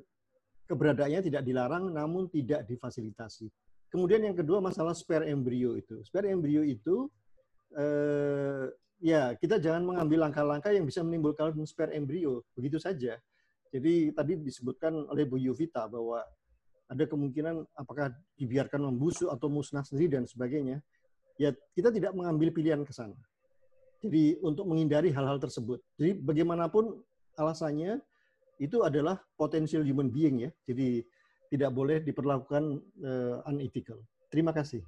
keberadaannya 0.64 1.20
tidak 1.28 1.42
dilarang, 1.44 1.92
namun 1.92 2.32
tidak 2.32 2.64
difasilitasi. 2.64 3.52
Kemudian 3.92 4.32
yang 4.32 4.36
kedua 4.38 4.64
masalah 4.64 4.96
spare 4.96 5.28
embrio 5.28 5.76
itu. 5.76 6.00
Spare 6.08 6.32
embrio 6.32 6.64
itu 6.64 7.10
eh, 7.76 8.70
ya 8.98 9.34
kita 9.38 9.62
jangan 9.62 9.82
mengambil 9.86 10.28
langkah-langkah 10.28 10.74
yang 10.74 10.86
bisa 10.86 11.02
menimbulkan 11.02 11.54
spare 11.66 11.94
embrio 11.94 12.42
begitu 12.54 12.78
saja. 12.82 13.18
Jadi 13.68 14.10
tadi 14.16 14.32
disebutkan 14.40 15.12
oleh 15.12 15.28
Bu 15.28 15.36
Yuvita 15.36 15.84
bahwa 15.86 16.24
ada 16.88 17.04
kemungkinan 17.04 17.68
apakah 17.76 18.16
dibiarkan 18.40 18.80
membusuk 18.88 19.28
atau 19.28 19.52
musnah 19.52 19.84
sendiri 19.84 20.18
dan 20.18 20.24
sebagainya. 20.24 20.80
Ya 21.36 21.52
kita 21.76 21.92
tidak 21.92 22.16
mengambil 22.16 22.50
pilihan 22.50 22.80
ke 22.82 22.90
sana. 22.90 23.14
Jadi 24.00 24.40
untuk 24.40 24.64
menghindari 24.64 25.12
hal-hal 25.12 25.36
tersebut. 25.36 25.84
Jadi 26.00 26.16
bagaimanapun 26.16 26.96
alasannya 27.36 28.00
itu 28.58 28.82
adalah 28.82 29.20
potential 29.38 29.84
human 29.84 30.10
being 30.10 30.48
ya. 30.48 30.50
Jadi 30.66 31.04
tidak 31.52 31.70
boleh 31.76 32.00
diperlakukan 32.02 32.82
uh, 33.04 33.48
unethical. 33.48 34.00
Terima 34.32 34.52
kasih. 34.52 34.82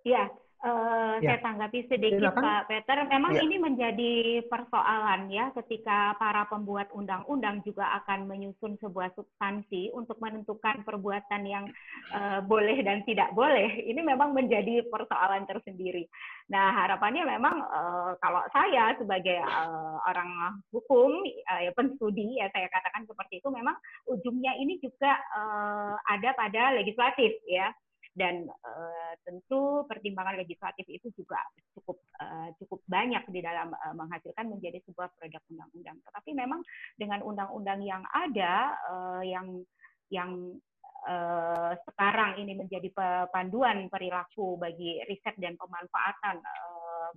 Ya, 0.00 0.32
Uh, 0.60 1.16
ya. 1.24 1.40
Saya 1.40 1.40
tanggapi 1.40 1.88
sedikit 1.88 2.20
Silakan. 2.20 2.44
Pak 2.44 2.62
Peter. 2.68 2.96
Memang 3.08 3.32
ya. 3.32 3.40
ini 3.48 3.56
menjadi 3.56 4.44
persoalan 4.44 5.32
ya 5.32 5.48
ketika 5.56 6.12
para 6.20 6.44
pembuat 6.52 6.92
undang-undang 6.92 7.64
juga 7.64 7.88
akan 8.04 8.28
menyusun 8.28 8.76
sebuah 8.76 9.08
substansi 9.16 9.88
untuk 9.96 10.20
menentukan 10.20 10.84
perbuatan 10.84 11.48
yang 11.48 11.64
uh, 12.12 12.44
boleh 12.44 12.76
dan 12.84 13.00
tidak 13.08 13.32
boleh. 13.32 13.88
Ini 13.88 14.04
memang 14.04 14.36
menjadi 14.36 14.84
persoalan 14.92 15.48
tersendiri. 15.48 16.04
Nah 16.52 16.76
harapannya 16.76 17.24
memang 17.24 17.56
uh, 17.64 18.12
kalau 18.20 18.44
saya 18.52 18.92
sebagai 19.00 19.40
uh, 19.40 19.96
orang 20.12 20.60
hukum, 20.76 21.24
uh, 21.24 21.60
ya, 21.64 21.72
penstudi 21.72 22.36
ya 22.36 22.52
saya 22.52 22.68
katakan 22.68 23.08
seperti 23.08 23.40
itu, 23.40 23.48
memang 23.48 23.80
ujungnya 24.12 24.52
ini 24.60 24.76
juga 24.76 25.16
uh, 25.32 25.96
ada 26.04 26.36
pada 26.36 26.76
legislatif 26.76 27.32
ya 27.48 27.72
dan 28.14 28.50
uh, 28.50 29.12
tentu 29.22 29.86
pertimbangan 29.86 30.34
legislatif 30.42 30.82
itu 30.90 31.08
juga 31.14 31.38
cukup 31.78 32.02
uh, 32.18 32.50
cukup 32.58 32.82
banyak 32.90 33.22
di 33.30 33.40
dalam 33.40 33.70
uh, 33.70 33.94
menghasilkan 33.94 34.50
menjadi 34.50 34.82
sebuah 34.86 35.14
produk 35.14 35.42
undang-undang. 35.46 35.96
Tetapi 36.02 36.30
memang 36.34 36.60
dengan 36.98 37.22
undang-undang 37.22 37.80
yang 37.86 38.02
ada 38.10 38.74
uh, 38.90 39.22
yang 39.22 39.62
yang 40.10 40.58
uh, 41.06 41.72
sekarang 41.86 42.42
ini 42.42 42.58
menjadi 42.58 42.90
panduan 43.30 43.86
perilaku 43.86 44.58
bagi 44.58 45.00
riset 45.06 45.38
dan 45.38 45.54
pemanfaatan 45.54 46.42
uh, 46.42 47.10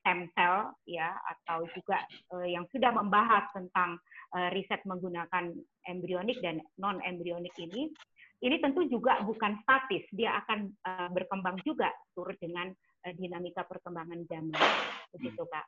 stem 0.00 0.28
cell 0.36 0.72
ya 0.88 1.12
atau 1.26 1.66
juga 1.76 2.00
uh, 2.36 2.46
yang 2.46 2.64
sudah 2.70 2.92
membahas 2.94 3.48
tentang 3.52 3.98
uh, 4.36 4.48
riset 4.54 4.80
menggunakan 4.86 5.52
embrionik 5.88 6.38
dan 6.40 6.62
non 6.78 7.02
embrionik 7.04 7.52
ini 7.58 7.90
ini 8.40 8.56
tentu 8.60 8.88
juga 8.88 9.20
bukan 9.20 9.60
statis, 9.60 10.08
dia 10.16 10.40
akan 10.40 10.72
uh, 10.84 11.08
berkembang 11.12 11.60
juga 11.60 11.92
turut 12.16 12.36
dengan 12.40 12.72
uh, 12.72 13.12
dinamika 13.16 13.68
perkembangan 13.68 14.24
zaman. 14.24 14.60
Begitu, 15.12 15.44
Pak. 15.44 15.66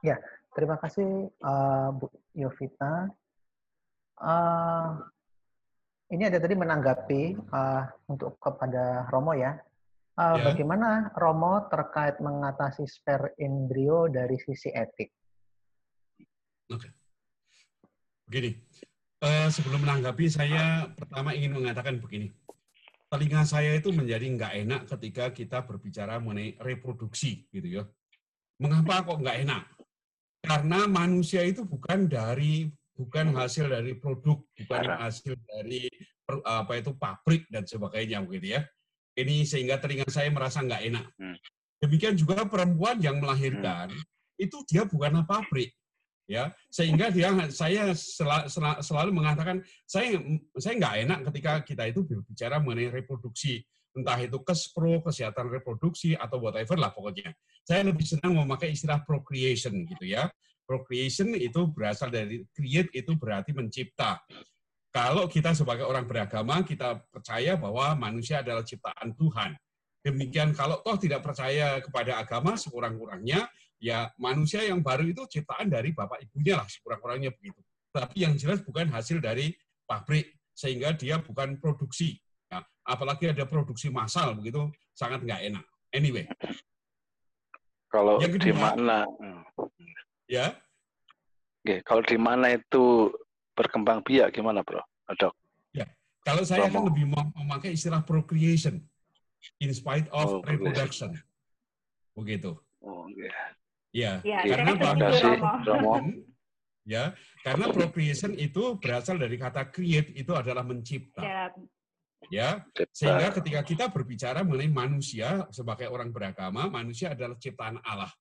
Ya, 0.00 0.16
terima 0.56 0.80
kasih 0.80 1.28
uh, 1.44 1.92
Bu 1.92 2.08
Yovita. 2.32 3.12
Uh, 4.16 5.04
ini 6.08 6.24
ada 6.24 6.40
tadi 6.40 6.56
menanggapi 6.56 7.36
uh, 7.52 7.84
untuk 8.08 8.40
kepada 8.40 9.04
Romo 9.12 9.36
ya. 9.36 9.60
Uh, 10.16 10.40
ya. 10.40 10.52
Bagaimana 10.52 11.12
Romo 11.12 11.68
terkait 11.68 12.16
mengatasi 12.24 12.88
spare 12.88 13.36
embrio 13.36 14.08
dari 14.08 14.40
sisi 14.40 14.72
etik? 14.72 15.12
Oke. 16.72 16.88
Begini, 18.24 18.56
uh, 19.20 19.48
sebelum 19.52 19.84
menanggapi, 19.84 20.26
saya 20.28 20.88
pertama 20.92 21.36
ingin 21.36 21.56
mengatakan 21.56 22.00
begini. 22.00 22.32
Telinga 23.10 23.42
saya 23.42 23.74
itu 23.74 23.90
menjadi 23.90 24.22
nggak 24.22 24.54
enak 24.66 24.82
ketika 24.86 25.24
kita 25.34 25.58
berbicara 25.66 26.22
mengenai 26.22 26.54
reproduksi, 26.62 27.44
gitu 27.50 27.82
ya. 27.82 27.84
Mengapa 28.62 29.02
kok 29.02 29.18
nggak 29.18 29.38
enak? 29.48 29.62
Karena 30.40 30.86
manusia 30.86 31.42
itu 31.42 31.66
bukan 31.66 32.06
dari 32.06 32.70
bukan 32.94 33.32
hasil 33.34 33.66
dari 33.66 33.96
produk, 33.98 34.38
bukan 34.62 34.84
hasil 35.00 35.34
dari 35.36 35.90
apa 36.46 36.72
itu 36.78 36.94
pabrik 36.94 37.50
dan 37.50 37.66
sebagainya, 37.66 38.22
begitu 38.22 38.60
ya. 38.60 38.62
Ini 39.18 39.42
sehingga 39.42 39.82
telinga 39.82 40.06
saya 40.06 40.30
merasa 40.30 40.62
nggak 40.62 40.82
enak. 40.92 41.06
Hmm. 41.18 41.36
Demikian 41.82 42.14
juga 42.14 42.46
perempuan 42.46 43.00
yang 43.02 43.18
melahirkan 43.18 43.90
hmm. 43.90 44.04
itu 44.38 44.62
dia 44.68 44.86
bukanlah 44.86 45.26
pabrik, 45.26 45.74
ya 46.30 46.54
sehingga 46.70 47.10
dia 47.10 47.34
saya 47.50 47.90
sel, 47.98 48.30
sel, 48.46 48.62
selalu 48.78 49.10
mengatakan 49.10 49.58
saya 49.82 50.14
saya 50.54 50.78
nggak 50.78 50.94
enak 51.02 51.18
ketika 51.26 51.52
kita 51.66 51.90
itu 51.90 52.06
berbicara 52.06 52.62
mengenai 52.62 53.02
reproduksi. 53.02 53.66
Entah 53.90 54.14
itu 54.22 54.38
kespro 54.46 55.02
kesehatan 55.02 55.50
reproduksi 55.50 56.14
atau 56.14 56.38
whatever 56.38 56.78
lah 56.78 56.94
pokoknya. 56.94 57.34
Saya 57.66 57.90
lebih 57.90 58.06
senang 58.06 58.38
memakai 58.38 58.70
istilah 58.70 59.02
procreation 59.02 59.82
gitu 59.82 60.06
ya. 60.06 60.30
Procreation 60.62 61.34
itu 61.34 61.66
berasal 61.74 62.14
dari 62.14 62.46
create 62.54 62.94
itu 62.94 63.18
berarti 63.18 63.50
mencipta. 63.50 64.22
Kalau 64.94 65.26
kita 65.26 65.58
sebagai 65.58 65.90
orang 65.90 66.06
beragama 66.06 66.62
kita 66.62 67.02
percaya 67.10 67.58
bahwa 67.58 67.98
manusia 67.98 68.46
adalah 68.46 68.62
ciptaan 68.62 69.10
Tuhan. 69.18 69.58
Demikian 70.06 70.54
kalau 70.54 70.78
toh 70.86 70.94
tidak 70.94 71.26
percaya 71.26 71.82
kepada 71.82 72.22
agama 72.22 72.54
sekurang-kurangnya 72.54 73.50
ya 73.80 74.12
manusia 74.20 74.60
yang 74.62 74.84
baru 74.84 75.08
itu 75.08 75.24
ciptaan 75.26 75.72
dari 75.72 75.96
bapak 75.96 76.20
ibunya 76.28 76.60
lah 76.60 76.68
sekurang-kurangnya 76.68 77.32
begitu. 77.32 77.58
Tapi 77.90 78.22
yang 78.22 78.36
jelas 78.36 78.62
bukan 78.62 78.86
hasil 78.92 79.18
dari 79.18 79.50
pabrik 79.88 80.36
sehingga 80.54 80.94
dia 80.94 81.18
bukan 81.18 81.58
produksi. 81.58 82.20
Ya, 82.52 82.62
apalagi 82.84 83.32
ada 83.32 83.48
produksi 83.48 83.88
massal 83.88 84.36
begitu 84.36 84.68
sangat 84.92 85.24
nggak 85.24 85.40
enak. 85.50 85.64
Anyway. 85.90 86.28
Kalau 87.90 88.22
yang 88.22 88.30
kedua, 88.30 88.46
di 88.46 88.54
mana? 88.54 88.96
Ya. 90.30 90.54
Oke, 91.64 91.82
kalau 91.82 92.02
di 92.06 92.14
mana 92.20 92.54
itu 92.54 93.10
berkembang 93.58 94.06
biak 94.06 94.30
gimana, 94.30 94.62
Bro? 94.62 94.78
Dok. 95.10 95.34
Ya. 95.74 95.90
Kalau 96.22 96.46
saya 96.46 96.70
akan 96.70 96.86
lebih 96.86 97.10
memakai 97.10 97.74
istilah 97.74 98.06
procreation 98.06 98.78
in 99.58 99.74
spite 99.74 100.06
of 100.14 100.38
oh, 100.38 100.40
reproduction. 100.46 101.18
Begitu. 102.14 102.54
Oh, 102.78 103.10
okay. 103.10 103.32
Ya, 103.90 104.22
ya 104.22 104.46
karena 104.46 104.72
kasih 104.78 105.34
Romo. 105.66 105.94
Ya, 106.86 107.14
karena 107.42 107.70
procreation 107.70 108.34
itu 108.34 108.78
berasal 108.80 109.18
dari 109.20 109.36
kata 109.36 109.68
create 109.68 110.14
itu 110.16 110.32
adalah 110.34 110.64
mencipta. 110.64 111.22
Ya, 111.22 111.44
Ya, 112.28 112.68
sehingga 112.92 113.32
ketika 113.32 113.64
kita 113.64 113.84
berbicara 113.88 114.44
mengenai 114.44 114.68
manusia 114.68 115.48
sebagai 115.48 115.88
orang 115.88 116.12
beragama, 116.12 116.68
manusia 116.68 117.16
adalah 117.16 117.40
ciptaan 117.40 117.80
Allah. 117.80 118.12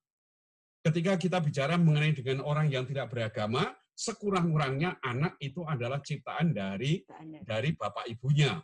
Ketika 0.79 1.19
kita 1.19 1.43
bicara 1.43 1.75
mengenai 1.75 2.15
dengan 2.15 2.47
orang 2.47 2.71
yang 2.71 2.87
tidak 2.87 3.11
beragama, 3.11 3.75
sekurang-kurangnya 3.91 5.03
anak 5.03 5.35
itu 5.43 5.67
adalah 5.67 5.99
ciptaan 5.99 6.55
dari. 6.55 7.03
dari 7.43 7.75
bapak 7.75 8.07
ibunya, 8.07 8.55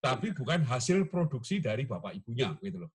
tapi 0.00 0.32
bukan 0.32 0.64
hasil 0.64 1.06
produksi 1.12 1.60
dari 1.60 1.84
bapak 1.84 2.16
ibunya, 2.16 2.56
gitu 2.64 2.88
loh. 2.88 2.90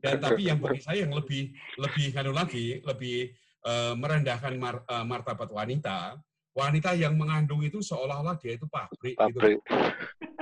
Dan 0.00 0.16
tapi 0.18 0.48
yang 0.48 0.58
bagi 0.58 0.80
saya 0.80 1.04
yang 1.04 1.12
lebih 1.12 1.52
lebih 1.76 2.06
kanu 2.10 2.32
lagi, 2.32 2.80
lebih 2.82 3.30
eh, 3.62 3.94
merendahkan 3.94 4.56
mar- 4.56 4.84
eh, 4.88 5.04
martabat 5.04 5.52
wanita, 5.52 6.16
wanita 6.56 6.96
yang 6.96 7.14
mengandung 7.14 7.60
itu 7.60 7.84
seolah-olah 7.84 8.40
dia 8.40 8.56
itu 8.56 8.64
pabrik, 8.66 9.14
gitu. 9.14 9.38
pabrik. 9.38 9.60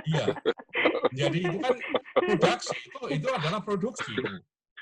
Iya. 0.07 0.27
Jadi 1.11 1.39
itu 1.43 1.59
kan 1.59 1.77
produksi 2.15 2.77
itu 2.87 3.01
itu 3.11 3.29
adalah 3.29 3.61
produksi, 3.61 4.15
itu. 4.15 4.39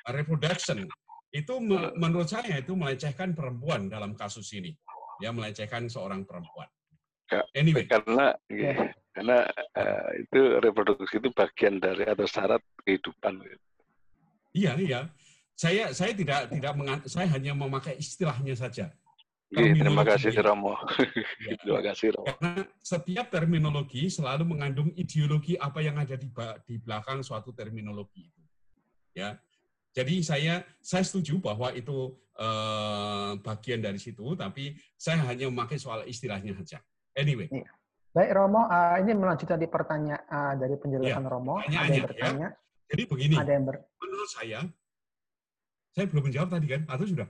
reproduction. 0.09 0.85
Itu 1.29 1.61
me- 1.61 1.93
menurut 1.97 2.29
saya 2.29 2.61
itu 2.61 2.73
melecehkan 2.77 3.33
perempuan 3.33 3.89
dalam 3.89 4.13
kasus 4.13 4.49
ini. 4.57 4.77
Ya 5.19 5.35
melecehkan 5.35 5.91
seorang 5.91 6.23
perempuan. 6.23 6.69
Ya, 7.29 7.45
Anyway, 7.53 7.85
Karena 7.85 8.33
Ya. 8.49 8.93
Karena 9.19 9.51
eh, 9.75 10.11
itu 10.23 10.41
reproduksi 10.63 11.19
itu 11.19 11.35
bagian 11.35 11.83
dari 11.83 12.07
atau 12.07 12.23
syarat 12.23 12.63
kehidupan. 12.87 13.43
iya 14.55 14.79
iya. 14.79 15.01
Saya 15.59 15.91
saya 15.91 16.15
tidak 16.15 16.55
tidak 16.55 16.73
mengan- 16.79 17.03
saya 17.11 17.27
hanya 17.35 17.51
memakai 17.51 17.99
istilahnya 17.99 18.55
saja. 18.55 18.95
Oke, 19.51 19.75
terima 19.75 20.07
kasih 20.07 20.31
Romo. 20.39 20.79
Ya. 21.43 21.59
terima 21.59 21.83
kasih 21.83 22.15
Romo. 22.15 22.31
Karena 22.31 22.63
setiap 22.79 23.27
terminologi 23.27 24.07
selalu 24.07 24.55
mengandung 24.55 24.95
ideologi 24.95 25.59
apa 25.59 25.83
yang 25.83 25.99
ada 25.99 26.15
di, 26.15 26.31
di 26.63 26.75
belakang 26.79 27.27
suatu 27.27 27.51
terminologi 27.51 28.31
itu. 28.31 28.43
Ya. 29.19 29.35
Jadi 29.99 30.23
saya 30.23 30.63
saya 30.79 31.03
setuju 31.03 31.43
bahwa 31.43 31.75
itu 31.75 32.15
eh, 32.39 33.31
bagian 33.43 33.83
dari 33.83 33.99
situ, 33.99 34.39
tapi 34.39 34.79
saya 34.95 35.27
hanya 35.27 35.51
memakai 35.51 35.75
soal 35.75 36.07
istilahnya 36.07 36.55
saja. 36.63 36.79
Anyway, 37.19 37.51
Baik 38.19 38.35
Romo, 38.35 38.67
uh, 38.67 38.99
ini 38.99 39.15
melanjutkan 39.15 39.63
di 39.63 39.71
pertanyaan 39.71 40.19
uh, 40.27 40.55
dari 40.59 40.75
penjelasan 40.75 41.23
Iya, 41.23 41.31
Romo. 41.31 41.63
Ada 41.63 41.87
yang 41.87 42.03
bertanya, 42.11 42.49
jadi 42.91 43.03
begini, 43.07 43.35
ada 43.39 43.51
yang 43.55 43.63
ber... 43.71 43.79
menurut 43.79 44.27
saya, 44.35 44.59
saya 45.95 46.05
belum 46.11 46.27
menjawab 46.27 46.51
tadi 46.51 46.67
kan, 46.67 46.83
atau 46.91 47.07
sudah? 47.07 47.29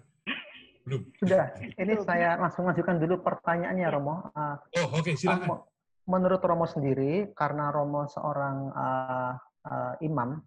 Belum. 0.88 1.04
Sudah, 1.20 1.52
ini 1.84 1.92
saya 2.08 2.40
langsung 2.40 2.64
lanjutkan 2.64 2.96
dulu 3.04 3.20
pertanyaannya 3.20 3.84
Romo. 3.92 4.32
Uh, 4.32 4.56
Oh, 4.80 4.96
oke, 4.96 5.12
silakan. 5.12 5.60
uh, 5.60 5.60
menurut 6.08 6.40
Romo 6.40 6.64
sendiri, 6.64 7.36
karena 7.36 7.68
Romo 7.68 8.08
seorang 8.08 8.72
uh, 8.72 9.36
uh, 9.68 9.94
imam, 10.00 10.40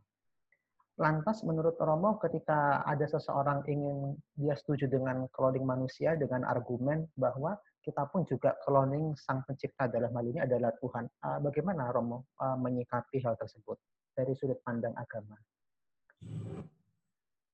lantas 0.98 1.46
menurut 1.46 1.78
Romo 1.78 2.18
ketika 2.18 2.82
ada 2.90 3.06
seseorang 3.06 3.62
ingin 3.70 4.18
dia 4.34 4.58
setuju 4.58 4.90
dengan 4.90 5.30
cloning 5.30 5.70
manusia 5.70 6.18
dengan 6.18 6.50
argumen 6.50 7.06
bahwa 7.14 7.62
kita 7.82 8.06
pun 8.08 8.22
juga 8.24 8.54
cloning 8.62 9.18
sang 9.18 9.42
pencipta 9.42 9.90
dalam 9.90 10.14
hal 10.14 10.26
ini 10.30 10.40
adalah 10.40 10.70
Tuhan. 10.78 11.10
Uh, 11.20 11.40
bagaimana 11.42 11.90
Romo 11.90 12.30
uh, 12.38 12.56
menyikapi 12.56 13.20
hal 13.26 13.34
tersebut 13.36 13.82
dari 14.14 14.38
sudut 14.38 14.62
pandang 14.62 14.94
agama? 14.94 15.36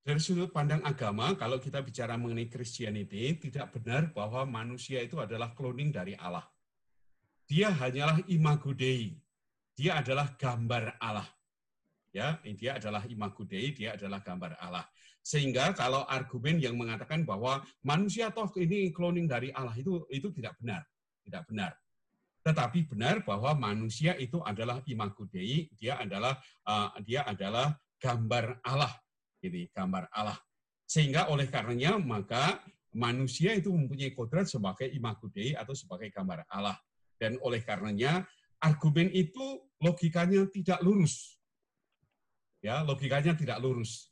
Dari 0.07 0.23
sudut 0.23 0.51
pandang 0.55 0.79
agama, 0.87 1.35
kalau 1.35 1.59
kita 1.59 1.83
bicara 1.83 2.15
mengenai 2.15 2.47
Christianity, 2.47 3.35
tidak 3.43 3.75
benar 3.75 4.07
bahwa 4.15 4.47
manusia 4.47 5.03
itu 5.03 5.19
adalah 5.19 5.51
cloning 5.51 5.91
dari 5.91 6.15
Allah. 6.15 6.47
Dia 7.47 7.71
hanyalah 7.71 8.23
imago 8.31 8.71
Dei. 8.71 9.19
Dia 9.75 9.99
adalah 9.99 10.31
gambar 10.35 10.95
Allah. 10.99 11.27
Ya, 12.15 12.39
dia 12.55 12.79
adalah 12.79 13.03
imago 13.07 13.43
Dei, 13.43 13.75
dia 13.75 13.99
adalah 13.99 14.23
gambar 14.23 14.55
Allah. 14.63 14.87
Sehingga 15.27 15.75
kalau 15.75 16.07
argumen 16.07 16.55
yang 16.55 16.79
mengatakan 16.79 17.27
bahwa 17.27 17.59
manusia 17.83 18.31
toh 18.31 18.47
ini 18.55 18.95
cloning 18.95 19.27
dari 19.27 19.51
Allah 19.51 19.75
itu 19.75 20.07
itu 20.07 20.31
tidak 20.31 20.55
benar, 20.63 20.87
tidak 21.27 21.43
benar. 21.51 21.75
Tetapi 22.47 22.87
benar 22.87 23.27
bahwa 23.27 23.51
manusia 23.59 24.15
itu 24.15 24.39
adalah 24.39 24.79
imago 24.87 25.27
Dei, 25.27 25.67
dia 25.75 25.99
adalah 25.99 26.39
uh, 26.63 26.95
dia 27.03 27.27
adalah 27.27 27.75
gambar 27.99 28.63
Allah 28.63 28.95
ini 29.43 29.67
gambar 29.67 30.07
Allah. 30.15 30.39
Sehingga 30.87 31.27
oleh 31.27 31.51
karenanya 31.51 31.99
maka 31.99 32.63
manusia 32.95 33.51
itu 33.51 33.67
mempunyai 33.67 34.15
kodrat 34.15 34.47
sebagai 34.47 34.87
imago 34.87 35.27
Dei 35.27 35.59
atau 35.59 35.75
sebagai 35.75 36.07
gambar 36.07 36.47
Allah. 36.47 36.79
Dan 37.19 37.35
oleh 37.43 37.59
karenanya 37.67 38.23
argumen 38.63 39.11
itu 39.11 39.59
logikanya 39.83 40.47
tidak 40.47 40.79
lurus. 40.79 41.35
Ya, 42.63 42.79
logikanya 42.87 43.35
tidak 43.35 43.59
lurus. 43.59 44.07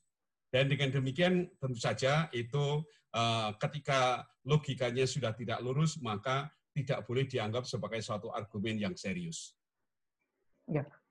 Dan 0.53 0.71
dengan 0.71 0.93
demikian 0.93 1.49
tentu 1.59 1.79
saja 1.79 2.29
itu 2.31 2.83
eh, 3.15 3.49
ketika 3.59 4.23
logikanya 4.45 5.03
sudah 5.09 5.33
tidak 5.33 5.59
lurus 5.59 5.97
maka 5.99 6.47
tidak 6.75 7.07
boleh 7.07 7.23
dianggap 7.23 7.63
sebagai 7.63 8.03
suatu 8.03 8.29
argumen 8.35 8.75
yang 8.75 8.95
serius. 8.99 9.55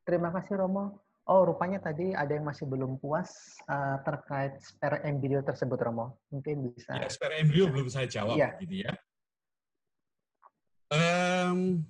Terima 0.05 0.29
kasih 0.29 0.61
Romo. 0.61 1.01
Oh, 1.25 1.41
rupanya 1.49 1.81
tadi 1.81 2.13
ada 2.13 2.37
yang 2.37 2.45
masih 2.45 2.69
belum 2.69 3.01
puas 3.01 3.57
uh, 3.65 3.97
terkait 4.05 4.61
spare 4.61 5.01
embryo 5.09 5.41
tersebut, 5.41 5.81
Romo. 5.81 6.21
Mungkin 6.29 6.69
bisa. 6.69 6.93
Ya, 7.01 7.09
spare 7.09 7.41
embrio 7.41 7.73
belum 7.73 7.89
saya 7.89 8.05
jawab, 8.05 8.37
Iya. 8.37 8.61
gitu 8.61 8.85
ya. 8.85 8.93
Em, 10.93 11.81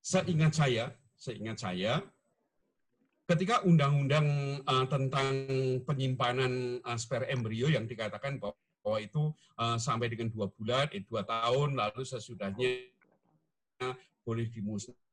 seingat 0.00 0.56
saya, 0.56 0.96
seingat 1.20 1.60
saya, 1.60 2.00
ketika 3.28 3.60
undang-undang 3.68 4.58
eh, 4.64 4.86
tentang 4.88 5.28
penyimpanan 5.84 6.80
eh, 6.80 6.98
spare 6.98 7.28
embrio 7.28 7.68
yang 7.68 7.84
dikatakan 7.84 8.40
bahwa, 8.40 8.56
itu 9.04 9.28
eh, 9.60 9.76
sampai 9.76 10.08
dengan 10.08 10.32
dua 10.32 10.48
bulan, 10.48 10.88
eh, 10.96 11.04
dua 11.04 11.20
tahun, 11.28 11.76
lalu 11.76 12.02
sesudahnya 12.08 12.88
boleh 14.24 14.48
dimusnahkan. 14.48 15.06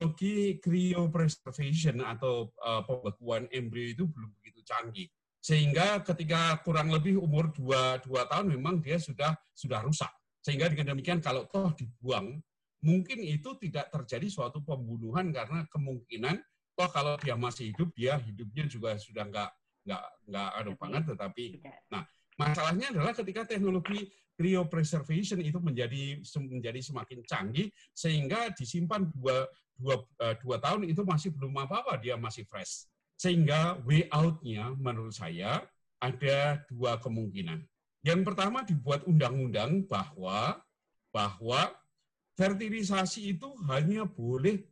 Teknologi 0.00 0.56
cryopreservation 0.64 2.00
atau 2.00 2.48
eh, 2.48 2.82
pembekuan 2.88 3.44
embrio 3.52 3.92
itu 3.92 4.08
belum 4.08 4.32
begitu 4.40 4.64
canggih. 4.64 5.12
Sehingga 5.40 6.00
ketika 6.04 6.60
kurang 6.64 6.92
lebih 6.92 7.20
umur 7.20 7.52
dua, 7.52 8.00
dua 8.00 8.24
tahun 8.28 8.56
memang 8.56 8.80
dia 8.80 8.96
sudah 8.96 9.36
sudah 9.52 9.84
rusak. 9.84 10.08
Sehingga 10.40 10.72
dengan 10.72 10.96
demikian 10.96 11.20
kalau 11.20 11.44
toh 11.44 11.76
dibuang, 11.76 12.40
mungkin 12.80 13.20
itu 13.20 13.52
tidak 13.60 13.92
terjadi 13.92 14.24
suatu 14.32 14.64
pembunuhan 14.64 15.28
karena 15.28 15.68
kemungkinan 15.68 16.40
toh 16.80 16.88
kalau 16.88 17.14
dia 17.20 17.36
masih 17.36 17.76
hidup 17.76 17.92
dia 17.92 18.16
hidupnya 18.16 18.64
juga 18.64 18.96
sudah 18.96 19.28
nggak 19.28 19.50
nggak 19.84 20.04
nggak 20.32 20.48
anu 20.56 20.72
banget 20.80 21.02
tetapi 21.12 21.44
Tidak. 21.60 22.04
masalahnya 22.40 22.86
adalah 22.88 23.12
ketika 23.12 23.44
teknologi 23.44 24.08
cryopreservation 24.40 25.44
itu 25.44 25.60
menjadi 25.60 26.24
menjadi 26.40 26.80
semakin 26.80 27.20
canggih 27.28 27.68
sehingga 27.92 28.48
disimpan 28.56 29.12
dua, 29.12 29.44
dua, 29.76 30.00
eh, 30.24 30.40
dua 30.40 30.56
tahun 30.56 30.88
itu 30.88 31.04
masih 31.04 31.36
belum 31.36 31.52
apa-apa 31.68 32.00
dia 32.00 32.16
masih 32.16 32.48
fresh 32.48 32.88
sehingga 33.20 33.76
way 33.84 34.08
out-nya 34.08 34.72
menurut 34.80 35.12
saya 35.12 35.60
ada 36.00 36.64
dua 36.72 36.96
kemungkinan 36.96 37.60
yang 38.00 38.24
pertama 38.24 38.64
dibuat 38.64 39.04
undang-undang 39.04 39.84
bahwa 39.84 40.56
bahwa 41.12 41.68
fertilisasi 42.40 43.36
itu 43.36 43.52
hanya 43.68 44.08
boleh 44.08 44.64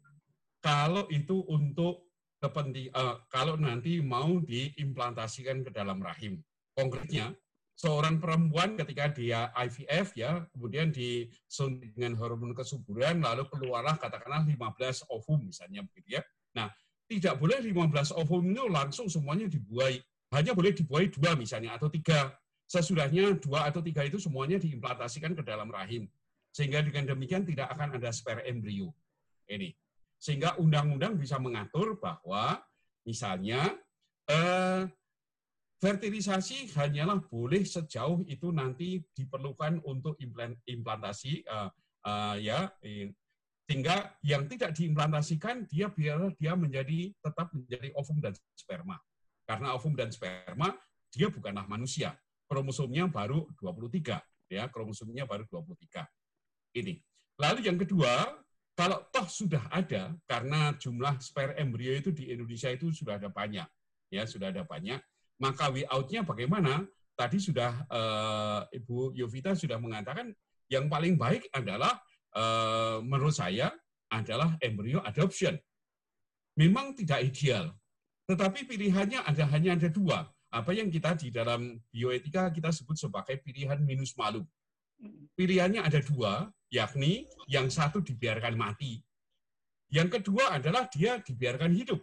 kalau 0.59 1.07
itu 1.11 1.45
untuk 1.47 2.09
kepenting 2.39 2.91
eh, 2.95 3.17
kalau 3.31 3.59
nanti 3.59 3.99
mau 3.99 4.39
diimplantasikan 4.43 5.67
ke 5.67 5.71
dalam 5.75 5.99
rahim. 5.99 6.39
Konkretnya, 6.79 7.35
seorang 7.75 8.23
perempuan 8.23 8.79
ketika 8.79 9.11
dia 9.11 9.51
IVF 9.55 10.15
ya, 10.15 10.47
kemudian 10.55 10.95
disuntik 10.95 11.91
dengan 11.99 12.15
hormon 12.19 12.55
kesuburan 12.55 13.19
lalu 13.19 13.47
keluarlah 13.51 13.99
katakanlah 13.99 14.47
15 14.47 15.11
ovum 15.11 15.51
misalnya 15.51 15.83
begitu 15.83 16.19
ya. 16.19 16.23
Nah, 16.55 16.71
tidak 17.11 17.35
boleh 17.43 17.59
15 17.59 18.15
ovum 18.15 18.47
itu 18.47 18.67
langsung 18.71 19.11
semuanya 19.11 19.51
dibuai. 19.51 19.99
Hanya 20.29 20.53
boleh 20.53 20.77
dibuai 20.77 21.09
dua 21.09 21.35
misalnya 21.35 21.75
atau 21.75 21.89
tiga. 21.89 22.31
Sesudahnya 22.69 23.33
dua 23.41 23.65
atau 23.65 23.81
tiga 23.81 24.05
itu 24.05 24.21
semuanya 24.21 24.61
diimplantasikan 24.61 25.33
ke 25.33 25.41
dalam 25.41 25.73
rahim 25.73 26.05
sehingga 26.53 26.85
dengan 26.85 27.15
demikian 27.15 27.49
tidak 27.49 27.73
akan 27.73 27.97
ada 27.97 28.13
spare 28.13 28.45
embrio. 28.45 28.93
Ini. 29.49 29.73
Sehingga 30.19 30.59
undang-undang 30.59 31.14
bisa 31.14 31.39
mengatur 31.39 31.97
bahwa 32.03 32.59
misalnya 33.07 33.75
eh, 34.27 34.83
fertilisasi 35.79 36.75
hanyalah 36.75 37.23
boleh 37.23 37.62
sejauh 37.62 38.27
itu 38.27 38.51
nanti 38.51 38.99
diperlukan 39.14 39.81
untuk 39.87 40.19
implan- 40.19 40.59
implantasi 40.66 41.47
eh, 41.47 41.71
eh, 42.05 42.37
ya 42.43 42.69
eh, 42.83 43.14
sehingga 43.69 44.16
yang 44.25 44.49
tidak 44.49 44.73
diimplantasikan 44.73 45.69
dia 45.69 45.93
biar 45.93 46.33
dia 46.41 46.57
menjadi 46.57 47.12
tetap 47.21 47.53
menjadi 47.53 47.93
ovum 48.01 48.16
dan 48.16 48.33
sperma. 48.57 48.97
Karena 49.45 49.77
ovum 49.77 49.93
dan 49.93 50.09
sperma 50.09 50.73
dia 51.12 51.29
bukanlah 51.29 51.69
manusia. 51.69 52.16
Kromosomnya 52.49 53.12
baru 53.12 53.45
23 53.61 54.25
ya, 54.49 54.73
kromosomnya 54.73 55.29
baru 55.29 55.45
23 55.45 56.01
ini. 56.81 56.97
Lalu 57.37 57.69
yang 57.69 57.77
kedua, 57.77 58.41
kalau 58.79 59.03
toh 59.11 59.26
sudah 59.26 59.66
ada, 59.74 60.14
karena 60.31 60.70
jumlah 60.79 61.18
spare 61.18 61.59
embrio 61.59 61.99
itu 61.99 62.14
di 62.14 62.31
Indonesia 62.31 62.70
itu 62.70 62.95
sudah 62.95 63.18
ada 63.18 63.26
banyak, 63.26 63.66
ya 64.07 64.22
sudah 64.22 64.55
ada 64.55 64.62
banyak, 64.62 65.03
maka 65.43 65.66
way 65.74 65.83
out-nya 65.91 66.22
bagaimana? 66.22 66.87
Tadi 67.18 67.43
sudah 67.43 67.74
uh, 67.91 68.62
Ibu 68.70 69.18
Yovita 69.18 69.59
sudah 69.59 69.83
mengatakan 69.83 70.31
yang 70.70 70.87
paling 70.87 71.18
baik 71.18 71.51
adalah 71.51 71.99
uh, 72.39 73.03
menurut 73.03 73.35
saya 73.35 73.74
adalah 74.14 74.55
embrio 74.62 75.03
adoption. 75.03 75.59
Memang 76.55 76.95
tidak 76.95 77.26
ideal, 77.26 77.74
tetapi 78.31 78.62
pilihannya 78.62 79.26
ada 79.26 79.43
hanya 79.51 79.74
ada 79.74 79.91
dua. 79.91 80.31
Apa 80.55 80.70
yang 80.70 80.87
kita 80.87 81.18
di 81.18 81.35
dalam 81.35 81.83
bioetika 81.91 82.55
kita 82.55 82.70
sebut 82.70 82.95
sebagai 82.95 83.43
pilihan 83.43 83.83
minus 83.83 84.14
malum. 84.14 84.47
Pilihannya 85.35 85.83
ada 85.83 85.99
dua, 85.99 86.47
yakni 86.69 87.29
yang 87.49 87.73
satu 87.73 88.05
dibiarkan 88.05 88.55
mati. 88.57 89.01
Yang 89.89 90.21
kedua 90.21 90.61
adalah 90.61 90.89
dia 90.93 91.16
dibiarkan 91.21 91.73
hidup. 91.73 92.01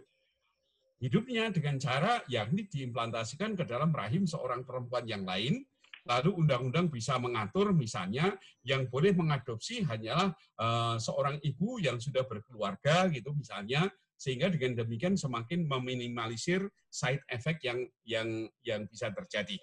Hidupnya 0.96 1.52
dengan 1.52 1.76
cara 1.76 2.24
yakni 2.26 2.66
diimplantasikan 2.66 3.54
ke 3.54 3.68
dalam 3.68 3.92
rahim 3.92 4.24
seorang 4.24 4.64
perempuan 4.64 5.04
yang 5.06 5.28
lain, 5.28 5.62
lalu 6.06 6.30
undang-undang 6.38 6.88
bisa 6.88 7.18
mengatur 7.18 7.74
misalnya 7.74 8.34
yang 8.62 8.86
boleh 8.86 9.12
mengadopsi 9.12 9.82
hanyalah 9.82 10.32
uh, 10.56 10.96
seorang 10.96 11.36
ibu 11.42 11.82
yang 11.82 11.98
sudah 11.98 12.22
berkeluarga 12.24 13.10
gitu 13.10 13.34
misalnya 13.34 13.90
sehingga 14.16 14.48
dengan 14.48 14.80
demikian 14.80 15.14
semakin 15.18 15.68
meminimalisir 15.68 16.64
side 16.88 17.20
effect 17.28 17.60
yang 17.60 17.84
yang 18.08 18.48
yang 18.64 18.88
bisa 18.88 19.12
terjadi. 19.12 19.60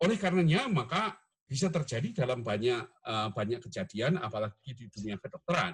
Oleh 0.00 0.16
karenanya 0.16 0.70
maka 0.70 1.18
bisa 1.48 1.72
terjadi 1.72 2.22
dalam 2.24 2.44
banyak 2.44 2.84
uh, 3.08 3.32
banyak 3.32 3.64
kejadian 3.64 4.20
apalagi 4.20 4.76
di 4.76 4.84
dunia 4.92 5.16
kedokteran. 5.16 5.72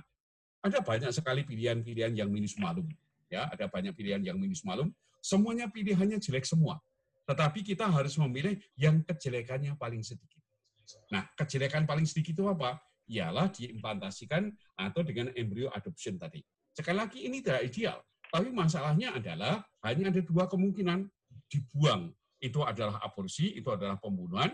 Ada 0.63 0.81
banyak 0.81 1.11
sekali 1.11 1.43
pilihan-pilihan 1.43 2.15
yang 2.15 2.31
minus 2.31 2.55
malum. 2.57 2.87
Ya, 3.29 3.51
ada 3.51 3.67
banyak 3.67 3.93
pilihan 3.93 4.23
yang 4.23 4.39
minus 4.39 4.63
malum. 4.63 4.95
Semuanya 5.19 5.67
pilihannya 5.69 6.23
jelek 6.23 6.47
semua. 6.47 6.79
Tetapi 7.27 7.67
kita 7.67 7.91
harus 7.91 8.15
memilih 8.21 8.57
yang 8.79 9.03
kejelekannya 9.03 9.75
paling 9.77 10.01
sedikit. 10.01 10.41
Nah, 11.11 11.25
kejelekan 11.37 11.89
paling 11.89 12.05
sedikit 12.05 12.37
itu 12.41 12.45
apa? 12.47 12.81
Ialah 13.09 13.53
diimplantasikan 13.53 14.53
atau 14.77 15.01
dengan 15.05 15.33
embrio 15.37 15.69
adoption 15.73 16.17
tadi. 16.17 16.41
Sekali 16.73 16.97
lagi 16.97 17.19
ini 17.29 17.41
tidak 17.41 17.65
ideal, 17.69 17.99
tapi 18.29 18.51
masalahnya 18.53 19.17
adalah 19.17 19.63
hanya 19.85 20.13
ada 20.13 20.21
dua 20.21 20.49
kemungkinan 20.49 21.09
dibuang. 21.49 22.13
Itu 22.41 22.61
adalah 22.65 23.01
aborsi, 23.01 23.57
itu 23.57 23.69
adalah 23.73 23.97
pembunuhan. 23.97 24.53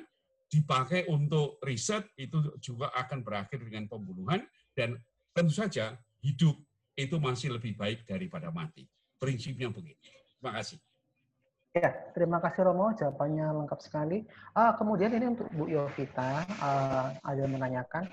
Dipakai 0.51 1.07
untuk 1.07 1.63
riset 1.63 2.11
itu 2.19 2.59
juga 2.59 2.91
akan 2.91 3.23
berakhir 3.23 3.63
dengan 3.63 3.87
pembunuhan 3.87 4.43
dan 4.75 4.99
tentu 5.31 5.55
saja 5.55 5.95
hidup 6.19 6.59
itu 6.99 7.17
masih 7.23 7.55
lebih 7.55 7.79
baik 7.79 8.03
daripada 8.03 8.51
mati. 8.51 8.91
Prinsipnya 9.17 9.71
begitu. 9.71 10.11
Terima 10.37 10.51
kasih. 10.59 10.79
Ya, 11.71 11.95
terima 12.19 12.43
kasih 12.43 12.67
Romo, 12.67 12.91
jawabannya 12.99 13.63
lengkap 13.63 13.79
sekali. 13.79 14.27
Ah, 14.59 14.75
kemudian 14.75 15.15
ini 15.15 15.39
untuk 15.39 15.47
Bu 15.55 15.71
Yovita, 15.71 16.43
uh, 16.59 17.15
ada 17.23 17.45
menanyakan, 17.47 18.11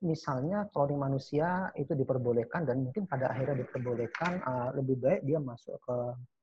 misalnya 0.00 0.64
cloning 0.72 0.96
manusia 0.96 1.68
itu 1.76 1.92
diperbolehkan 1.92 2.64
dan 2.64 2.88
mungkin 2.88 3.04
pada 3.04 3.28
akhirnya 3.28 3.68
diperbolehkan 3.68 4.40
uh, 4.40 4.68
lebih 4.72 4.96
baik 4.96 5.20
dia 5.28 5.36
masuk 5.36 5.76
ke 5.76 5.96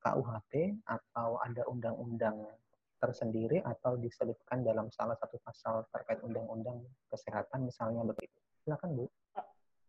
KUHP 0.06 0.78
atau 0.86 1.42
ada 1.42 1.66
undang-undang 1.66 2.38
tersendiri 2.98 3.62
atau 3.62 3.96
diselipkan 3.98 4.66
dalam 4.66 4.90
salah 4.90 5.14
satu 5.18 5.38
pasal 5.46 5.86
terkait 5.94 6.22
undang-undang 6.26 6.82
kesehatan 7.10 7.66
misalnya 7.66 8.02
begitu. 8.06 8.38
Silakan 8.66 8.98
Bu. 8.98 9.06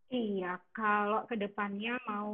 Iya, 0.09 0.57
kalau 0.73 1.29
ke 1.29 1.37
depannya 1.37 2.01
mau 2.09 2.33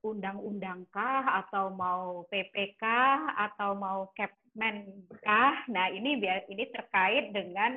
undang-undang 0.00 0.88
kah 0.88 1.44
atau 1.44 1.68
mau 1.68 2.24
PPK 2.32 2.84
atau 3.36 3.76
mau 3.76 4.08
Kepmen? 4.16 5.04
Nah 5.68 5.86
ini 5.92 6.16
ini 6.48 6.64
terkait 6.72 7.36
dengan 7.36 7.76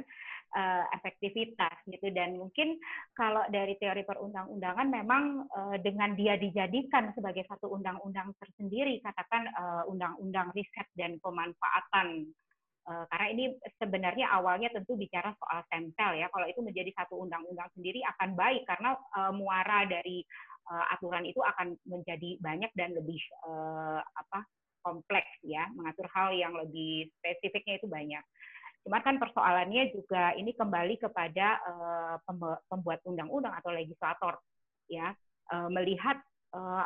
uh, 0.53 0.85
efektivitas 0.93 1.75
gitu. 1.89 2.07
Dan 2.13 2.37
mungkin 2.39 2.77
kalau 3.17 3.43
dari 3.49 3.75
teori 3.81 4.05
perundang-undangan 4.05 4.87
memang 4.87 5.23
uh, 5.49 5.77
dengan 5.81 6.13
dia 6.13 6.37
dijadikan 6.37 7.11
sebagai 7.17 7.43
satu 7.49 7.73
undang-undang 7.73 8.31
tersendiri 8.37 9.01
katakan 9.01 9.49
uh, 9.57 9.83
undang-undang 9.89 10.53
riset 10.53 10.87
dan 10.95 11.17
pemanfaatan. 11.19 12.29
Uh, 12.83 13.07
karena 13.07 13.27
ini 13.31 13.45
sebenarnya 13.79 14.27
awalnya 14.35 14.67
tentu 14.75 14.99
bicara 14.99 15.31
soal 15.39 15.63
stempel 15.71 16.19
ya. 16.19 16.27
Kalau 16.29 16.47
itu 16.47 16.59
menjadi 16.59 16.91
satu 16.93 17.15
undang-undang 17.23 17.71
sendiri 17.73 18.03
akan 18.15 18.35
baik 18.35 18.67
karena 18.67 18.95
uh, 19.15 19.31
muara 19.31 19.87
dari 19.87 20.19
uh, 20.67 20.85
aturan 20.91 21.23
itu 21.23 21.39
akan 21.39 21.79
menjadi 21.87 22.35
banyak 22.43 22.71
dan 22.75 22.91
lebih 22.91 23.19
uh, 23.47 24.03
apa 24.03 24.43
kompleks 24.83 25.31
ya. 25.47 25.71
Mengatur 25.79 26.11
hal 26.11 26.35
yang 26.35 26.51
lebih 26.59 27.07
spesifiknya 27.23 27.79
itu 27.79 27.87
banyak 27.87 28.23
Cuma 28.83 28.99
kan 28.99 29.15
persoalannya 29.15 29.95
juga 29.95 30.35
ini 30.35 30.51
kembali 30.51 30.99
kepada 30.99 31.47
uh, 31.63 32.15
pembuat 32.67 32.99
undang-undang 33.07 33.55
atau 33.55 33.71
legislator 33.71 34.35
ya 34.91 35.15
uh, 35.55 35.71
melihat 35.71 36.19
uh, 36.51 36.83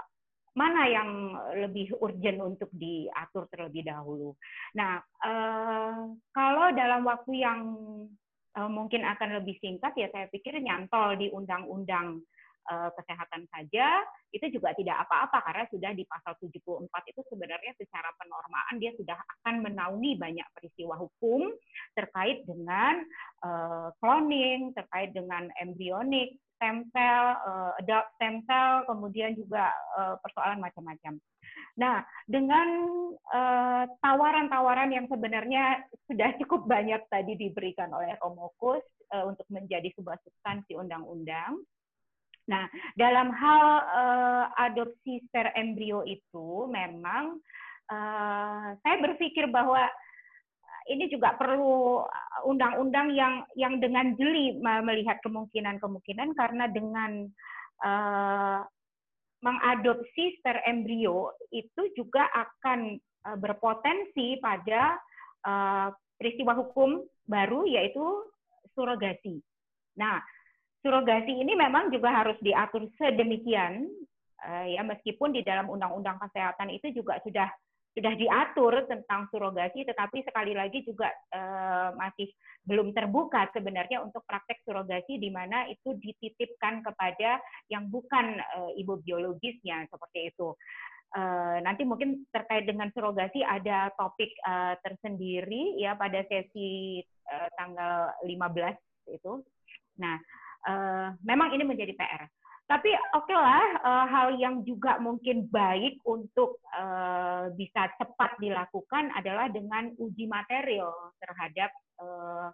mana 0.58 0.90
yang 0.90 1.10
lebih 1.54 1.94
urgent 2.02 2.42
untuk 2.42 2.74
diatur 2.74 3.46
terlebih 3.54 3.86
dahulu. 3.86 4.34
Nah, 4.74 4.98
kalau 6.34 6.74
dalam 6.74 7.06
waktu 7.06 7.46
yang 7.46 7.62
mungkin 8.66 9.06
akan 9.06 9.38
lebih 9.38 9.54
singkat 9.62 9.94
ya 9.94 10.10
saya 10.10 10.26
pikir 10.34 10.58
nyantol 10.58 11.14
di 11.14 11.30
undang-undang 11.30 12.26
kesehatan 12.68 13.48
saja 13.48 14.04
itu 14.36 14.60
juga 14.60 14.76
tidak 14.76 15.08
apa-apa 15.08 15.40
karena 15.40 15.64
sudah 15.72 15.92
di 15.96 16.04
pasal 16.04 16.36
74 16.36 16.84
itu 17.08 17.22
sebenarnya 17.32 17.72
secara 17.80 18.12
penormaan 18.20 18.76
dia 18.76 18.92
sudah 19.00 19.16
akan 19.16 19.64
menaungi 19.64 20.20
banyak 20.20 20.48
peristiwa 20.52 21.00
hukum 21.00 21.48
terkait 21.96 22.44
dengan 22.44 23.02
uh, 23.44 23.90
cloning, 24.04 24.76
terkait 24.76 25.16
dengan 25.16 25.48
embryonik, 25.64 26.36
stem 26.58 26.90
cell, 26.92 27.26
uh, 27.46 27.72
adult 27.80 28.08
stem 28.20 28.44
cell, 28.46 28.84
kemudian 28.90 29.38
juga 29.38 29.72
uh, 29.96 30.16
persoalan 30.22 30.60
macam-macam. 30.60 31.18
Nah, 31.78 32.02
dengan 32.26 32.70
tawaran-tawaran 34.02 34.90
yang 34.90 35.06
sebenarnya 35.06 35.86
sudah 36.10 36.34
cukup 36.42 36.66
banyak 36.66 37.06
tadi 37.06 37.38
diberikan 37.38 37.94
oleh 37.94 38.18
Romokus 38.18 38.82
untuk 39.30 39.46
menjadi 39.54 39.86
sebuah 39.94 40.18
substansi 40.26 40.74
undang-undang, 40.74 41.62
Nah, 42.48 42.64
dalam 42.96 43.28
hal 43.36 43.64
uh, 43.92 44.46
adopsi 44.56 45.20
sper 45.28 45.52
embrio 45.60 46.04
itu 46.08 46.68
memang 46.72 47.44
uh, 47.92 48.68
saya 48.80 48.96
berpikir 49.04 49.52
bahwa 49.52 49.84
ini 50.88 51.12
juga 51.12 51.36
perlu 51.36 52.08
undang-undang 52.48 53.12
yang 53.12 53.44
yang 53.60 53.84
dengan 53.84 54.16
jeli 54.16 54.56
melihat 54.64 55.20
kemungkinan-kemungkinan 55.20 56.32
karena 56.40 56.66
dengan 56.72 57.28
uh, 57.84 58.64
mengadopsi 59.44 60.40
sper 60.40 60.64
embrio 60.64 61.36
itu 61.52 61.92
juga 62.00 62.32
akan 62.32 62.96
uh, 63.28 63.38
berpotensi 63.38 64.40
pada 64.40 64.96
uh, 65.44 65.92
peristiwa 66.16 66.56
hukum 66.56 67.04
baru 67.28 67.68
yaitu 67.68 68.02
surrogasi. 68.74 69.44
Nah, 70.00 70.24
surrogasi 70.82 71.34
ini 71.34 71.54
memang 71.58 71.90
juga 71.90 72.14
harus 72.14 72.38
diatur 72.42 72.86
sedemikian 72.98 73.88
uh, 74.46 74.66
ya 74.68 74.82
meskipun 74.86 75.34
di 75.34 75.42
dalam 75.42 75.68
undang-undang 75.72 76.22
kesehatan 76.22 76.70
itu 76.74 76.94
juga 76.94 77.18
sudah 77.26 77.50
sudah 77.98 78.14
diatur 78.14 78.86
tentang 78.86 79.26
surrogasi 79.34 79.82
tetapi 79.82 80.22
sekali 80.22 80.54
lagi 80.54 80.86
juga 80.86 81.10
uh, 81.34 81.98
masih 81.98 82.30
belum 82.70 82.94
terbuka 82.94 83.50
sebenarnya 83.58 84.06
untuk 84.06 84.22
praktek 84.30 84.62
surrogasi 84.62 85.18
di 85.18 85.34
mana 85.34 85.66
itu 85.66 85.98
dititipkan 85.98 86.86
kepada 86.86 87.42
yang 87.74 87.90
bukan 87.90 88.38
uh, 88.38 88.70
ibu 88.78 89.02
biologisnya 89.02 89.90
seperti 89.90 90.30
itu. 90.30 90.54
Uh, 91.16 91.58
nanti 91.64 91.88
mungkin 91.88 92.28
terkait 92.30 92.68
dengan 92.70 92.92
surrogasi 92.94 93.42
ada 93.42 93.90
topik 93.98 94.30
uh, 94.46 94.78
tersendiri 94.84 95.80
ya 95.82 95.98
pada 95.98 96.22
sesi 96.30 97.02
uh, 97.34 97.50
tanggal 97.58 98.14
15 98.28 99.16
itu. 99.16 99.42
Nah, 99.98 100.22
uh, 100.68 101.16
memang 101.24 101.56
ini 101.56 101.64
menjadi 101.64 101.96
PR. 101.96 102.28
Tapi 102.68 102.92
oke 103.16 103.32
okay 103.32 103.38
lah, 103.40 103.64
uh, 103.80 104.06
hal 104.12 104.28
yang 104.36 104.60
juga 104.68 105.00
mungkin 105.00 105.48
baik 105.48 106.04
untuk 106.04 106.60
uh, 106.76 107.48
bisa 107.56 107.88
cepat 107.96 108.36
dilakukan 108.44 109.08
adalah 109.16 109.48
dengan 109.48 109.96
uji 109.96 110.28
material 110.28 111.16
terhadap 111.24 111.72
uh, 112.04 112.52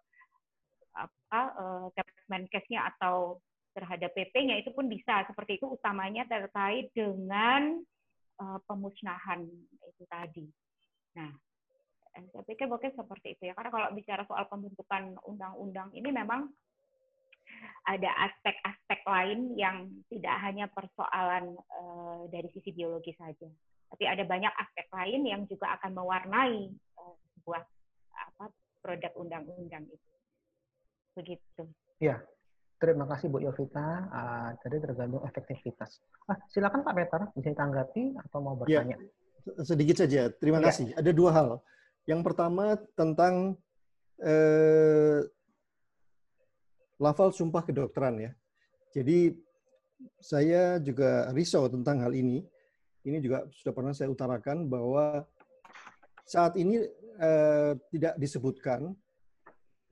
apa 0.93 1.41
uh, 1.57 1.88
Kemenkesnya 2.30 2.93
atau 2.93 3.41
terhadap 3.74 4.14
PP-nya 4.14 4.61
itu 4.61 4.70
pun 4.70 4.86
bisa 4.86 5.26
seperti 5.26 5.57
itu 5.57 5.66
utamanya 5.66 6.30
terkait 6.30 6.93
dengan 6.93 7.82
uh, 8.38 8.61
pemusnahan 8.70 9.41
itu 9.89 10.03
tadi. 10.05 10.45
Nah, 11.18 11.34
saya 12.14 12.45
pikir 12.45 12.70
mungkin 12.70 12.93
seperti 12.93 13.34
itu 13.34 13.49
ya 13.49 13.57
karena 13.57 13.74
kalau 13.74 13.88
bicara 13.97 14.22
soal 14.30 14.45
pembentukan 14.45 15.18
undang-undang 15.26 15.89
ini 15.97 16.14
memang 16.14 16.53
ada 17.83 18.09
aspek-aspek 18.29 18.99
lain 19.03 19.39
yang 19.59 19.91
tidak 20.07 20.35
hanya 20.39 20.65
persoalan 20.71 21.55
uh, 21.55 22.23
dari 22.31 22.47
sisi 22.55 22.71
biologi 22.71 23.11
saja, 23.19 23.47
tapi 23.91 24.03
ada 24.07 24.23
banyak 24.23 24.53
aspek 24.55 24.87
lain 24.95 25.27
yang 25.27 25.41
juga 25.51 25.75
akan 25.79 25.91
mewarnai 25.91 26.71
uh, 26.99 27.15
sebuah 27.39 27.61
apa 28.13 28.45
produk 28.79 29.11
undang-undang 29.19 29.83
itu. 29.91 30.13
Begitu. 31.13 31.63
Ya, 31.99 32.23
terima 32.79 33.05
kasih 33.05 33.29
Bu 33.29 33.43
Yovita. 33.43 34.07
Uh, 34.09 34.49
tadi 34.63 34.79
tergantung 34.79 35.23
efektivitas. 35.27 35.99
Ah, 36.31 36.39
silakan 36.49 36.87
Pak 36.87 36.95
Peter, 36.95 37.21
bisa 37.35 37.51
ditanggapi 37.51 38.15
atau 38.27 38.39
mau 38.39 38.55
ya, 38.63 38.81
bertanya? 38.81 38.97
Ya, 38.97 39.63
sedikit 39.67 39.99
saja. 39.99 40.31
Terima 40.31 40.63
ya. 40.63 40.71
kasih. 40.71 40.87
Ada 40.95 41.11
dua 41.11 41.31
hal. 41.35 41.49
Yang 42.07 42.21
pertama 42.27 42.79
tentang 42.95 43.55
eh, 44.19 45.19
lafal 47.03 47.35
sumpah 47.35 47.67
kedokteran 47.67 48.15
ya. 48.23 48.31
Jadi 48.95 49.35
saya 50.23 50.79
juga 50.79 51.27
risau 51.35 51.67
tentang 51.67 51.99
hal 51.99 52.15
ini. 52.15 52.47
Ini 53.03 53.19
juga 53.19 53.43
sudah 53.51 53.75
pernah 53.75 53.91
saya 53.91 54.07
utarakan 54.07 54.71
bahwa 54.71 55.27
saat 56.23 56.55
ini 56.55 56.79
eh, 57.19 57.71
tidak 57.91 58.15
disebutkan 58.15 58.95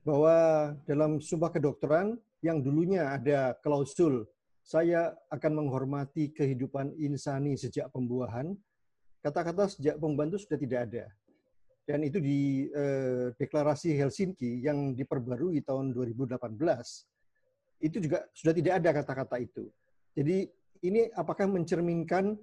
bahwa 0.00 0.72
dalam 0.88 1.20
sumpah 1.20 1.52
kedokteran 1.52 2.16
yang 2.40 2.64
dulunya 2.64 3.12
ada 3.12 3.52
klausul 3.60 4.24
saya 4.64 5.12
akan 5.28 5.62
menghormati 5.62 6.32
kehidupan 6.32 6.94
insani 6.96 7.58
sejak 7.58 7.90
pembuahan, 7.90 8.54
kata-kata 9.20 9.68
sejak 9.68 9.98
pembuahan 9.98 10.30
itu 10.32 10.40
sudah 10.46 10.58
tidak 10.58 10.80
ada 10.88 11.04
dan 11.82 11.98
itu 12.06 12.22
di 12.22 12.70
eh, 12.70 13.34
deklarasi 13.34 13.98
Helsinki 13.98 14.62
yang 14.62 14.94
diperbarui 14.94 15.62
tahun 15.66 15.90
2018 15.90 16.38
itu 17.82 17.98
juga 17.98 18.22
sudah 18.30 18.54
tidak 18.54 18.74
ada 18.78 18.90
kata-kata 19.02 19.36
itu. 19.42 19.66
Jadi 20.14 20.46
ini 20.86 21.10
apakah 21.18 21.50
mencerminkan 21.50 22.38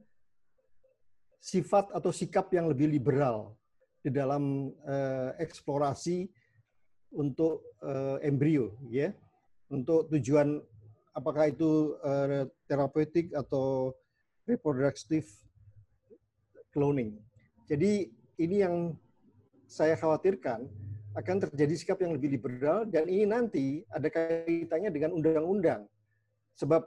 sifat 1.40 1.96
atau 1.96 2.12
sikap 2.12 2.52
yang 2.52 2.68
lebih 2.68 2.92
liberal 2.92 3.56
di 4.04 4.12
dalam 4.12 4.76
eh, 4.84 5.32
eksplorasi 5.40 6.28
untuk 7.16 7.64
eh, 7.84 8.28
embrio 8.28 8.76
ya 8.92 9.16
untuk 9.72 10.12
tujuan 10.12 10.60
apakah 11.16 11.48
itu 11.48 11.96
eh, 12.04 12.44
terapeutik 12.68 13.32
atau 13.32 13.96
reproductive 14.44 15.28
cloning. 16.76 17.18
Jadi 17.70 18.10
ini 18.40 18.56
yang 18.66 18.96
saya 19.70 19.93
khawatirkan 19.93 20.65
akan 21.13 21.38
terjadi 21.45 21.74
sikap 21.78 22.01
yang 22.01 22.17
lebih 22.17 22.34
liberal 22.34 22.89
dan 22.89 23.05
ini 23.05 23.30
nanti 23.30 23.65
ada 23.93 24.09
kaitannya 24.09 24.89
dengan 24.89 25.13
undang-undang. 25.13 25.86
Sebab 26.57 26.82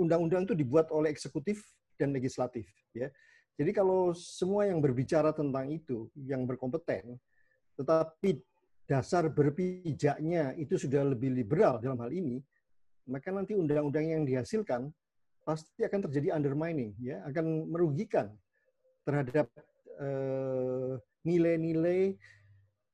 undang-undang 0.00 0.48
itu 0.48 0.56
dibuat 0.56 0.88
oleh 0.88 1.12
eksekutif 1.12 1.60
dan 2.00 2.16
legislatif, 2.16 2.64
ya. 2.96 3.12
Jadi 3.54 3.70
kalau 3.70 4.10
semua 4.16 4.66
yang 4.66 4.82
berbicara 4.82 5.30
tentang 5.30 5.70
itu 5.70 6.10
yang 6.18 6.42
berkompeten, 6.42 7.14
tetapi 7.78 8.42
dasar 8.90 9.30
berpijaknya 9.30 10.58
itu 10.58 10.74
sudah 10.74 11.06
lebih 11.06 11.30
liberal 11.30 11.78
dalam 11.78 12.02
hal 12.02 12.10
ini, 12.10 12.42
maka 13.06 13.30
nanti 13.30 13.54
undang-undang 13.54 14.10
yang 14.10 14.22
dihasilkan 14.26 14.90
pasti 15.46 15.86
akan 15.86 16.00
terjadi 16.10 16.34
undermining, 16.34 16.96
ya, 16.98 17.22
akan 17.30 17.70
merugikan 17.70 18.34
terhadap 19.06 19.46
eh, 20.02 20.98
nilai-nilai 21.24 22.14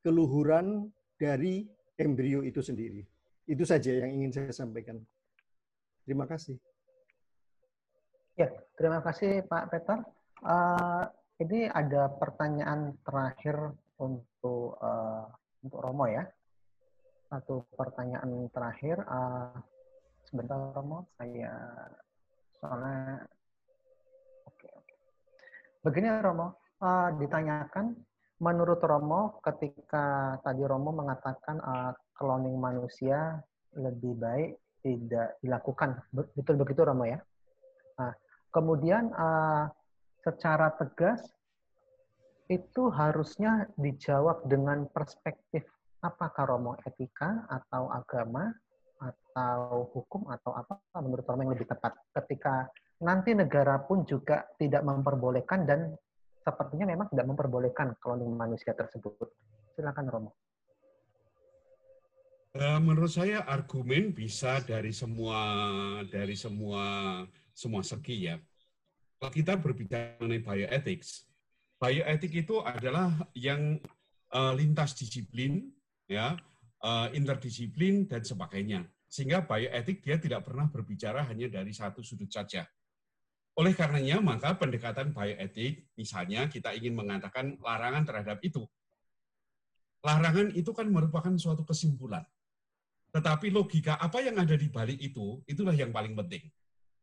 keluhuran 0.00 0.88
dari 1.18 1.66
embrio 2.00 2.40
itu 2.40 2.64
sendiri. 2.64 3.04
Itu 3.44 3.66
saja 3.66 3.92
yang 3.92 4.10
ingin 4.16 4.30
saya 4.32 4.54
sampaikan. 4.54 5.02
Terima 6.06 6.24
kasih. 6.24 6.56
Ya, 8.38 8.48
terima 8.78 9.04
kasih 9.04 9.44
Pak 9.44 9.68
Peter. 9.68 10.00
Uh, 10.40 11.04
ini 11.44 11.68
ada 11.68 12.08
pertanyaan 12.08 12.96
terakhir 13.04 13.76
untuk 14.00 14.80
uh, 14.80 15.28
untuk 15.60 15.80
Romo 15.82 16.08
ya. 16.08 16.24
Satu 17.28 17.68
pertanyaan 17.76 18.48
terakhir. 18.48 19.04
Uh, 19.04 19.52
sebentar 20.24 20.56
Romo, 20.72 21.10
saya 21.18 21.52
soalnya 22.62 23.26
oke 24.46 24.56
okay, 24.56 24.72
oke. 24.72 24.86
Okay. 24.88 24.98
Begini 25.84 26.08
Romo, 26.22 26.56
uh, 26.80 27.12
ditanyakan 27.20 27.92
menurut 28.40 28.80
Romo, 28.80 29.38
ketika 29.44 30.36
tadi 30.40 30.64
Romo 30.64 30.90
mengatakan 30.96 31.60
uh, 31.60 31.92
cloning 32.16 32.56
manusia 32.56 33.38
lebih 33.76 34.16
baik 34.16 34.56
tidak 34.80 35.36
dilakukan, 35.44 36.00
betul 36.10 36.56
begitu 36.56 36.80
Romo 36.82 37.04
ya? 37.04 37.20
Nah, 38.00 38.16
kemudian 38.48 39.12
uh, 39.12 39.68
secara 40.24 40.72
tegas 40.80 41.20
itu 42.50 42.90
harusnya 42.90 43.68
dijawab 43.78 44.42
dengan 44.48 44.88
perspektif 44.90 45.62
apakah 46.02 46.48
Romo 46.48 46.74
etika 46.82 47.46
atau 47.46 47.92
agama 47.92 48.50
atau 49.00 49.88
hukum 49.96 50.28
atau 50.28 50.56
apa 50.56 50.80
menurut 50.98 51.24
Romo 51.28 51.44
yang 51.46 51.54
lebih 51.54 51.68
tepat 51.68 51.94
ketika 52.20 52.68
nanti 53.00 53.32
negara 53.32 53.80
pun 53.80 54.04
juga 54.04 54.44
tidak 54.60 54.84
memperbolehkan 54.84 55.64
dan 55.64 55.94
sepertinya 56.50 56.86
memang 56.90 57.06
tidak 57.08 57.26
memperbolehkan 57.30 57.96
cloning 58.02 58.34
manusia 58.34 58.74
tersebut. 58.74 59.30
Silakan 59.78 60.06
Romo. 60.10 60.32
Eh, 62.50 62.80
menurut 62.82 63.14
saya 63.14 63.46
argumen 63.46 64.10
bisa 64.10 64.58
dari 64.66 64.90
semua 64.90 65.38
dari 66.10 66.34
semua 66.34 66.84
semua 67.54 67.86
segi 67.86 68.26
ya. 68.26 68.36
Kalau 69.22 69.30
kita 69.30 69.54
berbicara 69.54 70.18
mengenai 70.18 70.42
bioethics, 70.42 71.30
bioetik 71.78 72.32
itu 72.42 72.58
adalah 72.64 73.12
yang 73.36 73.76
uh, 74.32 74.56
lintas 74.56 74.96
disiplin, 74.96 75.68
ya, 76.08 76.40
uh, 76.80 77.12
interdisiplin 77.12 78.08
dan 78.08 78.24
sebagainya. 78.24 78.88
Sehingga 79.12 79.44
bioetik 79.44 80.00
dia 80.00 80.16
tidak 80.16 80.48
pernah 80.48 80.72
berbicara 80.72 81.20
hanya 81.28 81.52
dari 81.52 81.68
satu 81.68 82.00
sudut 82.00 82.32
saja. 82.32 82.64
Oleh 83.60 83.76
karenanya, 83.76 84.24
maka 84.24 84.56
pendekatan 84.56 85.12
bioetik, 85.12 85.92
misalnya 85.92 86.48
kita 86.48 86.72
ingin 86.72 86.96
mengatakan 86.96 87.60
larangan 87.60 88.08
terhadap 88.08 88.40
itu. 88.40 88.64
Larangan 90.00 90.56
itu 90.56 90.72
kan 90.72 90.88
merupakan 90.88 91.36
suatu 91.36 91.68
kesimpulan. 91.68 92.24
Tetapi 93.12 93.52
logika 93.52 94.00
apa 94.00 94.24
yang 94.24 94.40
ada 94.40 94.56
di 94.56 94.72
balik 94.72 94.96
itu, 94.96 95.44
itulah 95.44 95.76
yang 95.76 95.92
paling 95.92 96.16
penting. 96.16 96.48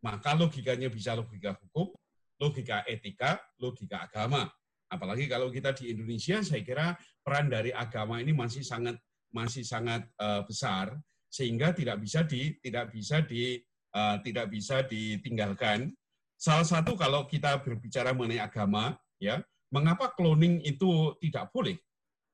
Maka 0.01 0.33
logikanya 0.33 0.89
bisa 0.89 1.13
logika 1.13 1.53
hukum, 1.61 1.93
logika 2.41 2.81
etika, 2.89 3.37
logika 3.61 4.09
agama. 4.09 4.49
Apalagi 4.89 5.29
kalau 5.29 5.53
kita 5.53 5.77
di 5.77 5.93
Indonesia, 5.93 6.41
saya 6.41 6.65
kira 6.65 6.97
peran 7.21 7.53
dari 7.53 7.69
agama 7.69 8.17
ini 8.17 8.33
masih 8.33 8.65
sangat 8.65 8.97
masih 9.29 9.61
sangat 9.61 10.09
uh, 10.17 10.41
besar 10.41 10.95
sehingga 11.29 11.69
tidak 11.75 12.01
bisa 12.01 12.25
di 12.25 12.55
tidak 12.63 12.89
bisa 12.89 13.21
di 13.21 13.59
uh, 13.93 14.17
tidak 14.23 14.47
bisa 14.49 14.87
ditinggalkan 14.87 15.91
Salah 16.37 16.63
satu 16.63 16.93
kalau 16.93 17.25
kita 17.25 17.65
berbicara 17.65 18.13
mengenai 18.13 18.37
agama, 18.37 18.93
ya, 19.17 19.41
mengapa 19.73 20.13
cloning 20.13 20.61
itu 20.61 21.17
tidak 21.17 21.49
boleh? 21.49 21.75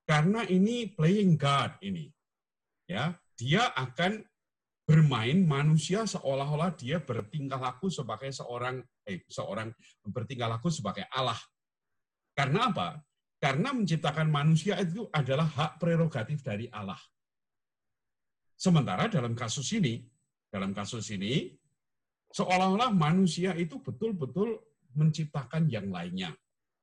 Karena 0.04 0.44
ini 0.44 0.92
playing 0.92 1.40
God 1.40 1.80
ini. 1.80 2.12
Ya, 2.84 3.16
dia 3.40 3.72
akan 3.72 4.20
bermain 4.84 5.40
manusia 5.48 6.04
seolah-olah 6.04 6.76
dia 6.76 7.00
bertingkah 7.00 7.56
laku 7.56 7.88
sebagai 7.88 8.28
seorang 8.36 8.84
eh 9.08 9.24
seorang 9.32 9.72
bertingkah 10.04 10.52
laku 10.52 10.68
sebagai 10.68 11.08
Allah. 11.08 11.40
Karena 12.36 12.68
apa? 12.68 13.00
Karena 13.40 13.72
menciptakan 13.72 14.28
manusia 14.28 14.76
itu 14.84 15.08
adalah 15.16 15.48
hak 15.48 15.80
prerogatif 15.80 16.44
dari 16.44 16.68
Allah. 16.68 17.00
Sementara 18.60 19.08
dalam 19.08 19.36
kasus 19.36 19.72
ini, 19.76 20.04
dalam 20.52 20.76
kasus 20.76 21.08
ini 21.16 21.52
seolah-olah 22.34 22.90
manusia 22.90 23.54
itu 23.54 23.78
betul-betul 23.78 24.58
menciptakan 24.98 25.70
yang 25.70 25.94
lainnya. 25.94 26.34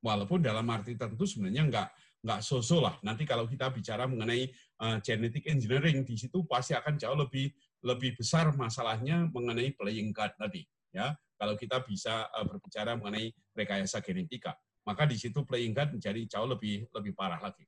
Walaupun 0.01 0.41
dalam 0.41 0.65
arti 0.71 0.97
tertentu 0.97 1.27
sebenarnya 1.29 1.67
nggak 1.69 1.89
nggak 2.25 2.41
so-so 2.41 2.81
lah. 2.81 2.97
Nanti 3.05 3.27
kalau 3.27 3.45
kita 3.49 3.69
bicara 3.69 4.07
mengenai 4.07 4.49
uh, 4.81 4.97
genetic 5.03 5.49
engineering 5.51 6.07
di 6.07 6.17
situ 6.17 6.45
pasti 6.45 6.73
akan 6.73 6.97
jauh 6.97 7.17
lebih 7.17 7.53
lebih 7.81 8.17
besar 8.17 8.53
masalahnya 8.57 9.29
mengenai 9.33 9.73
playing 9.77 10.13
card 10.13 10.37
tadi. 10.37 10.65
Ya, 10.91 11.17
kalau 11.37 11.57
kita 11.57 11.81
bisa 11.85 12.29
uh, 12.33 12.45
berbicara 12.45 12.97
mengenai 12.97 13.33
rekayasa 13.57 14.01
genetika, 14.05 14.57
maka 14.85 15.05
di 15.09 15.17
situ 15.17 15.45
playing 15.45 15.73
card 15.73 15.97
menjadi 15.97 16.21
jauh 16.39 16.49
lebih 16.49 16.89
lebih 16.93 17.13
parah 17.17 17.41
lagi. 17.41 17.65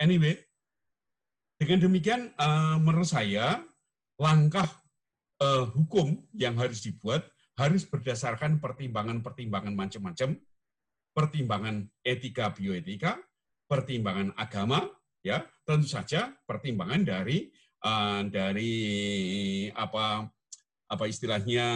Anyway, 0.00 0.36
dengan 1.60 1.88
demikian 1.88 2.32
uh, 2.40 2.80
menurut 2.80 3.08
saya 3.08 3.60
langkah 4.16 4.68
uh, 5.40 5.64
hukum 5.72 6.20
yang 6.36 6.54
harus 6.60 6.84
dibuat 6.84 7.26
harus 7.60 7.84
berdasarkan 7.84 8.56
pertimbangan-pertimbangan 8.56 9.76
macam-macam, 9.76 10.32
pertimbangan 11.12 11.84
etika 12.00 12.48
bioetika, 12.56 13.20
pertimbangan 13.68 14.32
agama, 14.32 14.88
ya. 15.20 15.44
Tentu 15.68 15.86
saja 15.92 16.32
pertimbangan 16.48 17.04
dari 17.04 17.52
uh, 17.84 18.24
dari 18.24 18.72
apa 19.76 20.24
apa 20.90 21.04
istilahnya 21.04 21.66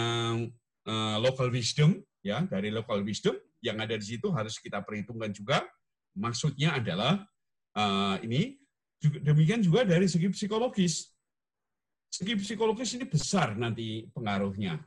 uh, 0.88 1.16
local 1.20 1.52
wisdom 1.52 2.00
ya. 2.24 2.48
Dari 2.48 2.72
local 2.72 3.04
wisdom 3.04 3.36
yang 3.60 3.76
ada 3.76 3.94
di 3.94 4.16
situ 4.16 4.32
harus 4.32 4.56
kita 4.56 4.80
perhitungkan 4.80 5.36
juga. 5.36 5.68
Maksudnya 6.16 6.80
adalah 6.80 7.28
uh, 7.76 8.16
ini 8.24 8.56
demikian 9.04 9.60
juga 9.60 9.84
dari 9.84 10.08
segi 10.08 10.32
psikologis 10.32 11.13
segi 12.14 12.38
psikologis 12.38 12.94
ini 12.94 13.10
besar 13.10 13.58
nanti 13.58 14.06
pengaruhnya 14.14 14.78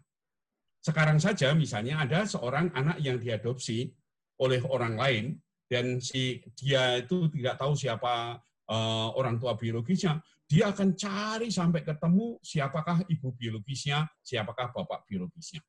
sekarang 0.80 1.20
saja 1.20 1.52
misalnya 1.52 2.00
ada 2.08 2.24
seorang 2.24 2.72
anak 2.72 3.04
yang 3.04 3.20
diadopsi 3.20 3.92
oleh 4.40 4.64
orang 4.64 4.96
lain 4.96 5.26
dan 5.68 6.00
si 6.00 6.40
dia 6.56 7.04
itu 7.04 7.28
tidak 7.28 7.60
tahu 7.60 7.76
siapa 7.76 8.40
uh, 8.72 9.10
orang 9.16 9.36
tua 9.40 9.56
biologisnya, 9.60 10.20
dia 10.48 10.72
akan 10.72 10.96
cari 10.96 11.52
sampai 11.52 11.84
ketemu 11.84 12.40
siapakah 12.40 13.04
ibu 13.12 13.36
biologisnya, 13.36 14.08
siapakah 14.24 14.72
bapak 14.72 15.04
biologisnya. 15.08 15.60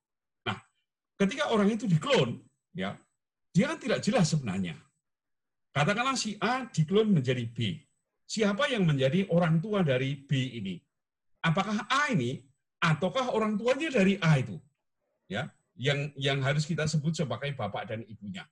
Nah, 0.46 0.58
ketika 1.18 1.50
orang 1.50 1.74
itu 1.74 1.90
diklon, 1.90 2.38
ya, 2.74 2.94
dia 3.50 3.74
kan 3.74 3.78
tidak 3.82 4.00
jelas 4.06 4.30
sebenarnya. 4.30 4.78
Katakanlah 5.74 6.14
si 6.14 6.38
A 6.38 6.66
diklon 6.70 7.10
menjadi 7.10 7.42
B. 7.50 7.78
Siapa 8.28 8.70
yang 8.70 8.84
menjadi 8.84 9.26
orang 9.34 9.58
tua 9.58 9.82
dari 9.82 10.14
B 10.14 10.60
ini? 10.62 10.76
Apakah 11.42 11.86
A 11.86 12.10
ini 12.10 12.42
ataukah 12.82 13.30
orang 13.34 13.54
tuanya 13.58 13.88
dari 13.90 14.18
A 14.18 14.38
itu? 14.38 14.58
Ya, 15.28 15.52
yang 15.78 16.10
yang 16.18 16.38
harus 16.42 16.66
kita 16.66 16.88
sebut 16.90 17.14
sebagai 17.14 17.54
bapak 17.54 17.94
dan 17.94 18.02
ibunya. 18.04 18.42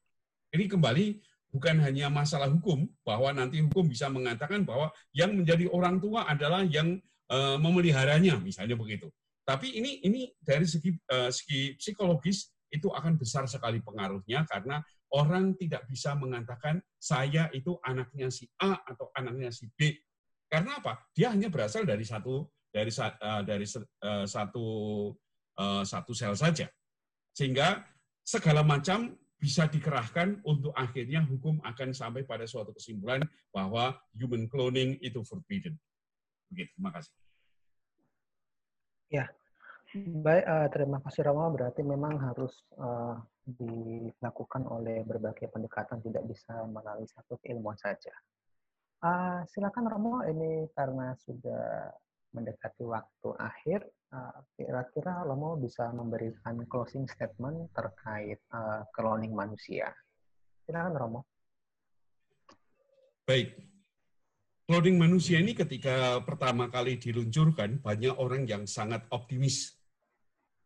Ini 0.55 0.71
kembali 0.71 1.19
bukan 1.51 1.83
hanya 1.83 2.07
masalah 2.13 2.47
hukum 2.53 2.87
bahwa 3.03 3.33
nanti 3.35 3.65
hukum 3.65 3.89
bisa 3.89 4.07
mengatakan 4.13 4.63
bahwa 4.63 4.93
yang 5.11 5.35
menjadi 5.35 5.67
orang 5.73 5.99
tua 5.99 6.29
adalah 6.29 6.63
yang 6.63 7.01
uh, 7.33 7.59
memeliharanya 7.59 8.39
misalnya 8.39 8.79
begitu. 8.79 9.11
Tapi 9.47 9.79
ini 9.79 10.03
ini 10.07 10.31
dari 10.43 10.67
segi 10.67 10.95
uh, 11.11 11.31
segi 11.31 11.75
psikologis 11.79 12.55
itu 12.71 12.91
akan 12.91 13.15
besar 13.15 13.47
sekali 13.47 13.79
pengaruhnya 13.79 14.43
karena 14.47 14.83
orang 15.15 15.55
tidak 15.55 15.87
bisa 15.87 16.19
mengatakan 16.19 16.83
saya 16.99 17.47
itu 17.55 17.79
anaknya 17.87 18.27
si 18.31 18.51
A 18.59 18.83
atau 18.87 19.11
anaknya 19.15 19.55
si 19.55 19.71
B. 19.75 19.95
Karena 20.47 20.79
apa? 20.79 21.11
Dia 21.15 21.35
hanya 21.35 21.51
berasal 21.51 21.87
dari 21.87 22.07
satu 22.07 22.47
dari 22.77 22.93
uh, 22.93 23.41
dari 23.41 23.65
uh, 24.05 24.29
satu 24.29 24.67
uh, 25.57 25.81
satu 25.81 26.13
sel 26.13 26.37
saja. 26.37 26.69
Sehingga 27.33 27.81
segala 28.21 28.61
macam 28.61 29.17
bisa 29.41 29.65
dikerahkan 29.69 30.45
untuk 30.45 30.77
akhirnya 30.77 31.25
hukum 31.25 31.61
akan 31.65 31.93
sampai 31.97 32.25
pada 32.25 32.45
suatu 32.45 32.73
kesimpulan 32.77 33.25
bahwa 33.53 33.97
human 34.13 34.49
cloning 34.49 35.01
itu 35.01 35.25
forbidden. 35.25 35.77
Begitu, 36.53 36.73
terima 36.77 36.93
kasih. 36.93 37.13
Ya, 39.13 39.25
baik. 39.97 40.45
Uh, 40.45 40.69
terima 40.73 40.99
kasih 41.05 41.21
Rama. 41.25 41.53
Berarti 41.53 41.81
memang 41.85 42.17
harus 42.21 42.53
uh, 42.77 43.21
dilakukan 43.47 44.67
oleh 44.67 45.05
berbagai 45.07 45.49
pendekatan, 45.53 46.03
tidak 46.03 46.25
bisa 46.27 46.65
melalui 46.67 47.07
satu 47.09 47.39
keilmuan 47.41 47.79
saja. 47.79 48.13
Uh, 49.05 49.45
silakan 49.53 49.87
Romo, 49.93 50.25
ini 50.25 50.67
karena 50.73 51.13
sudah 51.21 51.93
mendekati 52.37 52.85
waktu 52.85 53.29
akhir, 53.41 53.81
eh, 54.13 54.39
kira-kira 54.61 55.25
Lomo 55.25 55.57
bisa 55.57 55.89
memberikan 55.97 56.61
closing 56.69 57.09
statement 57.09 57.73
terkait 57.73 58.45
uh, 58.53 58.85
cloning 58.93 59.33
manusia. 59.33 59.89
Silakan 60.69 60.95
Romo. 60.95 61.21
Baik. 63.25 63.57
Cloning 64.67 64.99
manusia 64.99 65.39
ini 65.39 65.55
ketika 65.55 66.21
pertama 66.27 66.67
kali 66.67 66.99
diluncurkan, 66.99 67.79
banyak 67.81 68.15
orang 68.19 68.45
yang 68.45 68.67
sangat 68.67 69.07
optimis. 69.15 69.79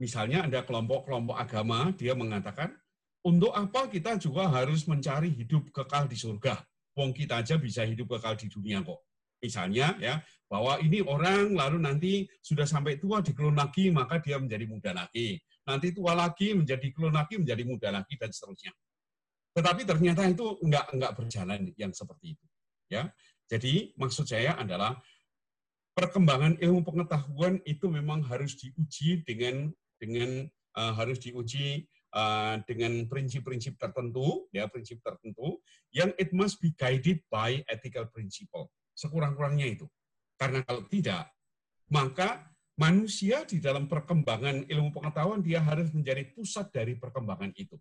Misalnya 0.00 0.48
ada 0.48 0.64
kelompok-kelompok 0.64 1.36
agama, 1.36 1.92
dia 1.92 2.16
mengatakan, 2.16 2.72
untuk 3.20 3.52
apa 3.52 3.84
kita 3.92 4.16
juga 4.16 4.48
harus 4.48 4.88
mencari 4.88 5.28
hidup 5.28 5.68
kekal 5.68 6.08
di 6.08 6.16
surga? 6.16 6.56
Wong 6.96 7.12
kita 7.12 7.44
aja 7.44 7.60
bisa 7.60 7.84
hidup 7.84 8.16
kekal 8.16 8.40
di 8.40 8.48
dunia 8.48 8.80
kok. 8.80 8.96
Misalnya 9.40 9.96
ya, 9.96 10.20
bahwa 10.50 10.76
ini 10.84 11.00
orang 11.00 11.56
lalu 11.56 11.78
nanti 11.80 12.12
sudah 12.44 12.68
sampai 12.68 13.00
tua 13.00 13.24
diklon 13.24 13.56
lagi 13.56 13.88
maka 13.88 14.20
dia 14.20 14.36
menjadi 14.36 14.64
muda 14.68 14.90
lagi. 14.92 15.40
Nanti 15.64 15.94
tua 15.96 16.12
lagi 16.12 16.52
menjadi 16.52 16.90
klon 16.90 17.14
lagi 17.14 17.38
menjadi 17.40 17.62
muda 17.62 17.88
lagi 17.94 18.18
dan 18.20 18.34
seterusnya. 18.34 18.74
Tetapi 19.54 19.82
ternyata 19.86 20.26
itu 20.26 20.58
enggak 20.60 20.90
enggak 20.90 21.12
berjalan 21.14 21.70
yang 21.78 21.94
seperti 21.94 22.34
itu. 22.34 22.46
Ya. 22.90 23.14
Jadi 23.46 23.94
maksud 23.94 24.26
saya 24.26 24.58
adalah 24.58 24.98
perkembangan 25.94 26.58
ilmu 26.58 26.82
pengetahuan 26.82 27.62
itu 27.66 27.86
memang 27.86 28.26
harus 28.26 28.58
diuji 28.58 29.22
dengan 29.22 29.70
dengan 29.98 30.46
uh, 30.74 30.92
harus 30.98 31.22
diuji 31.22 31.86
uh, 32.14 32.58
dengan 32.66 33.06
prinsip-prinsip 33.06 33.78
tertentu, 33.78 34.50
ya 34.50 34.66
prinsip 34.66 34.98
tertentu 35.02 35.62
yang 35.94 36.10
it 36.18 36.34
must 36.34 36.58
be 36.58 36.74
guided 36.74 37.22
by 37.30 37.62
ethical 37.70 38.06
principle 38.10 38.70
sekurang-kurangnya 39.00 39.80
itu. 39.80 39.88
Karena 40.36 40.60
kalau 40.60 40.84
tidak, 40.84 41.32
maka 41.88 42.52
manusia 42.76 43.48
di 43.48 43.56
dalam 43.60 43.88
perkembangan 43.88 44.68
ilmu 44.68 44.92
pengetahuan 44.92 45.40
dia 45.40 45.64
harus 45.64 45.88
menjadi 45.96 46.28
pusat 46.36 46.68
dari 46.68 47.00
perkembangan 47.00 47.56
itu. 47.56 47.80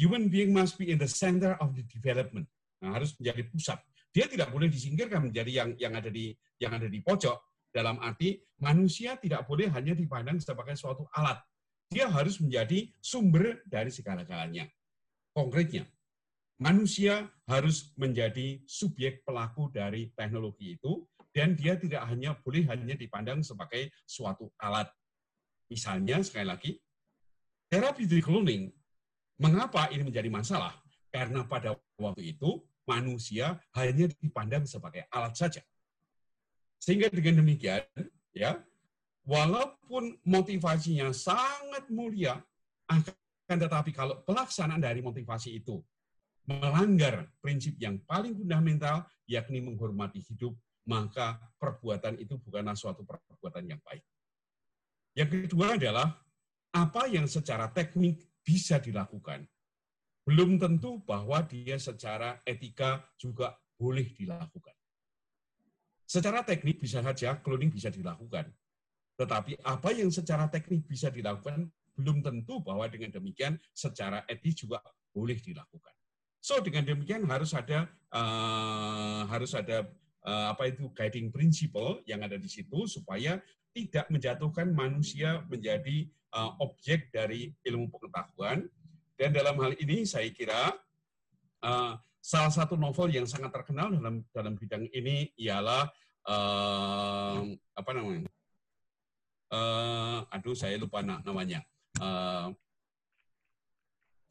Human 0.00 0.32
being 0.32 0.56
must 0.56 0.80
be 0.80 0.88
in 0.88 0.96
the 0.96 1.08
center 1.08 1.52
of 1.60 1.76
the 1.76 1.84
development. 1.84 2.48
Nah, 2.80 2.96
harus 2.96 3.12
menjadi 3.20 3.44
pusat. 3.52 3.78
Dia 4.12 4.24
tidak 4.28 4.48
boleh 4.52 4.68
disingkirkan 4.68 5.28
menjadi 5.28 5.52
yang 5.52 5.70
yang 5.76 5.92
ada 5.96 6.08
di 6.08 6.32
yang 6.60 6.72
ada 6.76 6.88
di 6.88 7.00
pojok. 7.04 7.68
Dalam 7.72 7.96
arti 8.04 8.36
manusia 8.60 9.16
tidak 9.16 9.48
boleh 9.48 9.72
hanya 9.72 9.96
dipandang 9.96 10.36
sebagai 10.40 10.76
suatu 10.76 11.08
alat. 11.16 11.40
Dia 11.88 12.08
harus 12.08 12.36
menjadi 12.40 12.88
sumber 13.00 13.64
dari 13.64 13.88
segala-galanya. 13.88 14.68
Konkretnya, 15.32 15.88
manusia 16.60 17.30
harus 17.48 17.92
menjadi 17.96 18.60
subjek 18.66 19.24
pelaku 19.24 19.72
dari 19.72 20.12
teknologi 20.12 20.76
itu 20.76 21.06
dan 21.32 21.56
dia 21.56 21.76
tidak 21.80 22.04
hanya 22.12 22.36
boleh 22.36 22.68
hanya 22.68 22.92
dipandang 22.92 23.40
sebagai 23.40 23.88
suatu 24.04 24.52
alat. 24.60 24.88
Misalnya 25.72 26.20
sekali 26.20 26.46
lagi, 26.46 26.70
terapi 27.72 28.04
cloning 28.20 28.68
mengapa 29.40 29.88
ini 29.88 30.04
menjadi 30.04 30.28
masalah? 30.28 30.76
Karena 31.08 31.44
pada 31.48 31.76
waktu 31.96 32.36
itu 32.36 32.60
manusia 32.84 33.56
hanya 33.72 34.12
dipandang 34.20 34.68
sebagai 34.68 35.08
alat 35.08 35.32
saja. 35.36 35.62
Sehingga 36.76 37.08
dengan 37.08 37.40
demikian, 37.40 37.84
ya, 38.34 38.60
walaupun 39.24 40.18
motivasinya 40.26 41.14
sangat 41.14 41.86
mulia, 41.88 42.42
akan 42.90 43.56
tetapi 43.56 43.94
kalau 43.94 44.20
pelaksanaan 44.26 44.82
dari 44.82 45.00
motivasi 45.00 45.62
itu 45.62 45.80
melanggar 46.46 47.30
prinsip 47.38 47.78
yang 47.78 48.02
paling 48.02 48.34
fundamental, 48.34 49.06
yakni 49.30 49.62
menghormati 49.62 50.18
hidup, 50.22 50.54
maka 50.88 51.38
perbuatan 51.58 52.18
itu 52.18 52.34
bukanlah 52.42 52.74
suatu 52.74 53.06
perbuatan 53.06 53.64
yang 53.70 53.80
baik. 53.86 54.02
Yang 55.14 55.46
kedua 55.46 55.78
adalah 55.78 56.08
apa 56.72 57.06
yang 57.06 57.28
secara 57.28 57.70
teknik 57.70 58.24
bisa 58.42 58.82
dilakukan. 58.82 59.46
Belum 60.22 60.58
tentu 60.58 61.02
bahwa 61.02 61.42
dia 61.46 61.78
secara 61.78 62.40
etika 62.46 63.02
juga 63.18 63.54
boleh 63.78 64.06
dilakukan. 64.14 64.74
Secara 66.06 66.42
teknik 66.46 66.78
bisa 66.78 67.02
saja 67.02 67.38
cloning 67.42 67.70
bisa 67.70 67.90
dilakukan. 67.90 68.50
Tetapi 69.18 69.62
apa 69.62 69.90
yang 69.94 70.10
secara 70.10 70.48
teknik 70.48 70.86
bisa 70.88 71.12
dilakukan 71.12 71.68
belum 71.92 72.24
tentu 72.24 72.64
bahwa 72.64 72.88
dengan 72.88 73.12
demikian 73.12 73.60
secara 73.72 74.24
etis 74.24 74.64
juga 74.64 74.80
boleh 75.12 75.36
dilakukan. 75.36 75.92
So 76.42 76.58
dengan 76.58 76.82
demikian 76.82 77.22
harus 77.30 77.54
ada 77.54 77.86
uh, 78.10 79.22
harus 79.30 79.54
ada 79.54 79.86
uh, 80.26 80.50
apa 80.50 80.74
itu 80.74 80.90
guiding 80.90 81.30
principle 81.30 82.02
yang 82.02 82.26
ada 82.26 82.34
di 82.34 82.50
situ 82.50 82.90
supaya 82.90 83.38
tidak 83.70 84.10
menjatuhkan 84.10 84.74
manusia 84.74 85.46
menjadi 85.46 86.10
uh, 86.34 86.58
objek 86.58 87.14
dari 87.14 87.54
ilmu 87.62 87.86
pengetahuan. 87.94 88.66
Dan 89.14 89.30
dalam 89.30 89.54
hal 89.62 89.78
ini 89.78 90.02
saya 90.02 90.26
kira 90.34 90.74
uh, 91.62 91.94
salah 92.18 92.50
satu 92.50 92.74
novel 92.74 93.14
yang 93.14 93.24
sangat 93.30 93.54
terkenal 93.54 93.94
dalam 93.94 94.26
dalam 94.34 94.58
bidang 94.58 94.90
ini 94.90 95.30
ialah 95.38 95.86
uh, 96.26 97.38
apa 97.78 97.90
namanya? 97.94 98.26
Uh, 99.46 100.26
aduh 100.26 100.58
saya 100.58 100.74
lupa 100.74 101.06
namanya. 101.06 101.62
Uh, 102.02 102.50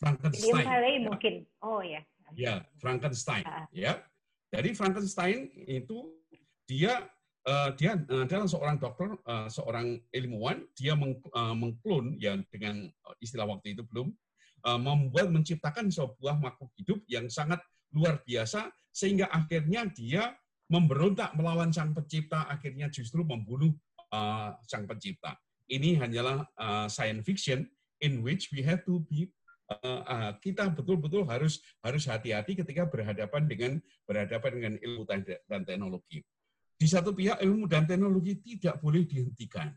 Frankenstein. 0.02 0.66
William 0.66 1.04
mungkin. 1.14 1.34
Oh 1.62 1.86
ya. 1.86 2.02
Ya, 2.34 2.66
Frankenstein. 2.82 3.46
Ya. 3.70 4.02
Jadi 4.50 4.74
Frankenstein 4.74 5.48
itu 5.70 6.12
dia 6.66 7.06
uh, 7.46 7.70
dia 7.78 7.96
adalah 8.10 8.50
seorang 8.50 8.82
dokter, 8.82 9.14
uh, 9.30 9.48
seorang 9.48 10.02
ilmuwan, 10.12 10.66
dia 10.74 10.98
meng, 10.98 11.22
uh, 11.32 11.56
mengklon 11.56 12.18
ya 12.18 12.36
dengan 12.50 12.90
istilah 13.22 13.48
waktu 13.48 13.78
itu 13.78 13.86
belum 13.88 14.12
uh, 14.66 14.80
membuat 14.82 15.30
menciptakan 15.30 15.94
sebuah 15.94 16.42
makhluk 16.42 16.74
hidup 16.76 17.00
yang 17.06 17.30
sangat 17.30 17.62
luar 17.92 18.20
biasa 18.24 18.72
sehingga 18.92 19.28
akhirnya 19.32 19.88
dia 19.92 20.36
memberontak 20.72 21.36
melawan 21.36 21.72
sang 21.72 21.92
pencipta 21.92 22.48
akhirnya 22.48 22.88
justru 22.88 23.28
membunuh 23.28 23.76
uh, 24.16 24.56
sang 24.64 24.88
pencipta. 24.88 25.36
Ini 25.72 26.00
hanyalah 26.00 26.44
uh, 26.60 26.88
science 26.92 27.24
fiction 27.24 27.68
in 28.04 28.24
which 28.24 28.52
we 28.52 28.64
have 28.64 28.84
to 28.88 29.04
be 29.08 29.32
kita 30.44 30.68
betul-betul 30.74 31.24
harus 31.28 31.62
harus 31.80 32.04
hati-hati 32.08 32.60
ketika 32.60 32.88
berhadapan 32.90 33.48
dengan 33.48 33.72
berhadapan 34.04 34.52
dengan 34.58 34.74
ilmu 34.82 35.04
dan 35.48 35.62
teknologi. 35.64 36.24
Di 36.76 36.90
satu 36.90 37.14
pihak 37.14 37.40
ilmu 37.46 37.70
dan 37.70 37.86
teknologi 37.86 38.42
tidak 38.42 38.82
boleh 38.82 39.06
dihentikan. 39.06 39.70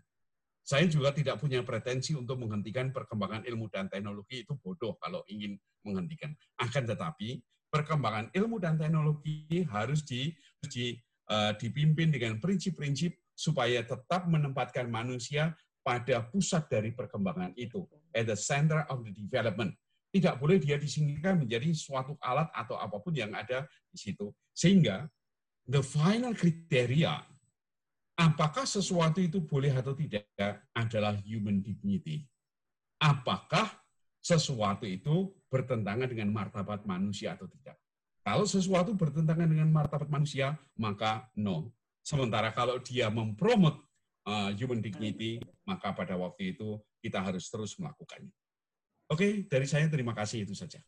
Saya 0.64 0.88
juga 0.88 1.12
tidak 1.12 1.36
punya 1.36 1.60
pretensi 1.60 2.16
untuk 2.16 2.40
menghentikan 2.40 2.88
perkembangan 2.88 3.44
ilmu 3.44 3.68
dan 3.68 3.92
teknologi 3.92 4.48
itu 4.48 4.56
bodoh 4.56 4.96
kalau 4.96 5.20
ingin 5.28 5.60
menghentikan. 5.84 6.32
Akan 6.56 6.88
tetapi 6.88 7.44
perkembangan 7.68 8.32
ilmu 8.32 8.56
dan 8.56 8.80
teknologi 8.80 9.68
harus 9.68 10.00
di, 10.08 10.32
di 10.64 10.96
uh, 11.28 11.52
dipimpin 11.52 12.08
dengan 12.08 12.40
prinsip-prinsip 12.40 13.12
supaya 13.36 13.84
tetap 13.84 14.24
menempatkan 14.24 14.88
manusia 14.88 15.52
pada 15.84 16.24
pusat 16.24 16.64
dari 16.72 16.96
perkembangan 16.96 17.52
itu, 17.60 17.84
at 18.16 18.24
the 18.24 18.38
center 18.38 18.88
of 18.88 19.04
the 19.04 19.12
development. 19.12 19.76
Tidak 20.14 20.38
boleh 20.38 20.62
dia 20.62 20.78
disingkirkan 20.78 21.42
menjadi 21.42 21.74
suatu 21.74 22.14
alat 22.22 22.46
atau 22.54 22.78
apa 22.78 23.02
pun 23.02 23.10
yang 23.10 23.34
ada 23.34 23.66
di 23.90 23.98
situ. 23.98 24.30
Sehingga 24.54 25.10
the 25.66 25.82
final 25.82 26.30
kriteria 26.38 27.18
apakah 28.14 28.62
sesuatu 28.62 29.18
itu 29.18 29.42
boleh 29.42 29.74
atau 29.74 29.90
tidak 29.98 30.30
adalah 30.70 31.18
human 31.26 31.58
dignity. 31.58 32.22
Apakah 33.02 33.66
sesuatu 34.24 34.88
itu 34.88 35.34
bertentangan 35.52 36.08
dengan 36.08 36.32
martabat 36.32 36.88
manusia 36.88 37.36
atau 37.36 37.44
tidak. 37.44 37.76
Kalau 38.24 38.48
sesuatu 38.48 38.96
bertentangan 38.96 39.44
dengan 39.44 39.68
martabat 39.68 40.08
manusia, 40.08 40.56
maka 40.80 41.28
no. 41.36 41.76
Sementara 42.00 42.48
kalau 42.56 42.80
dia 42.80 43.12
mempromot 43.12 43.76
uh, 44.24 44.48
human 44.56 44.80
dignity, 44.80 45.44
maka 45.68 45.92
pada 45.92 46.16
waktu 46.16 46.56
itu 46.56 46.80
kita 47.04 47.20
harus 47.20 47.52
terus 47.52 47.76
melakukannya. 47.76 48.32
Oke, 49.14 49.46
dari 49.46 49.62
saya 49.70 49.86
terima 49.86 50.10
kasih 50.10 50.42
itu 50.42 50.58
saja. 50.58 50.82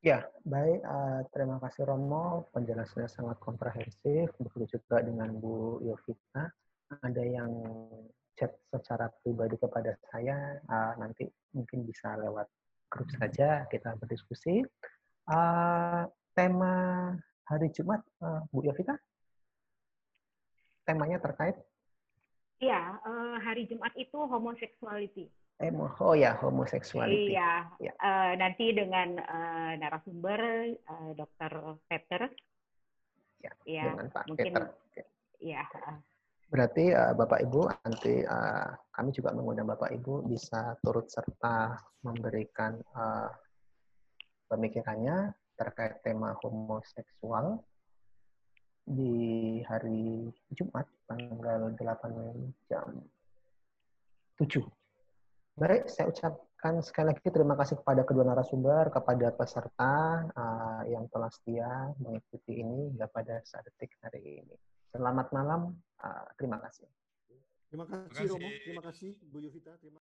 Ya, 0.00 0.22
baik. 0.46 0.80
Uh, 0.86 1.20
terima 1.34 1.58
kasih 1.58 1.82
Romo. 1.82 2.46
Penjelasannya 2.54 3.10
sangat 3.10 3.42
komprehensif. 3.42 4.30
Begitu 4.38 4.78
juga 4.78 5.02
dengan 5.02 5.34
Bu 5.34 5.82
Yovita. 5.82 6.46
Ada 7.02 7.22
yang 7.26 7.50
chat 8.38 8.54
secara 8.70 9.10
pribadi 9.20 9.58
kepada 9.58 9.98
saya. 10.14 10.62
Uh, 10.70 10.94
nanti 11.02 11.26
mungkin 11.50 11.82
bisa 11.82 12.14
lewat 12.22 12.46
grup 12.86 13.10
saja 13.18 13.66
kita 13.66 13.98
berdiskusi. 13.98 14.62
Uh, 15.26 16.06
tema 16.38 17.12
hari 17.50 17.68
Jumat, 17.74 18.00
uh, 18.22 18.46
Bu 18.54 18.62
Yovita? 18.62 18.94
temanya 20.90 21.22
terkait? 21.22 21.54
Iya, 22.58 22.98
uh, 23.06 23.36
hari 23.40 23.70
Jumat 23.70 23.94
itu 23.94 24.18
homoseksuality. 24.18 25.30
Eh, 25.60 25.68
oh 25.76 26.16
ya, 26.16 26.40
homoseksuality. 26.40 27.36
Iya, 27.36 27.68
ya. 27.76 27.92
Uh, 28.00 28.32
nanti 28.40 28.72
dengan 28.72 29.20
uh, 29.20 29.76
narasumber 29.76 30.72
uh, 30.88 31.12
Dr. 31.12 31.76
Peter. 31.84 32.32
Ya, 33.44 33.52
ya 33.68 33.92
dengan 33.92 34.08
Pak 34.08 34.24
mungkin, 34.24 34.44
Peter. 34.48 34.62
Iya. 35.36 35.64
Berarti 36.48 36.84
uh, 36.96 37.12
Bapak 37.12 37.44
Ibu 37.44 37.60
nanti 37.84 38.24
uh, 38.24 38.72
kami 38.88 39.12
juga 39.12 39.36
mengundang 39.36 39.68
Bapak 39.68 39.92
Ibu 39.92 40.24
bisa 40.32 40.80
turut 40.80 41.12
serta 41.12 41.76
memberikan 42.08 42.80
uh, 42.96 43.28
pemikirannya 44.48 45.36
terkait 45.60 46.00
tema 46.00 46.40
homoseksual 46.40 47.60
di 48.88 49.60
hari 49.68 50.32
Jumat 50.56 50.88
tanggal 51.04 51.68
8 51.76 52.64
jam 52.72 52.96
7. 54.40 54.79
Baik, 55.60 55.92
saya 55.92 56.08
ucapkan 56.08 56.80
sekali 56.80 57.12
lagi 57.12 57.28
terima 57.28 57.52
kasih 57.52 57.76
kepada 57.84 58.00
kedua 58.08 58.24
narasumber, 58.24 58.88
kepada 58.88 59.28
peserta 59.28 60.24
uh, 60.32 60.80
yang 60.88 61.04
telah 61.12 61.28
setia 61.28 61.92
mengikuti 62.00 62.64
ini 62.64 62.88
hingga 62.88 63.04
pada 63.12 63.44
saat 63.44 63.68
detik 63.68 63.92
hari 64.00 64.40
ini. 64.40 64.56
Selamat 64.88 65.28
malam, 65.36 65.76
uh, 66.00 66.24
terima 66.40 66.56
kasih. 66.64 66.88
Terima 67.68 67.84
kasih, 67.84 68.24
Romo. 68.32 68.48
Terima 68.64 68.82
kasih, 68.88 69.20
Bu 69.28 69.44
Yovita. 69.44 69.76
Terima 69.84 70.00